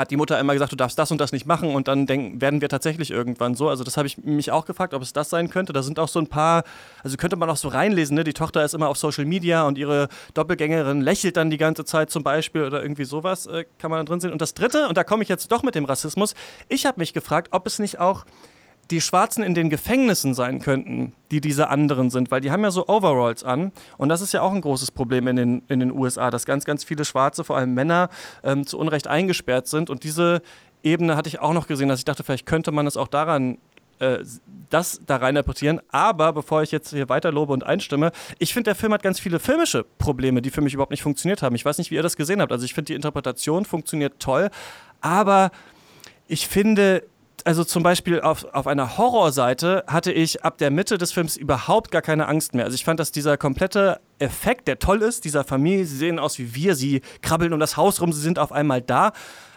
hat 0.00 0.10
die 0.10 0.16
Mutter 0.16 0.40
immer 0.40 0.54
gesagt, 0.54 0.72
du 0.72 0.76
darfst 0.76 0.98
das 0.98 1.10
und 1.10 1.20
das 1.20 1.30
nicht 1.30 1.44
machen 1.44 1.74
und 1.74 1.86
dann 1.86 2.06
denken, 2.06 2.40
werden 2.40 2.62
wir 2.62 2.70
tatsächlich 2.70 3.10
irgendwann 3.10 3.54
so. 3.54 3.68
Also 3.68 3.84
das 3.84 3.98
habe 3.98 4.06
ich 4.06 4.16
mich 4.16 4.50
auch 4.50 4.64
gefragt, 4.64 4.94
ob 4.94 5.02
es 5.02 5.12
das 5.12 5.28
sein 5.28 5.50
könnte. 5.50 5.74
Da 5.74 5.82
sind 5.82 5.98
auch 5.98 6.08
so 6.08 6.18
ein 6.18 6.26
paar, 6.26 6.64
also 7.04 7.18
könnte 7.18 7.36
man 7.36 7.50
auch 7.50 7.56
so 7.58 7.68
reinlesen, 7.68 8.16
ne? 8.16 8.24
die 8.24 8.32
Tochter 8.32 8.64
ist 8.64 8.72
immer 8.72 8.88
auf 8.88 8.96
Social 8.96 9.26
Media 9.26 9.66
und 9.66 9.76
ihre 9.76 10.08
Doppelgängerin 10.32 11.02
lächelt 11.02 11.36
dann 11.36 11.50
die 11.50 11.58
ganze 11.58 11.84
Zeit 11.84 12.10
zum 12.10 12.22
Beispiel 12.22 12.64
oder 12.64 12.80
irgendwie 12.82 13.04
sowas 13.04 13.46
äh, 13.46 13.66
kann 13.78 13.90
man 13.90 14.00
da 14.00 14.10
drin 14.10 14.20
sehen. 14.20 14.32
Und 14.32 14.40
das 14.40 14.54
Dritte, 14.54 14.88
und 14.88 14.96
da 14.96 15.04
komme 15.04 15.22
ich 15.22 15.28
jetzt 15.28 15.52
doch 15.52 15.62
mit 15.62 15.74
dem 15.74 15.84
Rassismus, 15.84 16.34
ich 16.68 16.86
habe 16.86 16.98
mich 16.98 17.12
gefragt, 17.12 17.48
ob 17.50 17.66
es 17.66 17.78
nicht 17.78 18.00
auch 18.00 18.24
die 18.90 19.00
Schwarzen 19.00 19.42
in 19.42 19.54
den 19.54 19.70
Gefängnissen 19.70 20.34
sein 20.34 20.60
könnten, 20.60 21.12
die 21.30 21.40
diese 21.40 21.68
anderen 21.68 22.10
sind, 22.10 22.30
weil 22.30 22.40
die 22.40 22.50
haben 22.50 22.62
ja 22.62 22.70
so 22.70 22.88
Overalls 22.88 23.44
an 23.44 23.72
und 23.98 24.08
das 24.08 24.20
ist 24.20 24.32
ja 24.32 24.42
auch 24.42 24.52
ein 24.52 24.60
großes 24.60 24.90
Problem 24.90 25.28
in 25.28 25.36
den, 25.36 25.62
in 25.68 25.80
den 25.80 25.92
USA, 25.92 26.30
dass 26.30 26.44
ganz, 26.44 26.64
ganz 26.64 26.84
viele 26.84 27.04
Schwarze, 27.04 27.44
vor 27.44 27.56
allem 27.56 27.74
Männer, 27.74 28.08
ähm, 28.42 28.66
zu 28.66 28.78
Unrecht 28.78 29.06
eingesperrt 29.06 29.68
sind 29.68 29.90
und 29.90 30.04
diese 30.04 30.42
Ebene 30.82 31.16
hatte 31.16 31.28
ich 31.28 31.40
auch 31.40 31.52
noch 31.52 31.66
gesehen, 31.66 31.88
dass 31.88 31.98
ich 31.98 32.04
dachte, 32.04 32.24
vielleicht 32.24 32.46
könnte 32.46 32.72
man 32.72 32.86
es 32.86 32.96
auch 32.96 33.08
daran 33.08 33.58
äh, 34.00 34.24
das 34.70 35.00
da 35.04 35.16
rein 35.16 35.36
interpretieren. 35.36 35.80
Aber 35.90 36.32
bevor 36.32 36.62
ich 36.62 36.70
jetzt 36.70 36.90
hier 36.90 37.08
weiter 37.08 37.30
lobe 37.32 37.52
und 37.52 37.64
einstimme, 37.64 38.12
ich 38.38 38.54
finde, 38.54 38.68
der 38.70 38.74
Film 38.74 38.94
hat 38.94 39.02
ganz 39.02 39.20
viele 39.20 39.38
filmische 39.38 39.84
Probleme, 39.98 40.40
die 40.40 40.50
für 40.50 40.62
mich 40.62 40.72
überhaupt 40.72 40.90
nicht 40.92 41.02
funktioniert 41.02 41.42
haben. 41.42 41.54
Ich 41.54 41.64
weiß 41.64 41.76
nicht, 41.76 41.90
wie 41.90 41.96
ihr 41.96 42.02
das 42.02 42.16
gesehen 42.16 42.40
habt. 42.40 42.50
Also 42.50 42.64
ich 42.64 42.72
finde, 42.72 42.86
die 42.86 42.94
Interpretation 42.94 43.64
funktioniert 43.64 44.14
toll, 44.18 44.48
aber 45.00 45.50
ich 46.28 46.46
finde, 46.46 47.02
also 47.46 47.64
zum 47.64 47.82
Beispiel 47.82 48.20
auf, 48.20 48.44
auf 48.52 48.66
einer 48.66 48.98
Horrorseite 48.98 49.84
hatte 49.86 50.12
ich 50.12 50.44
ab 50.44 50.58
der 50.58 50.70
Mitte 50.70 50.98
des 50.98 51.12
Films 51.12 51.36
überhaupt 51.36 51.90
gar 51.90 52.02
keine 52.02 52.28
Angst 52.28 52.54
mehr. 52.54 52.64
Also 52.64 52.74
ich 52.74 52.84
fand, 52.84 53.00
dass 53.00 53.12
dieser 53.12 53.36
komplette 53.36 54.00
Effekt, 54.18 54.68
der 54.68 54.78
toll 54.78 55.02
ist, 55.02 55.24
dieser 55.24 55.44
Familie, 55.44 55.84
sie 55.84 55.96
sehen 55.96 56.18
aus 56.18 56.38
wie 56.38 56.54
wir, 56.54 56.74
sie 56.74 57.02
krabbeln 57.22 57.52
um 57.52 57.60
das 57.60 57.76
Haus 57.76 58.00
rum, 58.00 58.12
sie 58.12 58.20
sind 58.20 58.38
auf 58.38 58.52
einmal 58.52 58.82
da. 58.82 59.12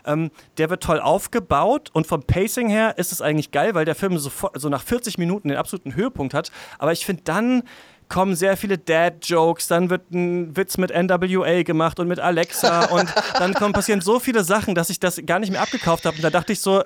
Ähm, 0.06 0.32
der 0.58 0.70
wird 0.70 0.84
toll 0.84 1.00
aufgebaut 1.00 1.90
und 1.94 2.08
vom 2.08 2.24
Pacing 2.24 2.70
her 2.70 2.98
ist 2.98 3.12
es 3.12 3.22
eigentlich 3.22 3.52
geil, 3.52 3.74
weil 3.74 3.86
der 3.86 3.96
Film 3.96 4.18
so, 4.18 4.32
so 4.54 4.70
nach 4.70 4.84
40 4.84 5.18
Minuten 5.18 5.48
den 5.48 5.58
absoluten 5.58 5.96
Höhepunkt 5.96 6.34
hat. 6.34 6.52
Aber 6.78 6.92
ich 6.92 7.06
finde 7.06 7.24
dann 7.24 7.64
kommen 8.10 8.36
sehr 8.36 8.58
viele 8.58 8.78
Dad-Jokes, 8.78 9.68
dann 9.68 9.90
wird 9.90 10.12
ein 10.12 10.56
Witz 10.56 10.78
mit 10.78 10.92
NWA 10.92 11.64
gemacht 11.64 12.00
und 12.00 12.08
mit 12.08 12.20
Alexa 12.20 12.86
und 12.86 13.12
dann 13.40 13.54
kommen, 13.54 13.74
passieren 13.74 14.02
so 14.02 14.20
viele 14.20 14.44
Sachen, 14.44 14.76
dass 14.76 14.90
ich 14.90 15.00
das 15.00 15.22
gar 15.26 15.40
nicht 15.40 15.52
mehr 15.52 15.62
abgekauft 15.62 16.06
habe. 16.06 16.18
Und 16.18 16.22
da 16.22 16.30
dachte 16.30 16.54
ich 16.54 16.60
so, 16.60 16.84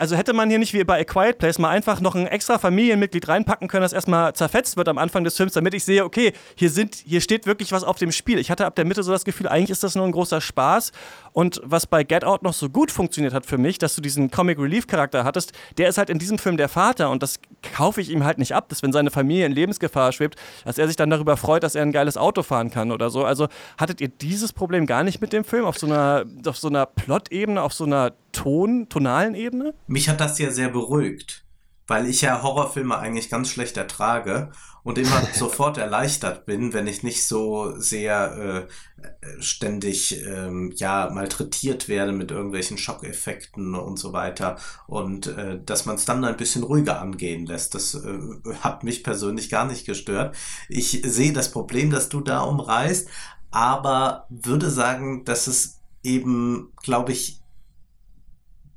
also 0.00 0.16
hätte 0.16 0.32
man 0.32 0.48
hier 0.48 0.58
nicht 0.58 0.72
wie 0.72 0.82
bei 0.82 0.98
A 0.98 1.04
Quiet 1.04 1.36
Place 1.36 1.58
mal 1.58 1.68
einfach 1.68 2.00
noch 2.00 2.14
ein 2.14 2.26
extra 2.26 2.58
Familienmitglied 2.58 3.28
reinpacken 3.28 3.68
können, 3.68 3.82
das 3.82 3.92
erstmal 3.92 4.32
zerfetzt 4.32 4.78
wird 4.78 4.88
am 4.88 4.96
Anfang 4.96 5.24
des 5.24 5.36
Films, 5.36 5.52
damit 5.52 5.74
ich 5.74 5.84
sehe, 5.84 6.06
okay, 6.06 6.32
hier, 6.54 6.70
sind, 6.70 6.94
hier 6.94 7.20
steht 7.20 7.44
wirklich 7.44 7.70
was 7.70 7.84
auf 7.84 7.98
dem 7.98 8.10
Spiel. 8.10 8.38
Ich 8.38 8.50
hatte 8.50 8.64
ab 8.64 8.74
der 8.76 8.86
Mitte 8.86 9.02
so 9.02 9.12
das 9.12 9.26
Gefühl, 9.26 9.46
eigentlich 9.46 9.68
ist 9.68 9.82
das 9.82 9.96
nur 9.96 10.06
ein 10.06 10.12
großer 10.12 10.40
Spaß. 10.40 10.92
Und 11.32 11.60
was 11.64 11.86
bei 11.86 12.02
Get 12.02 12.24
Out 12.24 12.42
noch 12.42 12.54
so 12.54 12.70
gut 12.70 12.90
funktioniert 12.90 13.34
hat 13.34 13.44
für 13.44 13.58
mich, 13.58 13.76
dass 13.76 13.94
du 13.94 14.00
diesen 14.00 14.30
Comic 14.30 14.58
Relief 14.58 14.86
Charakter 14.86 15.24
hattest, 15.24 15.52
der 15.76 15.90
ist 15.90 15.98
halt 15.98 16.08
in 16.08 16.18
diesem 16.18 16.38
Film 16.38 16.56
der 16.56 16.70
Vater 16.70 17.10
und 17.10 17.22
das 17.22 17.38
kaufe 17.62 18.00
ich 18.00 18.10
ihm 18.10 18.24
halt 18.24 18.38
nicht 18.38 18.54
ab, 18.54 18.68
dass 18.68 18.82
wenn 18.82 18.92
seine 18.92 19.10
Familie 19.10 19.46
in 19.46 19.52
Lebensgefahr 19.52 20.12
schwebt, 20.12 20.36
dass 20.64 20.78
er 20.78 20.86
sich 20.86 20.96
dann 20.96 21.10
darüber 21.10 21.36
freut, 21.36 21.62
dass 21.62 21.74
er 21.74 21.82
ein 21.82 21.92
geiles 21.92 22.16
Auto 22.16 22.42
fahren 22.42 22.70
kann 22.70 22.92
oder 22.92 23.10
so. 23.10 23.24
Also 23.24 23.48
hattet 23.78 24.00
ihr 24.00 24.08
dieses 24.08 24.52
Problem 24.52 24.86
gar 24.86 25.04
nicht 25.04 25.20
mit 25.20 25.32
dem 25.32 25.44
Film 25.44 25.64
auf 25.64 25.78
so 25.78 25.86
einer, 25.86 26.24
auf 26.46 26.56
so 26.56 26.68
einer 26.68 26.86
Plot-Ebene, 26.86 27.62
auf 27.62 27.72
so 27.72 27.84
einer 27.84 28.12
Ton, 28.32 28.88
tonalen 28.88 29.34
Ebene? 29.34 29.74
Mich 29.86 30.08
hat 30.08 30.20
das 30.20 30.38
ja 30.38 30.50
sehr 30.50 30.68
beruhigt, 30.68 31.44
weil 31.90 32.06
ich 32.06 32.20
ja 32.20 32.40
Horrorfilme 32.44 32.96
eigentlich 32.96 33.30
ganz 33.30 33.50
schlecht 33.50 33.76
ertrage 33.76 34.52
und 34.84 34.96
immer 34.96 35.26
sofort 35.34 35.76
erleichtert 35.76 36.46
bin, 36.46 36.72
wenn 36.72 36.86
ich 36.86 37.02
nicht 37.02 37.26
so 37.26 37.76
sehr 37.80 38.68
äh, 39.02 39.42
ständig 39.42 40.24
ähm, 40.24 40.72
ja 40.76 41.10
malträtiert 41.12 41.88
werde 41.88 42.12
mit 42.12 42.30
irgendwelchen 42.30 42.78
Schockeffekten 42.78 43.74
und 43.74 43.98
so 43.98 44.12
weiter 44.12 44.56
und 44.86 45.26
äh, 45.26 45.58
dass 45.66 45.84
man 45.84 45.96
es 45.96 46.04
dann 46.04 46.24
ein 46.24 46.36
bisschen 46.36 46.62
ruhiger 46.62 47.00
angehen 47.00 47.44
lässt. 47.44 47.74
Das 47.74 47.96
äh, 47.96 48.18
hat 48.60 48.84
mich 48.84 49.02
persönlich 49.02 49.50
gar 49.50 49.66
nicht 49.66 49.84
gestört. 49.84 50.36
Ich 50.68 51.02
sehe 51.04 51.32
das 51.32 51.50
Problem, 51.50 51.90
das 51.90 52.08
du 52.08 52.20
da 52.20 52.42
umreißt, 52.42 53.08
aber 53.50 54.26
würde 54.28 54.70
sagen, 54.70 55.24
dass 55.24 55.48
es 55.48 55.80
eben, 56.04 56.72
glaube 56.84 57.10
ich, 57.10 57.40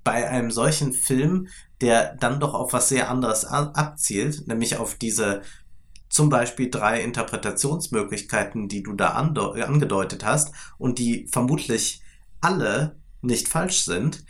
bei 0.04 0.28
einem 0.28 0.50
solchen 0.50 0.94
Film, 0.94 1.48
der 1.84 2.16
dann 2.16 2.40
doch 2.40 2.54
auf 2.54 2.72
was 2.72 2.88
sehr 2.88 3.10
anderes 3.10 3.44
abzielt, 3.44 4.48
nämlich 4.48 4.78
auf 4.78 4.96
diese 4.96 5.42
zum 6.08 6.30
Beispiel 6.30 6.72
drei 6.72 7.02
Interpretationsmöglichkeiten, 7.02 8.70
die 8.70 8.84
du 8.84 8.94
da 8.94 9.10
angedeutet 9.10 10.24
hast 10.24 10.54
und 10.78 10.98
die 10.98 11.28
vermutlich 11.30 12.02
alle 12.40 12.96
nicht 13.22 13.50
falsch 13.50 13.84
sind, 13.84 14.24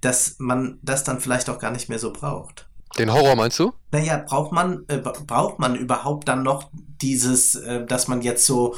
dass 0.00 0.36
man 0.38 0.78
das 0.82 1.04
dann 1.04 1.20
vielleicht 1.20 1.50
auch 1.50 1.58
gar 1.58 1.70
nicht 1.70 1.90
mehr 1.90 1.98
so 1.98 2.12
braucht. 2.12 2.70
Den 2.96 3.12
Horror 3.12 3.36
meinst 3.36 3.58
du? 3.58 3.74
Naja, 3.92 4.18
braucht 4.26 4.52
man, 4.52 4.84
äh, 4.88 4.98
braucht 4.98 5.58
man 5.58 5.76
überhaupt 5.76 6.28
dann 6.28 6.42
noch 6.42 6.70
dieses, 7.00 7.54
äh, 7.54 7.84
dass 7.84 8.08
man 8.08 8.22
jetzt 8.22 8.46
so 8.46 8.74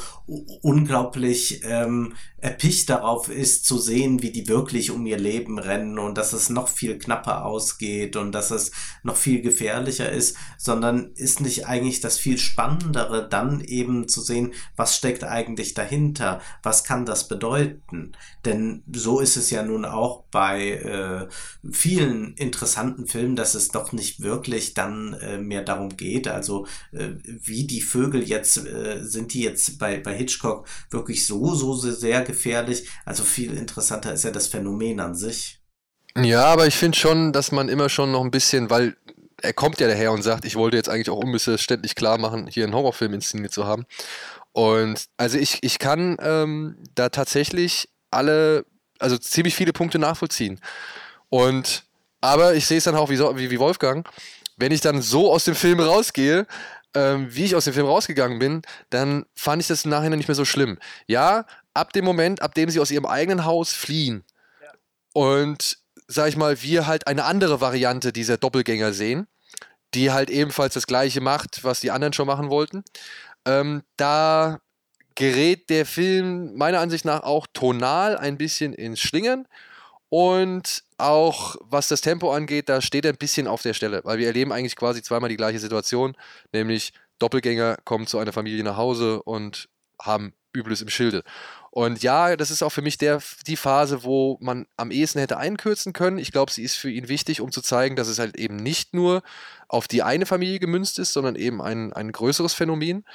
unglaublich 0.61 1.61
ähm, 1.63 2.13
erpicht 2.37 2.89
darauf 2.89 3.29
ist, 3.29 3.65
zu 3.65 3.77
sehen, 3.77 4.21
wie 4.21 4.31
die 4.31 4.47
wirklich 4.47 4.91
um 4.91 5.05
ihr 5.05 5.17
Leben 5.17 5.59
rennen 5.59 5.99
und 5.99 6.17
dass 6.17 6.33
es 6.33 6.49
noch 6.49 6.67
viel 6.67 6.97
knapper 6.97 7.45
ausgeht 7.45 8.15
und 8.15 8.31
dass 8.31 8.51
es 8.51 8.71
noch 9.03 9.15
viel 9.15 9.41
gefährlicher 9.41 10.09
ist, 10.09 10.37
sondern 10.57 11.11
ist 11.15 11.41
nicht 11.41 11.67
eigentlich 11.67 11.99
das 11.99 12.17
viel 12.17 12.37
Spannendere, 12.37 13.27
dann 13.27 13.61
eben 13.61 14.07
zu 14.07 14.21
sehen, 14.21 14.53
was 14.75 14.95
steckt 14.95 15.23
eigentlich 15.23 15.73
dahinter, 15.73 16.41
was 16.63 16.83
kann 16.83 17.05
das 17.05 17.27
bedeuten? 17.27 18.13
Denn 18.45 18.83
so 18.93 19.19
ist 19.19 19.35
es 19.35 19.49
ja 19.49 19.63
nun 19.63 19.85
auch 19.85 20.23
bei 20.31 20.71
äh, 20.71 21.27
vielen 21.71 22.35
interessanten 22.35 23.07
Filmen, 23.07 23.35
dass 23.35 23.53
es 23.53 23.69
doch 23.69 23.91
nicht 23.91 24.21
wirklich 24.21 24.73
dann 24.73 25.08
äh, 25.13 25.37
mehr 25.37 25.63
darum 25.63 25.95
geht, 25.95 26.27
also 26.27 26.65
äh, 26.91 27.09
wie 27.23 27.65
die 27.65 27.81
Vögel 27.81 28.23
jetzt, 28.23 28.57
äh, 28.65 29.03
sind 29.03 29.33
die 29.33 29.43
jetzt 29.43 29.79
bei, 29.79 29.99
bei 29.99 30.15
Hitchcock 30.15 30.67
wirklich 30.89 31.25
so, 31.25 31.55
so 31.55 31.73
sehr 31.73 32.21
gefährlich? 32.23 32.87
Also 33.05 33.23
viel 33.23 33.55
interessanter 33.57 34.13
ist 34.13 34.23
ja 34.23 34.31
das 34.31 34.47
Phänomen 34.47 34.99
an 34.99 35.15
sich. 35.15 35.61
Ja, 36.17 36.45
aber 36.45 36.67
ich 36.67 36.75
finde 36.75 36.97
schon, 36.97 37.33
dass 37.33 37.51
man 37.51 37.69
immer 37.69 37.89
schon 37.89 38.11
noch 38.11 38.23
ein 38.23 38.31
bisschen, 38.31 38.69
weil 38.69 38.95
er 39.41 39.53
kommt 39.53 39.79
ja 39.79 39.87
daher 39.87 40.11
und 40.11 40.21
sagt, 40.21 40.45
ich 40.45 40.55
wollte 40.55 40.77
jetzt 40.77 40.89
eigentlich 40.89 41.09
auch 41.09 41.17
unmissverständlich 41.17 41.95
klar 41.95 42.17
machen, 42.17 42.47
hier 42.47 42.65
einen 42.65 42.73
Horrorfilm 42.73 43.13
inszeniert 43.13 43.53
zu 43.53 43.65
haben. 43.65 43.85
Und 44.51 45.05
also 45.17 45.37
ich, 45.37 45.59
ich 45.61 45.79
kann 45.79 46.17
ähm, 46.21 46.77
da 46.95 47.09
tatsächlich 47.09 47.89
alle, 48.11 48.65
also 48.97 49.17
ziemlich 49.17 49.55
viele 49.55 49.71
Punkte 49.71 49.99
nachvollziehen. 49.99 50.59
Und 51.29 51.85
aber 52.21 52.55
ich 52.55 52.65
sehe 52.65 52.79
es 52.79 52.83
dann 52.83 52.95
auch 52.95 53.09
wie, 53.09 53.19
wie, 53.19 53.51
wie 53.51 53.59
Wolfgang, 53.59 54.07
wenn 54.59 54.71
ich 54.71 54.81
dann 54.81 55.01
so 55.01 55.31
aus 55.31 55.45
dem 55.45 55.55
Film 55.55 55.79
rausgehe, 55.79 56.45
ähm, 56.93 57.27
wie 57.29 57.45
ich 57.45 57.55
aus 57.55 57.65
dem 57.65 57.73
Film 57.73 57.85
rausgegangen 57.85 58.39
bin, 58.39 58.61
dann 58.89 59.25
fand 59.35 59.61
ich 59.61 59.67
das 59.67 59.85
im 59.85 59.91
Nachhinein 59.91 60.17
nicht 60.17 60.27
mehr 60.27 60.35
so 60.35 60.45
schlimm. 60.45 60.77
Ja, 61.07 61.45
ab 61.73 61.93
dem 61.93 62.05
Moment, 62.05 62.41
ab 62.41 62.53
dem 62.55 62.69
sie 62.69 62.79
aus 62.79 62.91
ihrem 62.91 63.05
eigenen 63.05 63.45
Haus 63.45 63.73
fliehen 63.73 64.23
ja. 64.61 64.71
und, 65.13 65.77
sag 66.07 66.29
ich 66.29 66.37
mal, 66.37 66.61
wir 66.61 66.87
halt 66.87 67.07
eine 67.07 67.23
andere 67.23 67.61
Variante 67.61 68.11
dieser 68.11 68.37
Doppelgänger 68.37 68.93
sehen, 68.93 69.27
die 69.93 70.11
halt 70.11 70.29
ebenfalls 70.29 70.73
das 70.73 70.87
gleiche 70.87 71.21
macht, 71.21 71.63
was 71.63 71.79
die 71.79 71.91
anderen 71.91 72.13
schon 72.13 72.27
machen 72.27 72.49
wollten, 72.49 72.83
ähm, 73.45 73.83
da 73.97 74.59
gerät 75.15 75.69
der 75.69 75.85
Film 75.85 76.55
meiner 76.55 76.79
Ansicht 76.79 77.05
nach 77.05 77.23
auch 77.23 77.47
tonal 77.53 78.17
ein 78.17 78.37
bisschen 78.37 78.73
ins 78.73 78.99
Schlingern 78.99 79.47
und 80.09 80.83
auch 80.97 81.55
was 81.61 81.87
das 81.87 82.01
Tempo 82.01 82.33
angeht, 82.33 82.67
da 82.67 82.81
steht 82.81 83.05
er 83.05 83.13
ein 83.13 83.17
bisschen 83.17 83.47
auf 83.47 83.61
der 83.61 83.73
Stelle, 83.73 84.01
weil 84.03 84.17
wir 84.17 84.27
erleben 84.27 84.51
eigentlich 84.51 84.75
quasi 84.75 85.01
zweimal 85.01 85.29
die 85.29 85.37
gleiche 85.37 85.59
Situation, 85.59 86.15
nämlich 86.51 86.93
Doppelgänger 87.19 87.77
kommen 87.85 88.07
zu 88.07 88.17
einer 88.17 88.33
Familie 88.33 88.63
nach 88.63 88.77
Hause 88.77 89.21
und 89.23 89.69
haben 90.01 90.33
Übles 90.53 90.81
im 90.81 90.89
Schilde. 90.89 91.23
Und 91.71 92.01
ja, 92.01 92.35
das 92.35 92.49
ist 92.49 92.63
auch 92.63 92.71
für 92.71 92.81
mich 92.81 92.97
der, 92.97 93.21
die 93.45 93.55
Phase, 93.55 94.03
wo 94.03 94.37
man 94.41 94.65
am 94.77 94.89
ehesten 94.89 95.19
hätte 95.19 95.37
einkürzen 95.37 95.93
können. 95.93 96.17
Ich 96.17 96.31
glaube, 96.31 96.51
sie 96.51 96.63
ist 96.63 96.75
für 96.75 96.89
ihn 96.89 97.07
wichtig, 97.07 97.41
um 97.41 97.51
zu 97.51 97.61
zeigen, 97.61 97.95
dass 97.95 98.07
es 98.07 98.17
halt 98.17 98.37
eben 98.37 98.55
nicht 98.55 98.95
nur 98.95 99.21
auf 99.67 99.87
die 99.87 100.01
eine 100.01 100.25
Familie 100.25 100.59
gemünzt 100.59 100.97
ist, 100.97 101.13
sondern 101.13 101.35
eben 101.35 101.61
ein, 101.61 101.93
ein 101.93 102.11
größeres 102.11 102.55
Phänomen. 102.55 103.05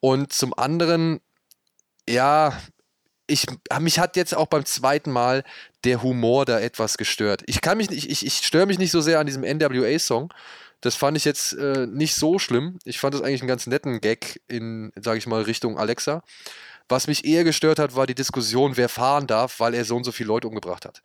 Und 0.00 0.34
zum 0.34 0.52
anderen, 0.52 1.20
ja, 2.06 2.52
ich, 3.26 3.46
mich 3.80 3.98
hat 3.98 4.16
jetzt 4.16 4.34
auch 4.34 4.46
beim 4.46 4.64
zweiten 4.64 5.10
Mal 5.10 5.44
der 5.84 6.02
Humor 6.02 6.44
da 6.44 6.60
etwas 6.60 6.98
gestört. 6.98 7.42
Ich 7.46 7.60
kann 7.60 7.78
mich 7.78 7.90
nicht, 7.90 8.10
ich, 8.10 8.24
ich 8.24 8.34
störe 8.38 8.66
mich 8.66 8.78
nicht 8.78 8.90
so 8.90 9.00
sehr 9.00 9.18
an 9.18 9.26
diesem 9.26 9.42
NWA-Song. 9.42 10.32
Das 10.80 10.94
fand 10.94 11.16
ich 11.16 11.24
jetzt 11.24 11.54
äh, 11.54 11.86
nicht 11.86 12.14
so 12.14 12.38
schlimm. 12.38 12.78
Ich 12.84 12.98
fand 12.98 13.14
das 13.14 13.22
eigentlich 13.22 13.40
einen 13.40 13.48
ganz 13.48 13.66
netten 13.66 14.00
Gag 14.00 14.42
in, 14.48 14.92
sage 14.96 15.18
ich 15.18 15.26
mal, 15.26 15.42
Richtung 15.42 15.78
Alexa. 15.78 16.22
Was 16.88 17.06
mich 17.06 17.24
eher 17.24 17.44
gestört 17.44 17.78
hat, 17.78 17.96
war 17.96 18.06
die 18.06 18.14
Diskussion, 18.14 18.76
wer 18.76 18.90
fahren 18.90 19.26
darf, 19.26 19.60
weil 19.60 19.72
er 19.72 19.86
so 19.86 19.96
und 19.96 20.04
so 20.04 20.12
viele 20.12 20.28
Leute 20.28 20.48
umgebracht 20.48 20.84
hat. 20.84 21.02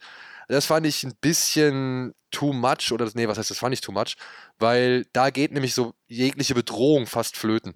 Das 0.50 0.66
fand 0.66 0.86
ich 0.86 1.04
ein 1.04 1.16
bisschen 1.22 2.14
too 2.32 2.52
much, 2.52 2.92
oder 2.92 3.10
nee, 3.14 3.28
was 3.28 3.38
heißt 3.38 3.52
das 3.52 3.60
fand 3.60 3.74
ich 3.74 3.82
too 3.82 3.94
much, 3.94 4.18
weil 4.58 5.06
da 5.14 5.30
geht 5.30 5.54
nämlich 5.54 5.74
so 5.74 5.94
jegliche 6.08 6.56
Bedrohung 6.56 7.08
fast 7.08 7.38
flöten, 7.38 7.76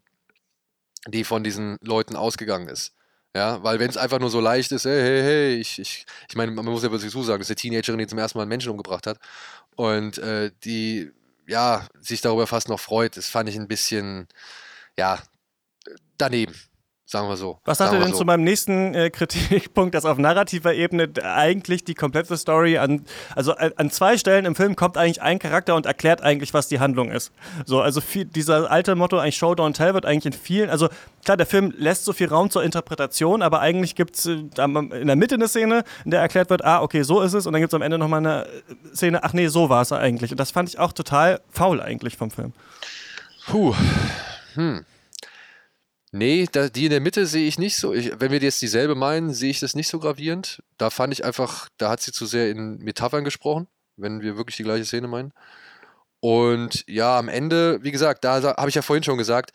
die 1.08 1.23
von 1.23 1.43
diesen 1.43 1.77
Leuten 1.82 2.17
ausgegangen 2.17 2.67
ist. 2.67 2.93
Ja, 3.36 3.63
weil 3.63 3.80
wenn 3.80 3.89
es 3.89 3.98
einfach 3.98 4.19
nur 4.19 4.30
so 4.30 4.39
leicht 4.39 4.72
ist, 4.72 4.86
hey, 4.86 5.02
hey, 5.02 5.22
hey, 5.24 5.56
ich, 5.56 5.80
ich, 5.80 6.06
ich 6.30 6.36
meine, 6.36 6.52
man 6.52 6.65
muss 6.65 6.84
ja 6.84 6.91
wirklich 6.91 7.12
zusagen, 7.12 7.41
ist 7.41 7.50
eine 7.50 7.56
Teenagerin, 7.56 7.98
die 7.98 8.06
zum 8.08 8.19
ersten 8.19 8.38
Mal 8.38 8.43
einen 8.43 8.50
Menschen 8.50 8.69
umgebracht 8.69 9.08
hat 9.08 9.17
und 9.76 10.19
äh, 10.19 10.52
die, 10.63 11.12
ja, 11.48 11.88
sich 12.00 12.22
darüber 12.22 12.46
fast 12.48 12.69
noch 12.69 12.80
freut, 12.80 13.17
das 13.17 13.30
fand 13.30 13.50
ich 13.50 13.56
ein 13.56 13.67
bisschen, 13.67 14.28
ja, 14.98 15.19
daneben. 16.17 16.56
Sagen 17.13 17.30
wir 17.30 17.38
so. 17.38 17.60
Was 17.63 17.78
sagt 17.78 17.93
ihr 17.93 17.99
denn 17.99 18.13
so. 18.13 18.17
zu 18.17 18.26
meinem 18.26 18.43
nächsten 18.43 18.95
äh, 18.95 19.12
Kritikpunkt, 19.12 19.93
dass 19.93 20.04
auf 20.04 20.17
narrativer 20.17 20.73
Ebene 20.73 21.08
eigentlich 21.23 21.84
die 21.84 21.93
komplette 21.93 22.36
Story 22.38 22.80
an, 22.80 23.06
also 23.36 23.56
äh, 23.56 23.69
an 23.76 23.91
zwei 23.91 24.17
Stellen 24.17 24.45
im 24.45 24.56
Film 24.56 24.76
kommt 24.76 24.97
eigentlich 24.97 25.21
ein 25.21 25.38
Charakter 25.38 25.76
und 25.76 25.86
erklärt 25.86 26.23
eigentlich, 26.23 26.56
was 26.56 26.69
die 26.69 26.80
Handlung 26.80 27.12
ist. 27.12 27.32
So, 27.67 27.82
also 27.82 28.02
viel, 28.02 28.26
dieser 28.26 28.71
alte 28.71 28.95
Motto, 28.95 29.19
eigentlich 29.19 29.38
Show, 29.38 29.52
Don't 29.52 29.73
Tell, 29.73 29.93
wird 29.93 30.08
eigentlich 30.08 30.26
in 30.26 30.34
vielen, 30.34 30.71
also 30.71 30.89
klar, 31.23 31.38
der 31.38 31.45
Film 31.45 31.71
lässt 31.78 32.04
so 32.04 32.13
viel 32.13 32.30
Raum 32.30 32.49
zur 32.49 32.63
Interpretation, 32.63 33.43
aber 33.43 33.60
eigentlich 33.60 33.93
gibt 33.93 34.15
es 34.15 34.26
äh, 34.26 34.32
in 34.32 35.06
der 35.06 35.15
Mitte 35.15 35.36
eine 35.36 35.47
Szene, 35.47 35.84
in 36.06 36.10
der 36.10 36.19
erklärt 36.19 36.49
wird, 36.49 36.65
ah, 36.65 36.82
okay, 36.82 37.04
so 37.04 37.21
ist 37.21 37.34
es, 37.34 37.45
und 37.45 37.54
dann 37.54 37.62
gibt 37.62 37.71
es 37.71 37.76
am 37.76 37.84
Ende 37.84 37.99
nochmal 37.99 38.21
eine 38.21 38.47
Szene, 38.95 39.23
ach 39.23 39.34
nee, 39.34 39.49
so 39.49 39.69
war 39.69 39.84
es 39.84 39.91
eigentlich. 39.91 40.32
Und 40.32 40.39
das 40.39 40.49
fand 40.49 40.67
ich 40.67 40.80
auch 40.80 40.93
total 40.93 41.41
faul 41.52 41.80
eigentlich 41.80 42.17
vom 42.17 42.32
Film. 42.32 42.54
Puh. 43.45 43.76
Hm. 44.56 44.84
Nee, 46.15 46.47
da, 46.52 46.69
die 46.69 46.86
in 46.86 46.91
der 46.91 47.02
Mitte 47.02 47.26
sehe 47.26 47.47
ich 47.47 47.58
nicht 47.58 47.76
so. 47.76 47.91
Ich, 47.91 48.12
wenn 48.19 48.32
wir 48.32 48.39
jetzt 48.39 48.62
dieselbe 48.62 48.93
meinen, 48.93 49.34
sehe 49.34 49.49
ich 49.49 49.60
das 49.60 49.73
nicht 49.73 49.88
so 49.88 49.97
gravierend. 49.97 50.62
Da 50.78 50.91
fand 50.91 51.12
ich 51.12 51.26
einfach, 51.26 51.69
da 51.78 51.89
hat 51.89 52.02
sie 52.02 52.12
zu 52.12 52.28
sehr 52.28 52.52
in 52.52 52.78
Metaphern 52.78 53.23
gesprochen, 53.23 53.67
wenn 53.97 54.21
wir 54.21 54.38
wirklich 54.38 54.56
die 54.56 54.63
gleiche 54.63 54.86
Szene 54.86 55.08
meinen. 55.08 55.34
Und 56.19 56.84
ja, 56.88 57.17
am 57.17 57.30
Ende, 57.30 57.84
wie 57.84 57.89
gesagt, 57.89 58.23
da 58.23 58.43
habe 58.43 58.69
ich 58.69 58.76
ja 58.76 58.84
vorhin 58.84 59.04
schon 59.04 59.17
gesagt, 59.17 59.54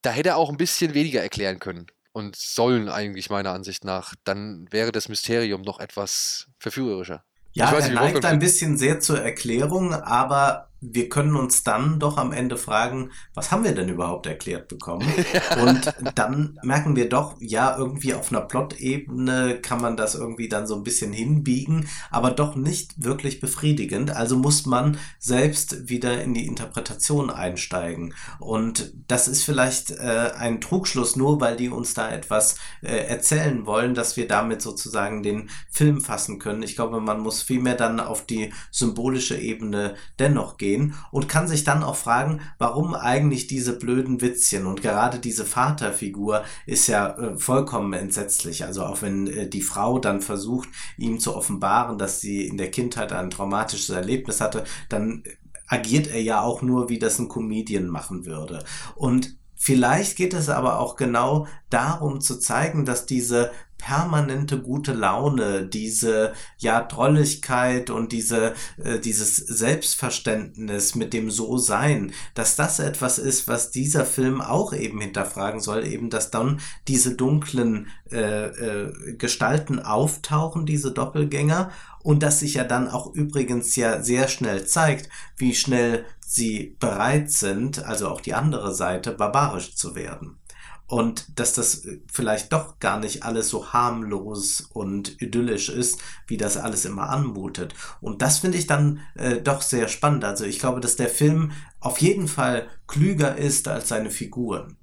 da 0.00 0.10
hätte 0.10 0.30
er 0.30 0.36
auch 0.38 0.48
ein 0.48 0.56
bisschen 0.56 0.94
weniger 0.94 1.20
erklären 1.20 1.58
können 1.58 1.86
und 2.12 2.34
sollen 2.34 2.88
eigentlich 2.88 3.28
meiner 3.28 3.52
Ansicht 3.52 3.84
nach. 3.84 4.14
Dann 4.24 4.66
wäre 4.70 4.90
das 4.90 5.10
Mysterium 5.10 5.60
noch 5.60 5.80
etwas 5.80 6.46
verführerischer. 6.58 7.24
Ja, 7.52 7.70
er 7.72 7.90
neigt 7.90 8.24
ein 8.24 8.38
bisschen 8.38 8.78
sehr 8.78 9.00
zur 9.00 9.20
Erklärung, 9.20 9.92
aber 9.92 10.70
wir 10.80 11.08
können 11.08 11.36
uns 11.36 11.64
dann 11.64 11.98
doch 11.98 12.18
am 12.18 12.32
Ende 12.32 12.56
fragen, 12.56 13.10
was 13.34 13.50
haben 13.50 13.64
wir 13.64 13.74
denn 13.74 13.88
überhaupt 13.88 14.26
erklärt 14.26 14.68
bekommen? 14.68 15.06
Und 15.60 15.94
dann 16.14 16.58
merken 16.62 16.96
wir 16.96 17.08
doch, 17.08 17.36
ja, 17.40 17.76
irgendwie 17.76 18.14
auf 18.14 18.30
einer 18.30 18.42
Plot-Ebene 18.42 19.58
kann 19.62 19.80
man 19.80 19.96
das 19.96 20.14
irgendwie 20.14 20.48
dann 20.48 20.66
so 20.66 20.74
ein 20.76 20.84
bisschen 20.84 21.12
hinbiegen, 21.12 21.88
aber 22.10 22.30
doch 22.30 22.56
nicht 22.56 23.02
wirklich 23.02 23.40
befriedigend. 23.40 24.10
Also 24.10 24.36
muss 24.36 24.66
man 24.66 24.98
selbst 25.18 25.88
wieder 25.88 26.22
in 26.22 26.34
die 26.34 26.46
Interpretation 26.46 27.30
einsteigen. 27.30 28.14
Und 28.38 28.92
das 29.08 29.28
ist 29.28 29.44
vielleicht 29.44 29.92
äh, 29.92 30.32
ein 30.36 30.60
Trugschluss, 30.60 31.16
nur 31.16 31.40
weil 31.40 31.56
die 31.56 31.70
uns 31.70 31.94
da 31.94 32.10
etwas 32.10 32.58
äh, 32.82 33.06
erzählen 33.06 33.64
wollen, 33.64 33.94
dass 33.94 34.16
wir 34.16 34.28
damit 34.28 34.60
sozusagen 34.60 35.22
den 35.22 35.48
Film 35.70 36.02
fassen 36.02 36.38
können. 36.38 36.62
Ich 36.62 36.76
glaube, 36.76 37.00
man 37.00 37.20
muss 37.20 37.42
vielmehr 37.42 37.76
dann 37.76 37.98
auf 37.98 38.26
die 38.26 38.52
symbolische 38.70 39.38
Ebene 39.38 39.94
dennoch 40.18 40.58
gehen 40.58 40.65
gehen 40.66 40.94
und 41.12 41.28
kann 41.28 41.46
sich 41.46 41.62
dann 41.62 41.84
auch 41.84 41.94
fragen, 41.94 42.40
warum 42.58 42.94
eigentlich 42.94 43.46
diese 43.46 43.78
blöden 43.78 44.20
Witzchen 44.20 44.66
und 44.66 44.82
gerade 44.82 45.20
diese 45.20 45.44
Vaterfigur 45.44 46.42
ist 46.66 46.88
ja 46.88 47.16
äh, 47.16 47.38
vollkommen 47.38 47.92
entsetzlich. 47.92 48.64
Also 48.64 48.84
auch 48.84 49.00
wenn 49.00 49.28
äh, 49.28 49.48
die 49.48 49.62
Frau 49.62 50.00
dann 50.00 50.20
versucht, 50.20 50.68
ihm 50.98 51.20
zu 51.20 51.36
offenbaren, 51.36 51.98
dass 51.98 52.20
sie 52.20 52.46
in 52.46 52.56
der 52.56 52.70
Kindheit 52.70 53.12
ein 53.12 53.30
traumatisches 53.30 53.90
Erlebnis 53.90 54.40
hatte, 54.40 54.64
dann 54.88 55.22
agiert 55.68 56.08
er 56.08 56.20
ja 56.20 56.40
auch 56.40 56.62
nur, 56.62 56.88
wie 56.88 56.98
das 56.98 57.18
ein 57.18 57.28
Comedian 57.28 57.86
machen 57.86 58.26
würde. 58.26 58.64
Und 58.96 59.36
Vielleicht 59.56 60.16
geht 60.16 60.34
es 60.34 60.48
aber 60.48 60.78
auch 60.78 60.96
genau 60.96 61.46
darum 61.70 62.20
zu 62.20 62.38
zeigen, 62.38 62.84
dass 62.84 63.06
diese 63.06 63.50
permanente 63.78 64.60
gute 64.60 64.92
Laune, 64.92 65.66
diese 65.66 66.32
ja 66.58 66.82
Drolligkeit 66.82 67.90
und 67.90 68.12
diese 68.12 68.54
äh, 68.82 68.98
dieses 68.98 69.36
Selbstverständnis 69.36 70.94
mit 70.94 71.12
dem 71.12 71.30
So-Sein, 71.30 72.12
dass 72.34 72.56
das 72.56 72.78
etwas 72.78 73.18
ist, 73.18 73.48
was 73.48 73.70
dieser 73.70 74.06
Film 74.06 74.40
auch 74.40 74.72
eben 74.72 75.00
hinterfragen 75.00 75.60
soll, 75.60 75.86
eben 75.86 76.10
dass 76.10 76.30
dann 76.30 76.60
diese 76.88 77.14
dunklen 77.14 77.88
äh, 78.10 78.46
äh, 78.46 79.14
Gestalten 79.16 79.78
auftauchen, 79.78 80.66
diese 80.66 80.92
Doppelgänger. 80.92 81.70
Und 82.02 82.22
dass 82.22 82.38
sich 82.38 82.54
ja 82.54 82.62
dann 82.62 82.86
auch 82.86 83.12
übrigens 83.14 83.74
ja 83.74 84.00
sehr 84.00 84.28
schnell 84.28 84.64
zeigt, 84.64 85.08
wie 85.38 85.56
schnell 85.56 86.04
sie 86.26 86.76
bereit 86.80 87.30
sind, 87.30 87.84
also 87.84 88.08
auch 88.08 88.20
die 88.20 88.34
andere 88.34 88.74
Seite, 88.74 89.12
barbarisch 89.12 89.76
zu 89.76 89.94
werden. 89.94 90.40
und 90.88 91.38
dass 91.38 91.52
das 91.52 91.84
äh, 91.84 92.00
vielleicht 92.12 92.52
doch 92.52 92.78
gar 92.78 93.00
nicht 93.00 93.24
alles 93.24 93.48
so 93.48 93.72
harmlos 93.72 94.60
und 94.72 95.20
idyllisch 95.20 95.68
ist, 95.68 96.00
wie 96.28 96.36
das 96.36 96.56
alles 96.56 96.84
immer 96.84 97.08
anmutet. 97.10 97.74
Und 98.00 98.22
das 98.22 98.38
finde 98.38 98.56
ich 98.58 98.68
dann 98.68 99.00
äh, 99.16 99.40
doch 99.40 99.62
sehr 99.62 99.88
spannend. 99.88 100.24
Also 100.24 100.44
ich 100.44 100.60
glaube, 100.60 100.80
dass 100.80 100.94
der 100.94 101.08
Film 101.08 101.50
auf 101.80 102.00
jeden 102.00 102.28
Fall 102.28 102.68
klüger 102.86 103.36
ist 103.36 103.66
als 103.66 103.88
seine 103.88 104.10
Figuren. 104.10 104.76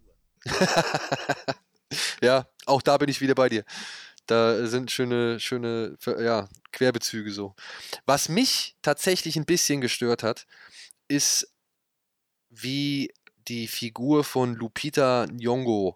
ja, 2.21 2.47
auch 2.65 2.81
da 2.81 2.97
bin 2.97 3.07
ich 3.07 3.21
wieder 3.21 3.35
bei 3.35 3.47
dir. 3.47 3.63
Da 4.27 4.67
sind 4.67 4.91
schöne, 4.91 5.39
schöne 5.39 5.97
ja, 6.19 6.49
Querbezüge 6.73 7.31
so. 7.31 7.55
Was 8.05 8.27
mich 8.27 8.75
tatsächlich 8.81 9.37
ein 9.37 9.45
bisschen 9.45 9.79
gestört 9.79 10.23
hat, 10.23 10.47
ist, 11.07 11.53
wie 12.49 13.13
die 13.47 13.67
Figur 13.67 14.23
von 14.23 14.55
Lupita 14.55 15.25
Nyong'o 15.25 15.95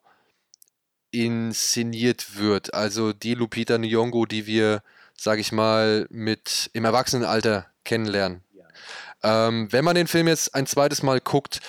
inszeniert 1.12 2.38
wird. 2.38 2.74
Also 2.74 3.14
die 3.14 3.34
Lupita 3.34 3.76
Nyong'o, 3.76 4.28
die 4.28 4.45
wir, 4.45 4.84
sag 5.16 5.39
ich 5.39 5.51
mal, 5.51 6.08
mit 6.10 6.70
im 6.74 6.86
Erwachsenenalter 6.86 7.68
kennenlernen. 7.86 8.43
Ja. 8.53 9.47
Ähm, 9.47 9.72
wenn 9.72 9.86
man 9.86 9.95
den 9.95 10.08
Film 10.08 10.28
jetzt 10.28 10.53
ein 10.53 10.68
zweites 10.68 11.03
Mal 11.03 11.22
guckt, 11.22 11.62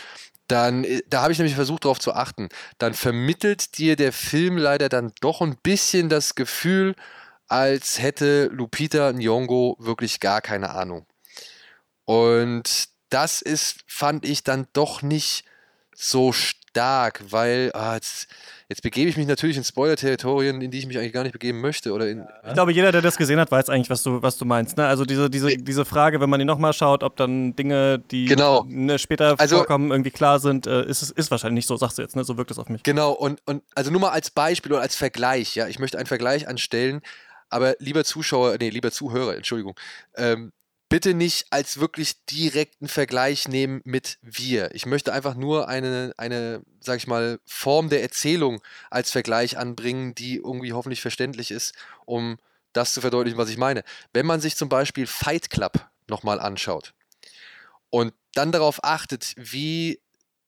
dann, 0.49 0.84
äh, 0.84 1.03
da 1.09 1.22
habe 1.22 1.32
ich 1.32 1.39
nämlich 1.39 1.55
versucht 1.55 1.84
darauf 1.84 2.01
zu 2.01 2.12
achten, 2.14 2.49
dann 2.78 2.95
vermittelt 2.95 3.78
dir 3.78 3.97
der 3.97 4.12
Film 4.12 4.57
leider 4.57 4.89
dann 4.89 5.12
doch 5.20 5.41
ein 5.41 5.57
bisschen 5.62 6.09
das 6.09 6.34
Gefühl, 6.34 6.95
als 7.47 8.01
hätte 8.01 8.47
Lupita 8.47 9.11
Nyong'o 9.11 9.76
wirklich 9.78 10.20
gar 10.20 10.41
keine 10.41 10.70
Ahnung. 10.70 11.07
Und 12.05 12.89
das 13.11 13.42
ist, 13.42 13.84
fand 13.86 14.24
ich 14.24 14.44
dann 14.44 14.66
doch 14.72 15.02
nicht 15.02 15.44
so 16.00 16.32
stark, 16.32 17.24
weil 17.30 17.72
ah, 17.74 17.94
jetzt, 17.94 18.28
jetzt, 18.68 18.82
begebe 18.82 19.11
ich 19.11 19.16
mich 19.16 19.26
natürlich 19.26 19.56
in 19.56 19.64
Spoiler-Territorien, 19.64 20.61
in 20.61 20.70
die 20.70 20.78
ich 20.78 20.86
mich 20.86 20.96
eigentlich 20.96 21.12
gar 21.12 21.24
nicht 21.24 21.32
begeben 21.32 21.61
möchte. 21.61 21.92
Oder 21.92 22.09
in, 22.09 22.24
ich 22.46 22.52
glaube, 22.52 22.70
jeder, 22.72 22.92
der 22.92 23.02
das 23.02 23.16
gesehen 23.16 23.40
hat, 23.40 23.50
weiß 23.50 23.68
eigentlich, 23.68 23.90
was 23.90 24.04
du, 24.04 24.22
was 24.22 24.38
du 24.38 24.44
meinst. 24.44 24.76
Ne? 24.76 24.86
Also 24.86 25.04
diese, 25.04 25.28
diese, 25.28 25.56
diese 25.56 25.84
Frage, 25.84 26.20
wenn 26.20 26.30
man 26.30 26.38
die 26.38 26.44
nochmal 26.44 26.72
schaut, 26.72 27.02
ob 27.02 27.16
dann 27.16 27.56
Dinge, 27.56 27.98
die 27.98 28.26
genau. 28.26 28.64
ne, 28.68 28.96
später 29.00 29.34
also, 29.38 29.56
vorkommen, 29.56 29.90
irgendwie 29.90 30.12
klar 30.12 30.38
sind, 30.38 30.68
äh, 30.68 30.86
ist, 30.86 31.02
ist 31.02 31.30
wahrscheinlich 31.32 31.64
nicht 31.64 31.66
so, 31.66 31.76
sagst 31.76 31.98
du 31.98 32.02
jetzt, 32.02 32.14
ne? 32.14 32.22
so 32.22 32.36
wirkt 32.36 32.52
es 32.52 32.61
auf 32.61 32.68
mich. 32.68 32.84
Genau, 32.84 33.11
und, 33.11 33.40
und 33.46 33.64
also 33.74 33.90
nur 33.90 34.00
mal 34.00 34.11
als 34.11 34.30
Beispiel 34.30 34.72
oder 34.72 34.82
als 34.82 34.94
Vergleich, 34.94 35.56
ja, 35.56 35.66
ich 35.66 35.80
möchte 35.80 35.98
einen 35.98 36.06
Vergleich 36.06 36.46
anstellen, 36.46 37.00
aber 37.50 37.74
lieber 37.80 38.04
Zuschauer, 38.04 38.56
nee, 38.61 38.70
lieber 38.70 38.92
Zuhörer, 38.92 39.34
Entschuldigung, 39.34 39.74
ähm, 40.16 40.52
bitte 40.89 41.14
nicht 41.14 41.47
als 41.51 41.80
wirklich 41.80 42.24
direkten 42.26 42.89
Vergleich 42.89 43.49
nehmen 43.49 43.80
mit 43.84 44.18
wir. 44.22 44.74
Ich 44.74 44.86
möchte 44.86 45.12
einfach 45.12 45.34
nur 45.34 45.68
eine, 45.68 46.14
eine, 46.16 46.62
sag 46.80 46.97
ich 46.97 47.07
mal, 47.07 47.41
Form 47.45 47.91
der 47.91 48.03
Erzählung 48.03 48.62
als 48.91 49.11
Vergleich 49.11 49.59
anbringen, 49.59 50.14
die 50.14 50.36
irgendwie 50.36 50.72
hoffentlich 50.72 51.03
verständlich 51.03 51.51
ist, 51.51 51.74
um 52.07 52.39
das 52.72 52.95
zu 52.95 53.01
verdeutlichen, 53.01 53.39
was 53.39 53.51
ich 53.51 53.59
meine. 53.59 53.82
Wenn 54.12 54.26
man 54.26 54.41
sich 54.41 54.57
zum 54.57 54.68
Beispiel 54.68 55.07
Fight 55.07 55.51
Club 55.51 55.89
nochmal 56.07 56.41
anschaut 56.41 56.95
und 57.91 58.14
dann 58.34 58.53
darauf 58.53 58.82
achtet, 58.84 59.34
wie 59.36 60.01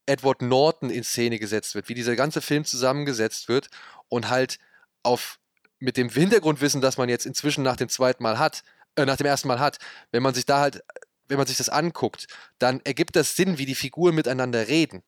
Edward 0.07 0.43
Norton 0.43 0.91
in 0.91 1.05
Szene 1.05 1.39
gesetzt 1.39 1.75
wird, 1.75 1.89
wie 1.89 1.95
dieser 1.95 2.17
ganze 2.17 2.41
Film 2.41 2.65
zusammengesetzt 2.65 3.49
wird 3.49 3.69
und 4.09 4.29
halt 4.29 4.59
auf 5.03 5.39
mit 5.79 5.97
dem 5.97 6.09
Hintergrundwissen, 6.11 6.81
das 6.81 6.99
man 6.99 7.09
jetzt 7.09 7.27
inzwischen 7.27 7.63
nach 7.65 7.77
dem 7.77 7.89
zweiten 7.89 8.23
Mal 8.23 8.39
hat, 8.39 8.63
äh, 9.01 9.07
nach 9.07 9.17
dem 9.17 9.27
ersten 9.27 9.49
Mal 9.49 9.59
hat, 9.59 9.79
wenn 10.13 10.23
man 10.23 10.35
sich 10.35 10.47
da 10.47 10.61
halt, 10.61 10.83
wenn 11.29 11.39
man 11.39 11.47
sich 11.47 11.57
das 11.57 11.69
anguckt, 11.69 12.27
dann 12.59 12.81
ergibt 12.85 13.17
das 13.17 13.37
Sinn, 13.37 13.59
wie 13.59 13.67
die 13.67 13.75
Figuren 13.75 14.15
miteinander 14.15 14.69
reden. 14.69 15.03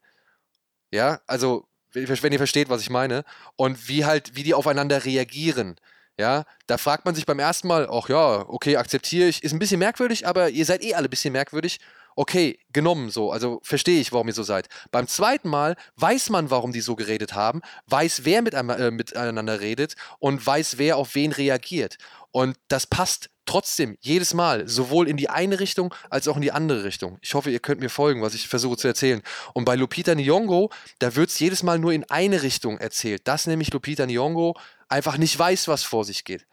Ja, 0.90 1.20
also 1.26 1.66
wenn 1.95 2.32
ihr 2.32 2.38
versteht, 2.38 2.68
was 2.68 2.80
ich 2.80 2.90
meine, 2.90 3.24
und 3.57 3.88
wie 3.88 4.05
halt, 4.05 4.34
wie 4.34 4.43
die 4.43 4.55
aufeinander 4.55 5.05
reagieren. 5.05 5.76
Ja, 6.18 6.45
da 6.66 6.76
fragt 6.76 7.07
man 7.07 7.14
sich 7.14 7.24
beim 7.24 7.38
ersten 7.38 7.68
Mal, 7.68 7.88
ach 7.90 8.09
ja, 8.09 8.47
okay, 8.49 8.76
akzeptiere 8.76 9.28
ich, 9.28 9.43
ist 9.43 9.53
ein 9.53 9.59
bisschen 9.59 9.78
merkwürdig, 9.78 10.26
aber 10.26 10.51
ihr 10.51 10.66
seid 10.66 10.84
eh 10.84 10.95
alle 10.95 11.09
ein 11.09 11.11
bisschen 11.11 11.32
merkwürdig. 11.32 11.80
Okay, 12.14 12.59
genommen 12.70 13.11
so, 13.11 13.32
also 13.32 13.61
verstehe 13.62 13.99
ich, 13.99 14.12
warum 14.12 14.28
ihr 14.28 14.34
so 14.34 14.43
seid. 14.43 14.68
Beim 14.90 15.09
zweiten 15.09 15.49
Mal 15.49 15.76
weiß 15.97 16.28
man, 16.28 16.51
warum 16.51 16.72
die 16.72 16.82
so 16.82 16.95
geredet 16.97 17.32
haben, 17.32 17.62
weiß, 17.86 18.26
wer 18.26 18.43
mit, 18.43 18.53
äh, 18.53 18.90
miteinander 18.90 19.61
redet 19.61 19.95
und 20.18 20.47
weiß, 20.47 20.76
wer 20.76 20.99
auf 20.99 21.14
wen 21.14 21.32
reagiert. 21.32 21.97
Und 22.30 22.59
das 22.68 22.86
passt 22.86 23.30
trotzdem 23.53 23.98
jedes 24.00 24.32
Mal 24.32 24.66
sowohl 24.66 25.07
in 25.07 25.18
die 25.18 25.28
eine 25.28 25.61
Richtung 25.61 25.94
als 26.09 26.26
auch 26.26 26.36
in 26.36 26.42
die 26.42 26.53
andere 26.53 26.84
Richtung. 26.84 27.18
Ich 27.20 27.34
hoffe, 27.34 27.50
ihr 27.50 27.61
könnt 27.61 27.82
mir 27.82 27.90
folgen, 27.90 28.22
was 28.22 28.32
ich 28.32 28.48
versuche 28.48 28.78
zu 28.78 28.88
erzählen. 28.88 29.20
Und 29.53 29.66
bei 29.66 29.76
Lupita 29.76 30.12
Nyong'o, 30.12 30.72
da 31.00 31.16
wird 31.16 31.28
es 31.28 31.38
jedes 31.38 31.62
Mal 31.62 31.78
nur 31.78 31.92
in 31.92 32.05
eine 32.05 32.42
Richtung 32.42 32.78
erzählt, 32.78 33.28
dass 33.28 33.46
nämlich 33.46 33.70
Lupita 33.70 34.05
Nyong'o 34.05 34.59
einfach 34.88 35.18
nicht 35.18 35.38
weiß, 35.38 35.68
was 35.68 35.82
vor 35.84 36.07
sich 36.07 36.24
geht. 36.24 36.46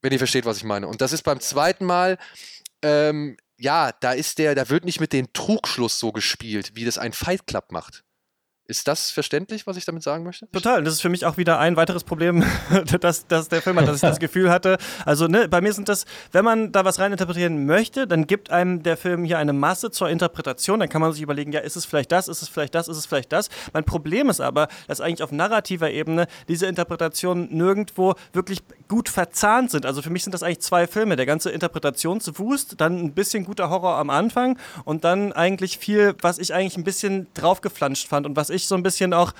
Wenn 0.00 0.10
ihr 0.12 0.18
versteht, 0.18 0.44
was 0.44 0.56
ich 0.56 0.64
meine. 0.64 0.88
Und 0.88 1.00
das 1.00 1.12
ist 1.12 1.22
beim 1.22 1.38
zweiten 1.38 1.86
Mal, 1.86 2.18
ähm, 2.82 3.36
ja, 3.56 3.92
da 3.92 4.10
ist 4.10 4.38
der, 4.38 4.56
da 4.56 4.68
wird 4.68 4.84
nicht 4.84 4.98
mit 4.98 5.12
dem 5.12 5.32
Trugschluss 5.32 6.00
so 6.00 6.10
gespielt, 6.10 6.72
wie 6.74 6.84
das 6.84 6.98
ein 6.98 7.12
Fight 7.12 7.46
Club 7.46 7.70
macht. 7.70 8.02
Ist 8.68 8.86
das 8.86 9.10
verständlich, 9.10 9.66
was 9.66 9.76
ich 9.76 9.84
damit 9.84 10.04
sagen 10.04 10.22
möchte? 10.22 10.48
Total. 10.52 10.84
Das 10.84 10.94
ist 10.94 11.02
für 11.02 11.08
mich 11.08 11.26
auch 11.26 11.36
wieder 11.36 11.58
ein 11.58 11.76
weiteres 11.76 12.04
Problem, 12.04 12.44
dass, 13.00 13.26
dass 13.26 13.48
der 13.48 13.60
Film 13.60 13.76
hat, 13.76 13.88
dass 13.88 13.96
ich 13.96 14.02
das 14.02 14.18
Gefühl 14.20 14.50
hatte. 14.50 14.78
Also, 15.04 15.26
ne, 15.26 15.48
bei 15.48 15.60
mir 15.60 15.72
sind 15.72 15.88
das, 15.88 16.06
wenn 16.30 16.44
man 16.44 16.70
da 16.70 16.84
was 16.84 17.00
reininterpretieren 17.00 17.66
möchte, 17.66 18.06
dann 18.06 18.28
gibt 18.28 18.50
einem 18.50 18.84
der 18.84 18.96
Film 18.96 19.24
hier 19.24 19.38
eine 19.38 19.52
Masse 19.52 19.90
zur 19.90 20.08
Interpretation. 20.08 20.78
Dann 20.78 20.88
kann 20.88 21.00
man 21.00 21.12
sich 21.12 21.22
überlegen, 21.22 21.50
ja, 21.50 21.58
ist 21.58 21.74
es 21.74 21.84
vielleicht 21.84 22.12
das, 22.12 22.28
ist 22.28 22.40
es 22.40 22.48
vielleicht 22.48 22.74
das, 22.76 22.86
ist 22.86 22.98
es 22.98 23.06
vielleicht 23.06 23.32
das. 23.32 23.48
Mein 23.72 23.82
Problem 23.84 24.30
ist 24.30 24.40
aber, 24.40 24.68
dass 24.86 25.00
eigentlich 25.00 25.24
auf 25.24 25.32
narrativer 25.32 25.90
Ebene 25.90 26.28
diese 26.46 26.66
Interpretationen 26.66 27.48
nirgendwo 27.50 28.14
wirklich 28.32 28.62
gut 28.86 29.08
verzahnt 29.08 29.72
sind. 29.72 29.86
Also 29.86 30.02
für 30.02 30.10
mich 30.10 30.22
sind 30.22 30.32
das 30.32 30.44
eigentlich 30.44 30.60
zwei 30.60 30.86
Filme. 30.86 31.16
Der 31.16 31.26
ganze 31.26 31.50
Interpretationswust, 31.50 32.80
dann 32.80 33.00
ein 33.00 33.12
bisschen 33.12 33.44
guter 33.44 33.70
Horror 33.70 33.96
am 33.96 34.10
Anfang 34.10 34.56
und 34.84 35.02
dann 35.02 35.32
eigentlich 35.32 35.78
viel, 35.78 36.14
was 36.20 36.38
ich 36.38 36.54
eigentlich 36.54 36.76
ein 36.76 36.84
bisschen 36.84 37.26
draufgeflanscht 37.34 38.06
fand 38.06 38.24
und 38.24 38.36
was 38.36 38.51
ich 38.52 38.66
so 38.66 38.74
ein 38.74 38.82
bisschen 38.82 39.12
auch 39.14 39.32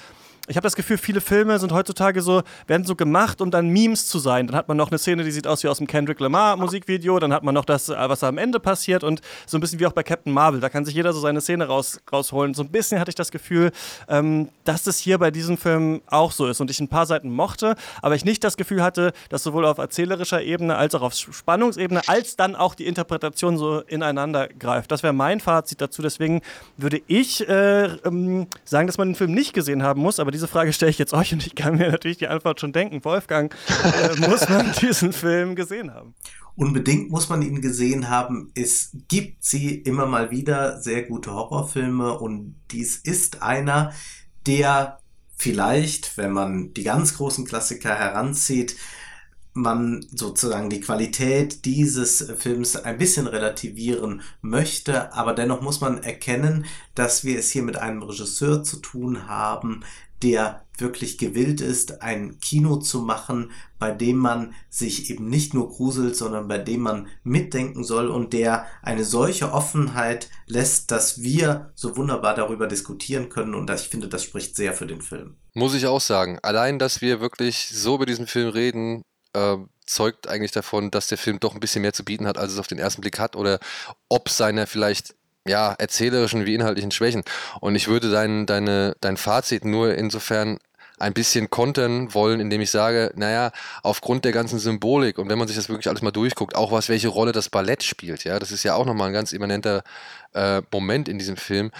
ich 0.48 0.56
habe 0.56 0.64
das 0.64 0.74
Gefühl, 0.74 0.98
viele 0.98 1.20
Filme 1.20 1.56
sind 1.60 1.70
heutzutage 1.70 2.20
so, 2.20 2.42
werden 2.66 2.84
so 2.84 2.96
gemacht, 2.96 3.40
um 3.40 3.52
dann 3.52 3.68
Memes 3.68 4.08
zu 4.08 4.18
sein. 4.18 4.48
Dann 4.48 4.56
hat 4.56 4.66
man 4.66 4.76
noch 4.76 4.90
eine 4.90 4.98
Szene, 4.98 5.22
die 5.22 5.30
sieht 5.30 5.46
aus 5.46 5.62
wie 5.62 5.68
aus 5.68 5.78
dem 5.78 5.86
Kendrick 5.86 6.18
Lamar 6.18 6.56
Musikvideo, 6.56 7.20
dann 7.20 7.32
hat 7.32 7.44
man 7.44 7.54
noch 7.54 7.64
das, 7.64 7.88
äh, 7.88 7.94
was 7.96 8.24
am 8.24 8.38
Ende 8.38 8.58
passiert 8.58 9.04
und 9.04 9.20
so 9.46 9.56
ein 9.56 9.60
bisschen 9.60 9.78
wie 9.78 9.86
auch 9.86 9.92
bei 9.92 10.02
Captain 10.02 10.32
Marvel. 10.32 10.58
Da 10.58 10.68
kann 10.68 10.84
sich 10.84 10.96
jeder 10.96 11.12
so 11.12 11.20
seine 11.20 11.40
Szene 11.40 11.68
raus, 11.68 12.00
rausholen. 12.10 12.54
So 12.54 12.64
ein 12.64 12.70
bisschen 12.70 12.98
hatte 12.98 13.10
ich 13.10 13.14
das 13.14 13.30
Gefühl, 13.30 13.70
ähm, 14.08 14.48
dass 14.64 14.82
das 14.82 14.98
hier 14.98 15.18
bei 15.18 15.30
diesem 15.30 15.56
Film 15.56 16.02
auch 16.08 16.32
so 16.32 16.48
ist 16.48 16.60
und 16.60 16.70
ich 16.70 16.80
ein 16.80 16.88
paar 16.88 17.06
Seiten 17.06 17.30
mochte, 17.30 17.76
aber 18.00 18.16
ich 18.16 18.24
nicht 18.24 18.42
das 18.42 18.56
Gefühl 18.56 18.82
hatte, 18.82 19.12
dass 19.28 19.44
sowohl 19.44 19.64
auf 19.64 19.78
erzählerischer 19.78 20.42
Ebene 20.42 20.76
als 20.76 20.96
auch 20.96 21.02
auf 21.02 21.14
Spannungsebene 21.14 22.02
als 22.08 22.34
dann 22.34 22.56
auch 22.56 22.74
die 22.74 22.86
Interpretation 22.86 23.58
so 23.58 23.78
ineinander 23.82 24.48
greift. 24.48 24.90
Das 24.90 25.04
wäre 25.04 25.12
mein 25.12 25.38
Fazit 25.38 25.80
dazu. 25.80 26.02
Deswegen 26.02 26.42
würde 26.76 27.00
ich 27.06 27.48
äh, 27.48 27.84
ähm, 28.04 28.48
sagen, 28.64 28.88
dass 28.88 28.98
man 28.98 29.10
den 29.10 29.14
Film 29.14 29.32
nicht 29.32 29.52
gesehen 29.52 29.84
haben 29.84 30.00
muss, 30.00 30.18
aber 30.18 30.31
diese 30.32 30.48
Frage 30.48 30.72
stelle 30.72 30.90
ich 30.90 30.98
jetzt 30.98 31.12
euch 31.12 31.32
und 31.32 31.46
ich 31.46 31.54
kann 31.54 31.76
mir 31.76 31.90
natürlich 31.90 32.18
die 32.18 32.28
Antwort 32.28 32.60
schon 32.60 32.72
denken. 32.72 33.04
Wolfgang, 33.04 33.54
äh, 33.68 34.28
muss 34.28 34.48
man 34.48 34.72
diesen 34.80 35.12
Film 35.12 35.54
gesehen 35.54 35.94
haben? 35.94 36.14
Unbedingt 36.54 37.10
muss 37.10 37.28
man 37.28 37.42
ihn 37.42 37.60
gesehen 37.62 38.08
haben. 38.10 38.50
Es 38.54 38.90
gibt 39.08 39.44
sie 39.44 39.74
immer 39.76 40.06
mal 40.06 40.30
wieder 40.30 40.80
sehr 40.80 41.02
gute 41.02 41.32
Horrorfilme 41.32 42.18
und 42.18 42.56
dies 42.70 42.96
ist 42.96 43.42
einer, 43.42 43.92
der 44.46 44.98
vielleicht, 45.36 46.16
wenn 46.16 46.32
man 46.32 46.74
die 46.74 46.84
ganz 46.84 47.16
großen 47.16 47.44
Klassiker 47.44 47.94
heranzieht, 47.94 48.76
man 49.54 50.06
sozusagen 50.14 50.70
die 50.70 50.80
Qualität 50.80 51.64
dieses 51.64 52.32
Films 52.38 52.76
ein 52.76 52.96
bisschen 52.96 53.26
relativieren 53.26 54.22
möchte, 54.40 55.12
aber 55.12 55.34
dennoch 55.34 55.60
muss 55.60 55.80
man 55.80 56.02
erkennen, 56.02 56.64
dass 56.94 57.24
wir 57.24 57.38
es 57.38 57.50
hier 57.50 57.62
mit 57.62 57.76
einem 57.76 58.02
Regisseur 58.02 58.62
zu 58.62 58.78
tun 58.78 59.28
haben, 59.28 59.84
der 60.22 60.62
wirklich 60.78 61.18
gewillt 61.18 61.60
ist, 61.60 62.02
ein 62.02 62.38
Kino 62.40 62.76
zu 62.76 63.00
machen, 63.00 63.50
bei 63.78 63.90
dem 63.90 64.16
man 64.16 64.54
sich 64.70 65.10
eben 65.10 65.28
nicht 65.28 65.54
nur 65.54 65.68
gruselt, 65.68 66.16
sondern 66.16 66.48
bei 66.48 66.58
dem 66.58 66.80
man 66.80 67.08
mitdenken 67.24 67.84
soll 67.84 68.08
und 68.08 68.32
der 68.32 68.66
eine 68.82 69.04
solche 69.04 69.52
Offenheit 69.52 70.28
lässt, 70.46 70.90
dass 70.90 71.20
wir 71.20 71.72
so 71.74 71.96
wunderbar 71.96 72.34
darüber 72.34 72.66
diskutieren 72.66 73.28
können 73.28 73.54
und 73.54 73.70
ich 73.70 73.88
finde, 73.88 74.08
das 74.08 74.24
spricht 74.24 74.56
sehr 74.56 74.72
für 74.72 74.86
den 74.86 75.02
Film. 75.02 75.36
Muss 75.54 75.74
ich 75.74 75.86
auch 75.86 76.00
sagen. 76.00 76.38
Allein, 76.42 76.78
dass 76.78 77.00
wir 77.00 77.20
wirklich 77.20 77.68
so 77.72 77.96
über 77.96 78.06
diesen 78.06 78.26
Film 78.26 78.48
reden, 78.48 79.02
äh, 79.34 79.56
zeugt 79.86 80.28
eigentlich 80.28 80.52
davon, 80.52 80.90
dass 80.90 81.08
der 81.08 81.18
Film 81.18 81.40
doch 81.40 81.54
ein 81.54 81.60
bisschen 81.60 81.82
mehr 81.82 81.92
zu 81.92 82.04
bieten 82.04 82.26
hat, 82.26 82.38
als 82.38 82.52
es 82.52 82.58
auf 82.58 82.66
den 82.66 82.78
ersten 82.78 83.02
Blick 83.02 83.18
hat 83.18 83.36
oder 83.36 83.58
ob 84.08 84.28
seine 84.28 84.66
vielleicht 84.66 85.14
ja, 85.46 85.74
erzählerischen 85.78 86.46
wie 86.46 86.54
inhaltlichen 86.54 86.90
Schwächen. 86.90 87.22
Und 87.60 87.74
ich 87.74 87.88
würde 87.88 88.10
dein, 88.10 88.46
deine, 88.46 88.96
dein 89.00 89.16
Fazit 89.16 89.64
nur 89.64 89.94
insofern 89.94 90.58
ein 91.02 91.14
bisschen 91.14 91.50
kontern 91.50 92.14
wollen, 92.14 92.38
indem 92.38 92.60
ich 92.60 92.70
sage, 92.70 93.12
naja, 93.16 93.50
aufgrund 93.82 94.24
der 94.24 94.30
ganzen 94.30 94.60
Symbolik 94.60 95.18
und 95.18 95.28
wenn 95.28 95.38
man 95.38 95.48
sich 95.48 95.56
das 95.56 95.68
wirklich 95.68 95.88
alles 95.88 96.00
mal 96.00 96.12
durchguckt, 96.12 96.54
auch 96.54 96.70
was, 96.70 96.88
welche 96.88 97.08
Rolle 97.08 97.32
das 97.32 97.48
Ballett 97.48 97.82
spielt, 97.82 98.22
ja, 98.22 98.38
das 98.38 98.52
ist 98.52 98.62
ja 98.62 98.76
auch 98.76 98.86
nochmal 98.86 99.08
ein 99.08 99.12
ganz 99.12 99.32
immanenter 99.32 99.82
äh, 100.32 100.62
Moment 100.70 101.08
in 101.08 101.18
diesem 101.18 101.36
Film, 101.36 101.72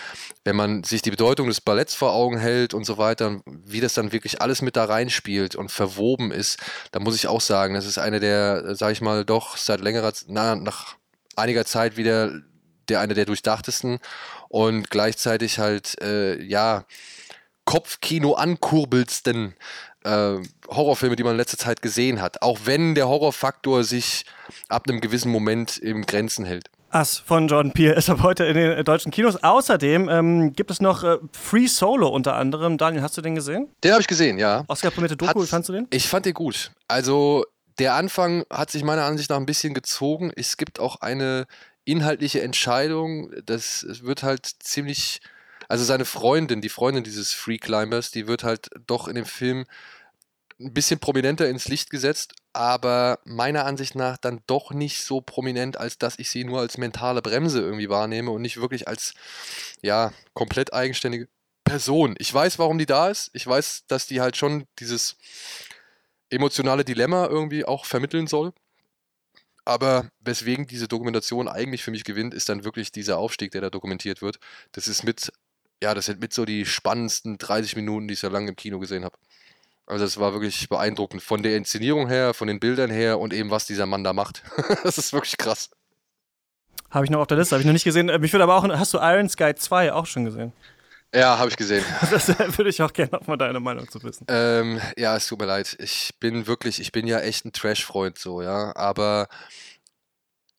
wenn 0.42 0.56
man 0.56 0.82
sich 0.82 1.02
die 1.02 1.12
Bedeutung 1.12 1.46
des 1.46 1.60
Balletts 1.60 1.94
vor 1.94 2.12
Augen 2.12 2.38
hält 2.38 2.74
und 2.74 2.84
so 2.84 2.98
weiter, 2.98 3.40
wie 3.46 3.80
das 3.80 3.94
dann 3.94 4.12
wirklich 4.12 4.42
alles 4.42 4.60
mit 4.60 4.74
da 4.74 4.86
reinspielt 4.86 5.54
und 5.54 5.70
verwoben 5.70 6.32
ist, 6.32 6.58
da 6.90 6.98
muss 6.98 7.14
ich 7.14 7.28
auch 7.28 7.40
sagen, 7.40 7.74
das 7.74 7.86
ist 7.86 7.98
eine 7.98 8.18
der, 8.18 8.74
sag 8.74 8.90
ich 8.90 9.00
mal, 9.00 9.24
doch 9.24 9.56
seit 9.56 9.80
längerer, 9.80 10.12
na, 10.26 10.56
nach 10.56 10.96
einiger 11.36 11.64
Zeit 11.64 11.96
wieder 11.96 12.32
der 12.88 13.00
eine 13.00 13.14
der 13.14 13.24
durchdachtesten 13.24 13.98
und 14.48 14.90
gleichzeitig 14.90 15.58
halt, 15.58 16.00
äh, 16.00 16.42
ja, 16.42 16.84
Kopfkino 17.64 18.34
ankurbelsten 18.34 19.54
äh, 20.04 20.36
Horrorfilme, 20.68 21.16
die 21.16 21.22
man 21.22 21.32
in 21.32 21.38
letzter 21.38 21.58
Zeit 21.58 21.82
gesehen 21.82 22.20
hat. 22.20 22.42
Auch 22.42 22.60
wenn 22.64 22.94
der 22.94 23.08
Horrorfaktor 23.08 23.84
sich 23.84 24.24
ab 24.68 24.88
einem 24.88 25.00
gewissen 25.00 25.30
Moment 25.30 25.78
im 25.78 26.04
Grenzen 26.04 26.44
hält. 26.44 26.70
Ass 26.90 27.18
von 27.18 27.48
Jordan 27.48 27.72
Peele 27.72 27.94
ist 27.94 28.10
ab 28.10 28.22
heute 28.22 28.44
in 28.44 28.54
den 28.54 28.84
deutschen 28.84 29.10
Kinos. 29.10 29.42
Außerdem 29.42 30.10
ähm, 30.10 30.52
gibt 30.52 30.70
es 30.70 30.80
noch 30.80 31.02
äh, 31.04 31.16
Free 31.32 31.66
Solo 31.66 32.08
unter 32.08 32.34
anderem. 32.34 32.76
Daniel, 32.76 33.02
hast 33.02 33.16
du 33.16 33.22
den 33.22 33.34
gesehen? 33.34 33.68
Den 33.82 33.92
habe 33.92 34.02
ich 34.02 34.06
gesehen, 34.06 34.38
ja. 34.38 34.64
Oscar-prämierte 34.68 35.16
Doku, 35.16 35.30
Hat's, 35.30 35.42
wie 35.42 35.46
fandest 35.46 35.68
du 35.70 35.72
den? 35.72 35.86
Ich 35.90 36.08
fand 36.08 36.26
den 36.26 36.34
gut. 36.34 36.70
Also 36.88 37.46
der 37.78 37.94
Anfang 37.94 38.44
hat 38.50 38.70
sich 38.70 38.84
meiner 38.84 39.04
Ansicht 39.04 39.30
nach 39.30 39.38
ein 39.38 39.46
bisschen 39.46 39.72
gezogen. 39.72 40.30
Es 40.36 40.58
gibt 40.58 40.80
auch 40.80 40.96
eine 41.00 41.46
inhaltliche 41.84 42.42
Entscheidung. 42.42 43.32
Das 43.44 43.86
wird 44.02 44.22
halt 44.22 44.46
ziemlich. 44.46 45.20
Also 45.68 45.84
seine 45.84 46.04
Freundin, 46.04 46.60
die 46.60 46.68
Freundin 46.68 47.04
dieses 47.04 47.32
Free 47.32 47.56
Climbers, 47.56 48.10
die 48.10 48.26
wird 48.26 48.44
halt 48.44 48.68
doch 48.86 49.08
in 49.08 49.14
dem 49.14 49.24
Film 49.24 49.64
ein 50.60 50.74
bisschen 50.74 51.00
prominenter 51.00 51.48
ins 51.48 51.68
Licht 51.68 51.90
gesetzt, 51.90 52.34
aber 52.52 53.18
meiner 53.24 53.64
Ansicht 53.64 53.94
nach 53.94 54.16
dann 54.16 54.42
doch 54.46 54.72
nicht 54.72 55.04
so 55.04 55.20
prominent, 55.20 55.78
als 55.78 55.98
dass 55.98 56.18
ich 56.18 56.30
sie 56.30 56.44
nur 56.44 56.60
als 56.60 56.78
mentale 56.78 57.22
Bremse 57.22 57.60
irgendwie 57.60 57.88
wahrnehme 57.88 58.30
und 58.30 58.42
nicht 58.42 58.60
wirklich 58.60 58.86
als 58.86 59.14
ja 59.82 60.12
komplett 60.34 60.72
eigenständige 60.72 61.28
Person. 61.64 62.14
Ich 62.18 62.32
weiß, 62.32 62.58
warum 62.58 62.78
die 62.78 62.86
da 62.86 63.08
ist. 63.08 63.30
Ich 63.32 63.46
weiß, 63.46 63.84
dass 63.86 64.06
die 64.06 64.20
halt 64.20 64.36
schon 64.36 64.66
dieses 64.78 65.16
emotionale 66.28 66.84
Dilemma 66.84 67.26
irgendwie 67.26 67.64
auch 67.64 67.84
vermitteln 67.86 68.26
soll. 68.26 68.52
Aber 69.64 70.08
weswegen 70.20 70.66
diese 70.66 70.88
Dokumentation 70.88 71.48
eigentlich 71.48 71.82
für 71.82 71.92
mich 71.92 72.04
gewinnt, 72.04 72.34
ist 72.34 72.48
dann 72.48 72.64
wirklich 72.64 72.90
dieser 72.90 73.18
Aufstieg, 73.18 73.52
der 73.52 73.60
da 73.60 73.70
dokumentiert 73.70 74.20
wird. 74.20 74.38
Das 74.72 74.88
ist 74.88 75.04
mit, 75.04 75.32
ja, 75.82 75.94
das 75.94 76.06
sind 76.06 76.20
mit 76.20 76.32
so 76.32 76.44
die 76.44 76.66
spannendsten 76.66 77.38
30 77.38 77.76
Minuten, 77.76 78.08
die 78.08 78.14
ich 78.14 78.20
so 78.20 78.28
lange 78.28 78.48
im 78.48 78.56
Kino 78.56 78.80
gesehen 78.80 79.04
habe. 79.04 79.16
Also 79.86 80.04
es 80.04 80.18
war 80.18 80.32
wirklich 80.32 80.68
beeindruckend 80.68 81.22
von 81.22 81.42
der 81.42 81.56
Inszenierung 81.56 82.08
her, 82.08 82.34
von 82.34 82.48
den 82.48 82.60
Bildern 82.60 82.90
her 82.90 83.18
und 83.18 83.32
eben 83.32 83.50
was 83.50 83.66
dieser 83.66 83.86
Mann 83.86 84.04
da 84.04 84.12
macht. 84.12 84.42
das 84.84 84.98
ist 84.98 85.12
wirklich 85.12 85.36
krass. 85.36 85.70
Habe 86.90 87.04
ich 87.04 87.10
noch 87.10 87.20
auf 87.20 87.26
der 87.26 87.38
Liste, 87.38 87.54
habe 87.54 87.60
ich 87.62 87.66
noch 87.66 87.72
nicht 87.72 87.84
gesehen. 87.84 88.08
Äh, 88.08 88.18
mich 88.18 88.32
würde 88.32 88.44
aber 88.44 88.56
auch, 88.56 88.68
hast 88.68 88.94
du 88.94 88.98
Iron 88.98 89.28
Sky 89.28 89.54
2 89.54 89.92
auch 89.92 90.06
schon 90.06 90.24
gesehen? 90.24 90.52
Ja, 91.14 91.38
habe 91.38 91.50
ich 91.50 91.56
gesehen. 91.56 91.84
Das 92.10 92.28
würde 92.28 92.70
ich 92.70 92.80
auch 92.80 92.92
gerne 92.92 93.20
mal 93.26 93.36
deine 93.36 93.60
Meinung 93.60 93.90
zu 93.90 94.02
wissen. 94.02 94.24
Ähm, 94.28 94.80
ja, 94.96 95.16
es 95.16 95.26
tut 95.26 95.38
mir 95.38 95.46
leid. 95.46 95.76
Ich 95.78 96.14
bin 96.20 96.46
wirklich, 96.46 96.80
ich 96.80 96.92
bin 96.92 97.06
ja 97.06 97.20
echt 97.20 97.44
ein 97.44 97.52
Trash-Freund 97.52 98.18
so, 98.18 98.42
ja. 98.42 98.74
Aber 98.76 99.28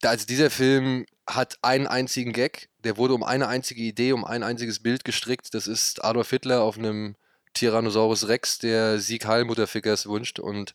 also 0.04 0.26
dieser 0.26 0.50
Film 0.50 1.06
hat 1.28 1.58
einen 1.62 1.88
einzigen 1.88 2.34
Gag, 2.34 2.70
der 2.84 2.98
wurde 2.98 3.14
um 3.14 3.24
eine 3.24 3.48
einzige 3.48 3.82
Idee, 3.82 4.14
um 4.14 4.26
ein 4.26 4.44
einziges 4.44 4.82
Bild 4.82 5.06
gestrickt. 5.06 5.54
Das 5.54 5.68
ist 5.68 6.04
Adolf 6.04 6.30
Hitler 6.30 6.62
auf 6.62 6.78
einem 6.78 7.16
Tyrannosaurus 7.54 8.28
Rex, 8.28 8.60
der 8.60 9.00
Sieg 9.00 9.26
Heilmutterfickers 9.26 10.08
wünscht. 10.08 10.40
Und 10.40 10.74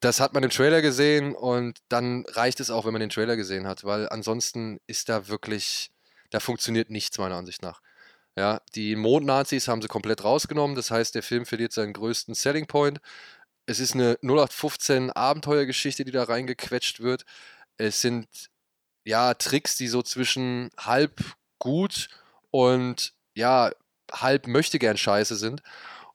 das 0.00 0.20
hat 0.20 0.32
man 0.32 0.42
im 0.42 0.50
Trailer 0.50 0.80
gesehen 0.80 1.34
und 1.34 1.78
dann 1.88 2.24
reicht 2.28 2.60
es 2.60 2.70
auch, 2.70 2.84
wenn 2.86 2.92
man 2.92 3.00
den 3.00 3.10
Trailer 3.10 3.36
gesehen 3.36 3.66
hat, 3.66 3.84
weil 3.84 4.08
ansonsten 4.08 4.78
ist 4.86 5.08
da 5.08 5.28
wirklich, 5.28 5.90
da 6.30 6.40
funktioniert 6.40 6.88
nichts 6.90 7.18
meiner 7.18 7.36
Ansicht 7.36 7.62
nach. 7.62 7.80
Ja, 8.38 8.60
die 8.76 8.94
Mondnazis 8.94 9.66
haben 9.66 9.82
sie 9.82 9.88
komplett 9.88 10.22
rausgenommen, 10.22 10.76
das 10.76 10.92
heißt, 10.92 11.12
der 11.16 11.24
Film 11.24 11.44
verliert 11.44 11.72
seinen 11.72 11.92
größten 11.92 12.36
Selling 12.36 12.68
Point. 12.68 13.00
Es 13.66 13.80
ist 13.80 13.94
eine 13.94 14.16
0815 14.22 15.10
Abenteuergeschichte, 15.10 16.04
die 16.04 16.12
da 16.12 16.22
reingequetscht 16.22 17.00
wird. 17.00 17.24
Es 17.78 18.00
sind 18.00 18.28
ja 19.04 19.34
Tricks, 19.34 19.76
die 19.76 19.88
so 19.88 20.02
zwischen 20.02 20.70
halb 20.78 21.20
gut 21.58 22.10
und 22.52 23.12
ja, 23.34 23.72
halb 24.12 24.46
möchte 24.46 24.78
gern 24.78 24.96
scheiße 24.96 25.34
sind. 25.34 25.62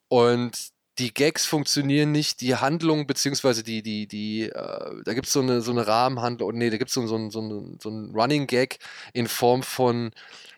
Und 0.07 0.71
die 0.99 1.13
Gags 1.13 1.45
funktionieren 1.45 2.13
nicht, 2.13 2.39
die 2.39 2.55
Handlung, 2.55 3.05
beziehungsweise 3.05 3.63
die, 3.63 3.81
die, 3.83 4.07
die, 4.07 4.43
äh, 4.43 5.03
da 5.03 5.13
gibt 5.13 5.27
es 5.27 5.33
so 5.33 5.41
eine, 5.41 5.61
so 5.61 5.71
eine 5.71 5.87
Rahmenhandlung, 5.87 6.53
nee, 6.57 6.69
da 6.69 6.77
gibt 6.77 6.91
so, 6.91 7.05
so, 7.07 7.29
so, 7.29 7.75
so 7.81 7.89
ein 7.89 8.11
Running 8.15 8.47
Gag 8.47 8.77
in 9.13 9.27
Form 9.27 9.63
von, 9.63 10.11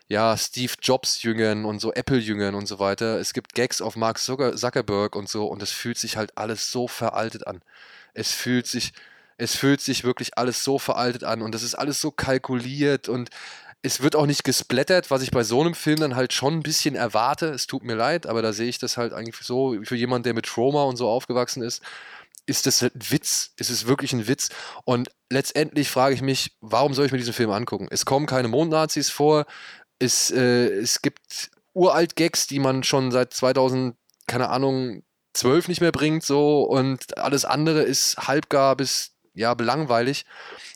ja, 0.08 0.36
Steve 0.36 0.72
Jobs-Jüngern 0.80 1.64
und 1.64 1.80
so 1.80 1.92
Apple-Jüngern 1.92 2.54
und 2.54 2.66
so 2.66 2.78
weiter. 2.78 3.18
Es 3.18 3.32
gibt 3.32 3.54
Gags 3.54 3.80
auf 3.80 3.96
Mark 3.96 4.18
Zuckerberg 4.18 5.16
und 5.16 5.28
so 5.28 5.46
und 5.46 5.62
es 5.62 5.72
fühlt 5.72 5.98
sich 5.98 6.16
halt 6.16 6.36
alles 6.38 6.70
so 6.70 6.86
veraltet 6.88 7.46
an. 7.46 7.60
Es 8.14 8.32
fühlt 8.32 8.66
sich, 8.66 8.92
es 9.36 9.56
fühlt 9.56 9.80
sich 9.80 10.04
wirklich 10.04 10.38
alles 10.38 10.62
so 10.62 10.78
veraltet 10.78 11.24
an 11.24 11.42
und 11.42 11.54
das 11.54 11.62
ist 11.62 11.74
alles 11.74 12.00
so 12.00 12.10
kalkuliert 12.10 13.08
und 13.08 13.30
es 13.82 14.02
wird 14.02 14.16
auch 14.16 14.26
nicht 14.26 14.44
gesplattert, 14.44 15.10
was 15.10 15.22
ich 15.22 15.30
bei 15.30 15.44
so 15.44 15.60
einem 15.60 15.74
Film 15.74 16.00
dann 16.00 16.16
halt 16.16 16.32
schon 16.32 16.54
ein 16.54 16.62
bisschen 16.62 16.96
erwarte. 16.96 17.46
Es 17.46 17.66
tut 17.66 17.84
mir 17.84 17.94
leid, 17.94 18.26
aber 18.26 18.42
da 18.42 18.52
sehe 18.52 18.68
ich 18.68 18.78
das 18.78 18.96
halt 18.96 19.12
eigentlich 19.12 19.36
so, 19.40 19.76
für 19.84 19.96
jemanden, 19.96 20.24
der 20.24 20.34
mit 20.34 20.46
Trauma 20.46 20.82
und 20.84 20.96
so 20.96 21.08
aufgewachsen 21.08 21.62
ist, 21.62 21.82
ist 22.46 22.66
das 22.66 22.82
ein 22.82 22.90
Witz. 22.94 23.52
Es 23.58 23.70
ist 23.70 23.86
wirklich 23.86 24.12
ein 24.12 24.26
Witz. 24.28 24.48
Und 24.84 25.10
letztendlich 25.30 25.90
frage 25.90 26.14
ich 26.14 26.22
mich, 26.22 26.56
warum 26.60 26.94
soll 26.94 27.06
ich 27.06 27.12
mir 27.12 27.18
diesen 27.18 27.32
Film 27.32 27.50
angucken? 27.50 27.88
Es 27.90 28.04
kommen 28.04 28.26
keine 28.26 28.48
Mondnazis 28.48 29.10
vor. 29.10 29.46
Es, 29.98 30.30
äh, 30.30 30.68
es 30.68 31.02
gibt 31.02 31.50
uralt 31.72 32.16
Gags, 32.16 32.46
die 32.46 32.58
man 32.58 32.82
schon 32.82 33.10
seit 33.10 33.32
2000, 33.32 33.96
keine 34.26 34.48
Ahnung, 34.48 35.02
12 35.34 35.68
nicht 35.68 35.80
mehr 35.80 35.92
bringt, 35.92 36.24
so. 36.24 36.62
Und 36.62 37.18
alles 37.18 37.44
andere 37.44 37.82
ist 37.82 38.16
halbgar 38.16 38.76
bis, 38.76 39.12
ja, 39.34 39.54
belangweilig. 39.54 40.24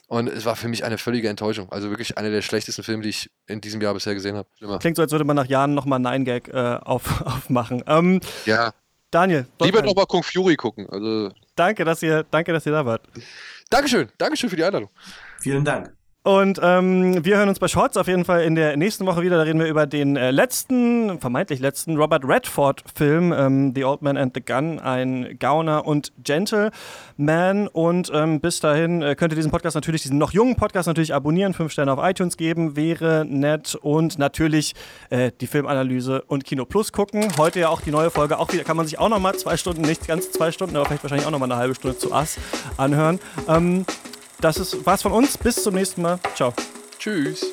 Und 0.07 0.27
es 0.27 0.45
war 0.45 0.55
für 0.55 0.67
mich 0.67 0.83
eine 0.83 0.97
völlige 0.97 1.29
Enttäuschung. 1.29 1.71
Also 1.71 1.89
wirklich 1.89 2.17
einer 2.17 2.29
der 2.29 2.41
schlechtesten 2.41 2.83
Filme, 2.83 3.03
die 3.03 3.09
ich 3.09 3.31
in 3.47 3.61
diesem 3.61 3.81
Jahr 3.81 3.93
bisher 3.93 4.13
gesehen 4.13 4.35
habe. 4.35 4.49
Klingt 4.79 4.97
so, 4.97 5.01
als 5.01 5.11
würde 5.11 5.23
man 5.25 5.35
nach 5.35 5.45
Jahren 5.45 5.73
nochmal 5.73 5.97
einen 5.97 6.25
Nine-Gag 6.25 6.49
äh, 6.49 6.79
auf, 6.81 7.21
aufmachen. 7.25 7.83
Ähm, 7.87 8.19
ja. 8.45 8.73
Daniel. 9.09 9.47
Lieber 9.61 9.81
nochmal 9.81 10.05
Kung 10.05 10.23
Fury 10.23 10.55
gucken. 10.55 10.87
Also. 10.89 11.31
Danke, 11.55 11.83
dass 11.85 12.01
ihr, 12.03 12.23
danke, 12.29 12.53
dass 12.53 12.65
ihr 12.65 12.71
da 12.71 12.85
wart. 12.85 13.03
Dankeschön. 13.69 14.09
Dankeschön 14.17 14.49
für 14.49 14.55
die 14.55 14.63
Einladung. 14.63 14.89
Vielen 15.39 15.65
Dank. 15.65 16.00
Und 16.23 16.59
ähm, 16.61 17.25
wir 17.25 17.37
hören 17.37 17.49
uns 17.49 17.57
bei 17.57 17.67
Shorts 17.67 17.97
auf 17.97 18.07
jeden 18.07 18.25
Fall 18.25 18.43
in 18.43 18.53
der 18.53 18.77
nächsten 18.77 19.07
Woche 19.07 19.23
wieder. 19.23 19.37
Da 19.37 19.43
reden 19.43 19.59
wir 19.59 19.65
über 19.65 19.87
den 19.87 20.15
äh, 20.15 20.29
letzten, 20.29 21.19
vermeintlich 21.19 21.59
letzten 21.59 21.97
Robert 21.97 22.23
Redford-Film, 22.23 23.33
ähm, 23.33 23.71
The 23.73 23.85
Old 23.85 24.03
Man 24.03 24.17
and 24.17 24.35
the 24.35 24.41
Gun, 24.41 24.77
ein 24.77 25.37
Gauner 25.39 25.87
und 25.87 26.13
Gentleman. 26.23 27.67
Und 27.67 28.11
ähm, 28.13 28.39
bis 28.39 28.59
dahin 28.59 29.01
äh, 29.01 29.15
könnt 29.15 29.33
ihr 29.33 29.35
diesen 29.35 29.49
Podcast 29.49 29.73
natürlich, 29.73 30.03
diesen 30.03 30.19
noch 30.19 30.31
jungen 30.31 30.55
Podcast 30.55 30.85
natürlich 30.85 31.11
abonnieren, 31.15 31.55
fünf 31.55 31.71
Sterne 31.71 31.91
auf 31.91 31.99
iTunes 32.07 32.37
geben, 32.37 32.75
wäre 32.75 33.25
nett. 33.27 33.73
Und 33.73 34.19
natürlich 34.19 34.75
äh, 35.09 35.31
die 35.41 35.47
Filmanalyse 35.47 36.21
und 36.27 36.43
Kino 36.43 36.65
Plus 36.65 36.91
gucken. 36.91 37.35
Heute 37.39 37.61
ja 37.61 37.69
auch 37.69 37.81
die 37.81 37.89
neue 37.89 38.11
Folge, 38.11 38.37
auch 38.37 38.53
wieder 38.53 38.63
kann 38.63 38.77
man 38.77 38.85
sich 38.85 38.99
auch 38.99 39.09
nochmal 39.09 39.33
zwei 39.39 39.57
Stunden, 39.57 39.81
nicht 39.81 40.07
ganz 40.07 40.31
zwei 40.31 40.51
Stunden, 40.51 40.75
aber 40.75 40.85
vielleicht 40.85 41.03
wahrscheinlich 41.03 41.25
auch 41.25 41.31
nochmal 41.31 41.51
eine 41.51 41.59
halbe 41.59 41.73
Stunde 41.73 41.97
zu 41.97 42.13
Ass 42.13 42.37
anhören. 42.77 43.19
Das 44.41 44.57
ist, 44.57 44.85
war's 44.85 45.03
von 45.03 45.11
uns. 45.11 45.37
Bis 45.37 45.63
zum 45.63 45.75
nächsten 45.75 46.01
Mal. 46.01 46.19
Ciao. 46.35 46.53
Tschüss. 46.97 47.45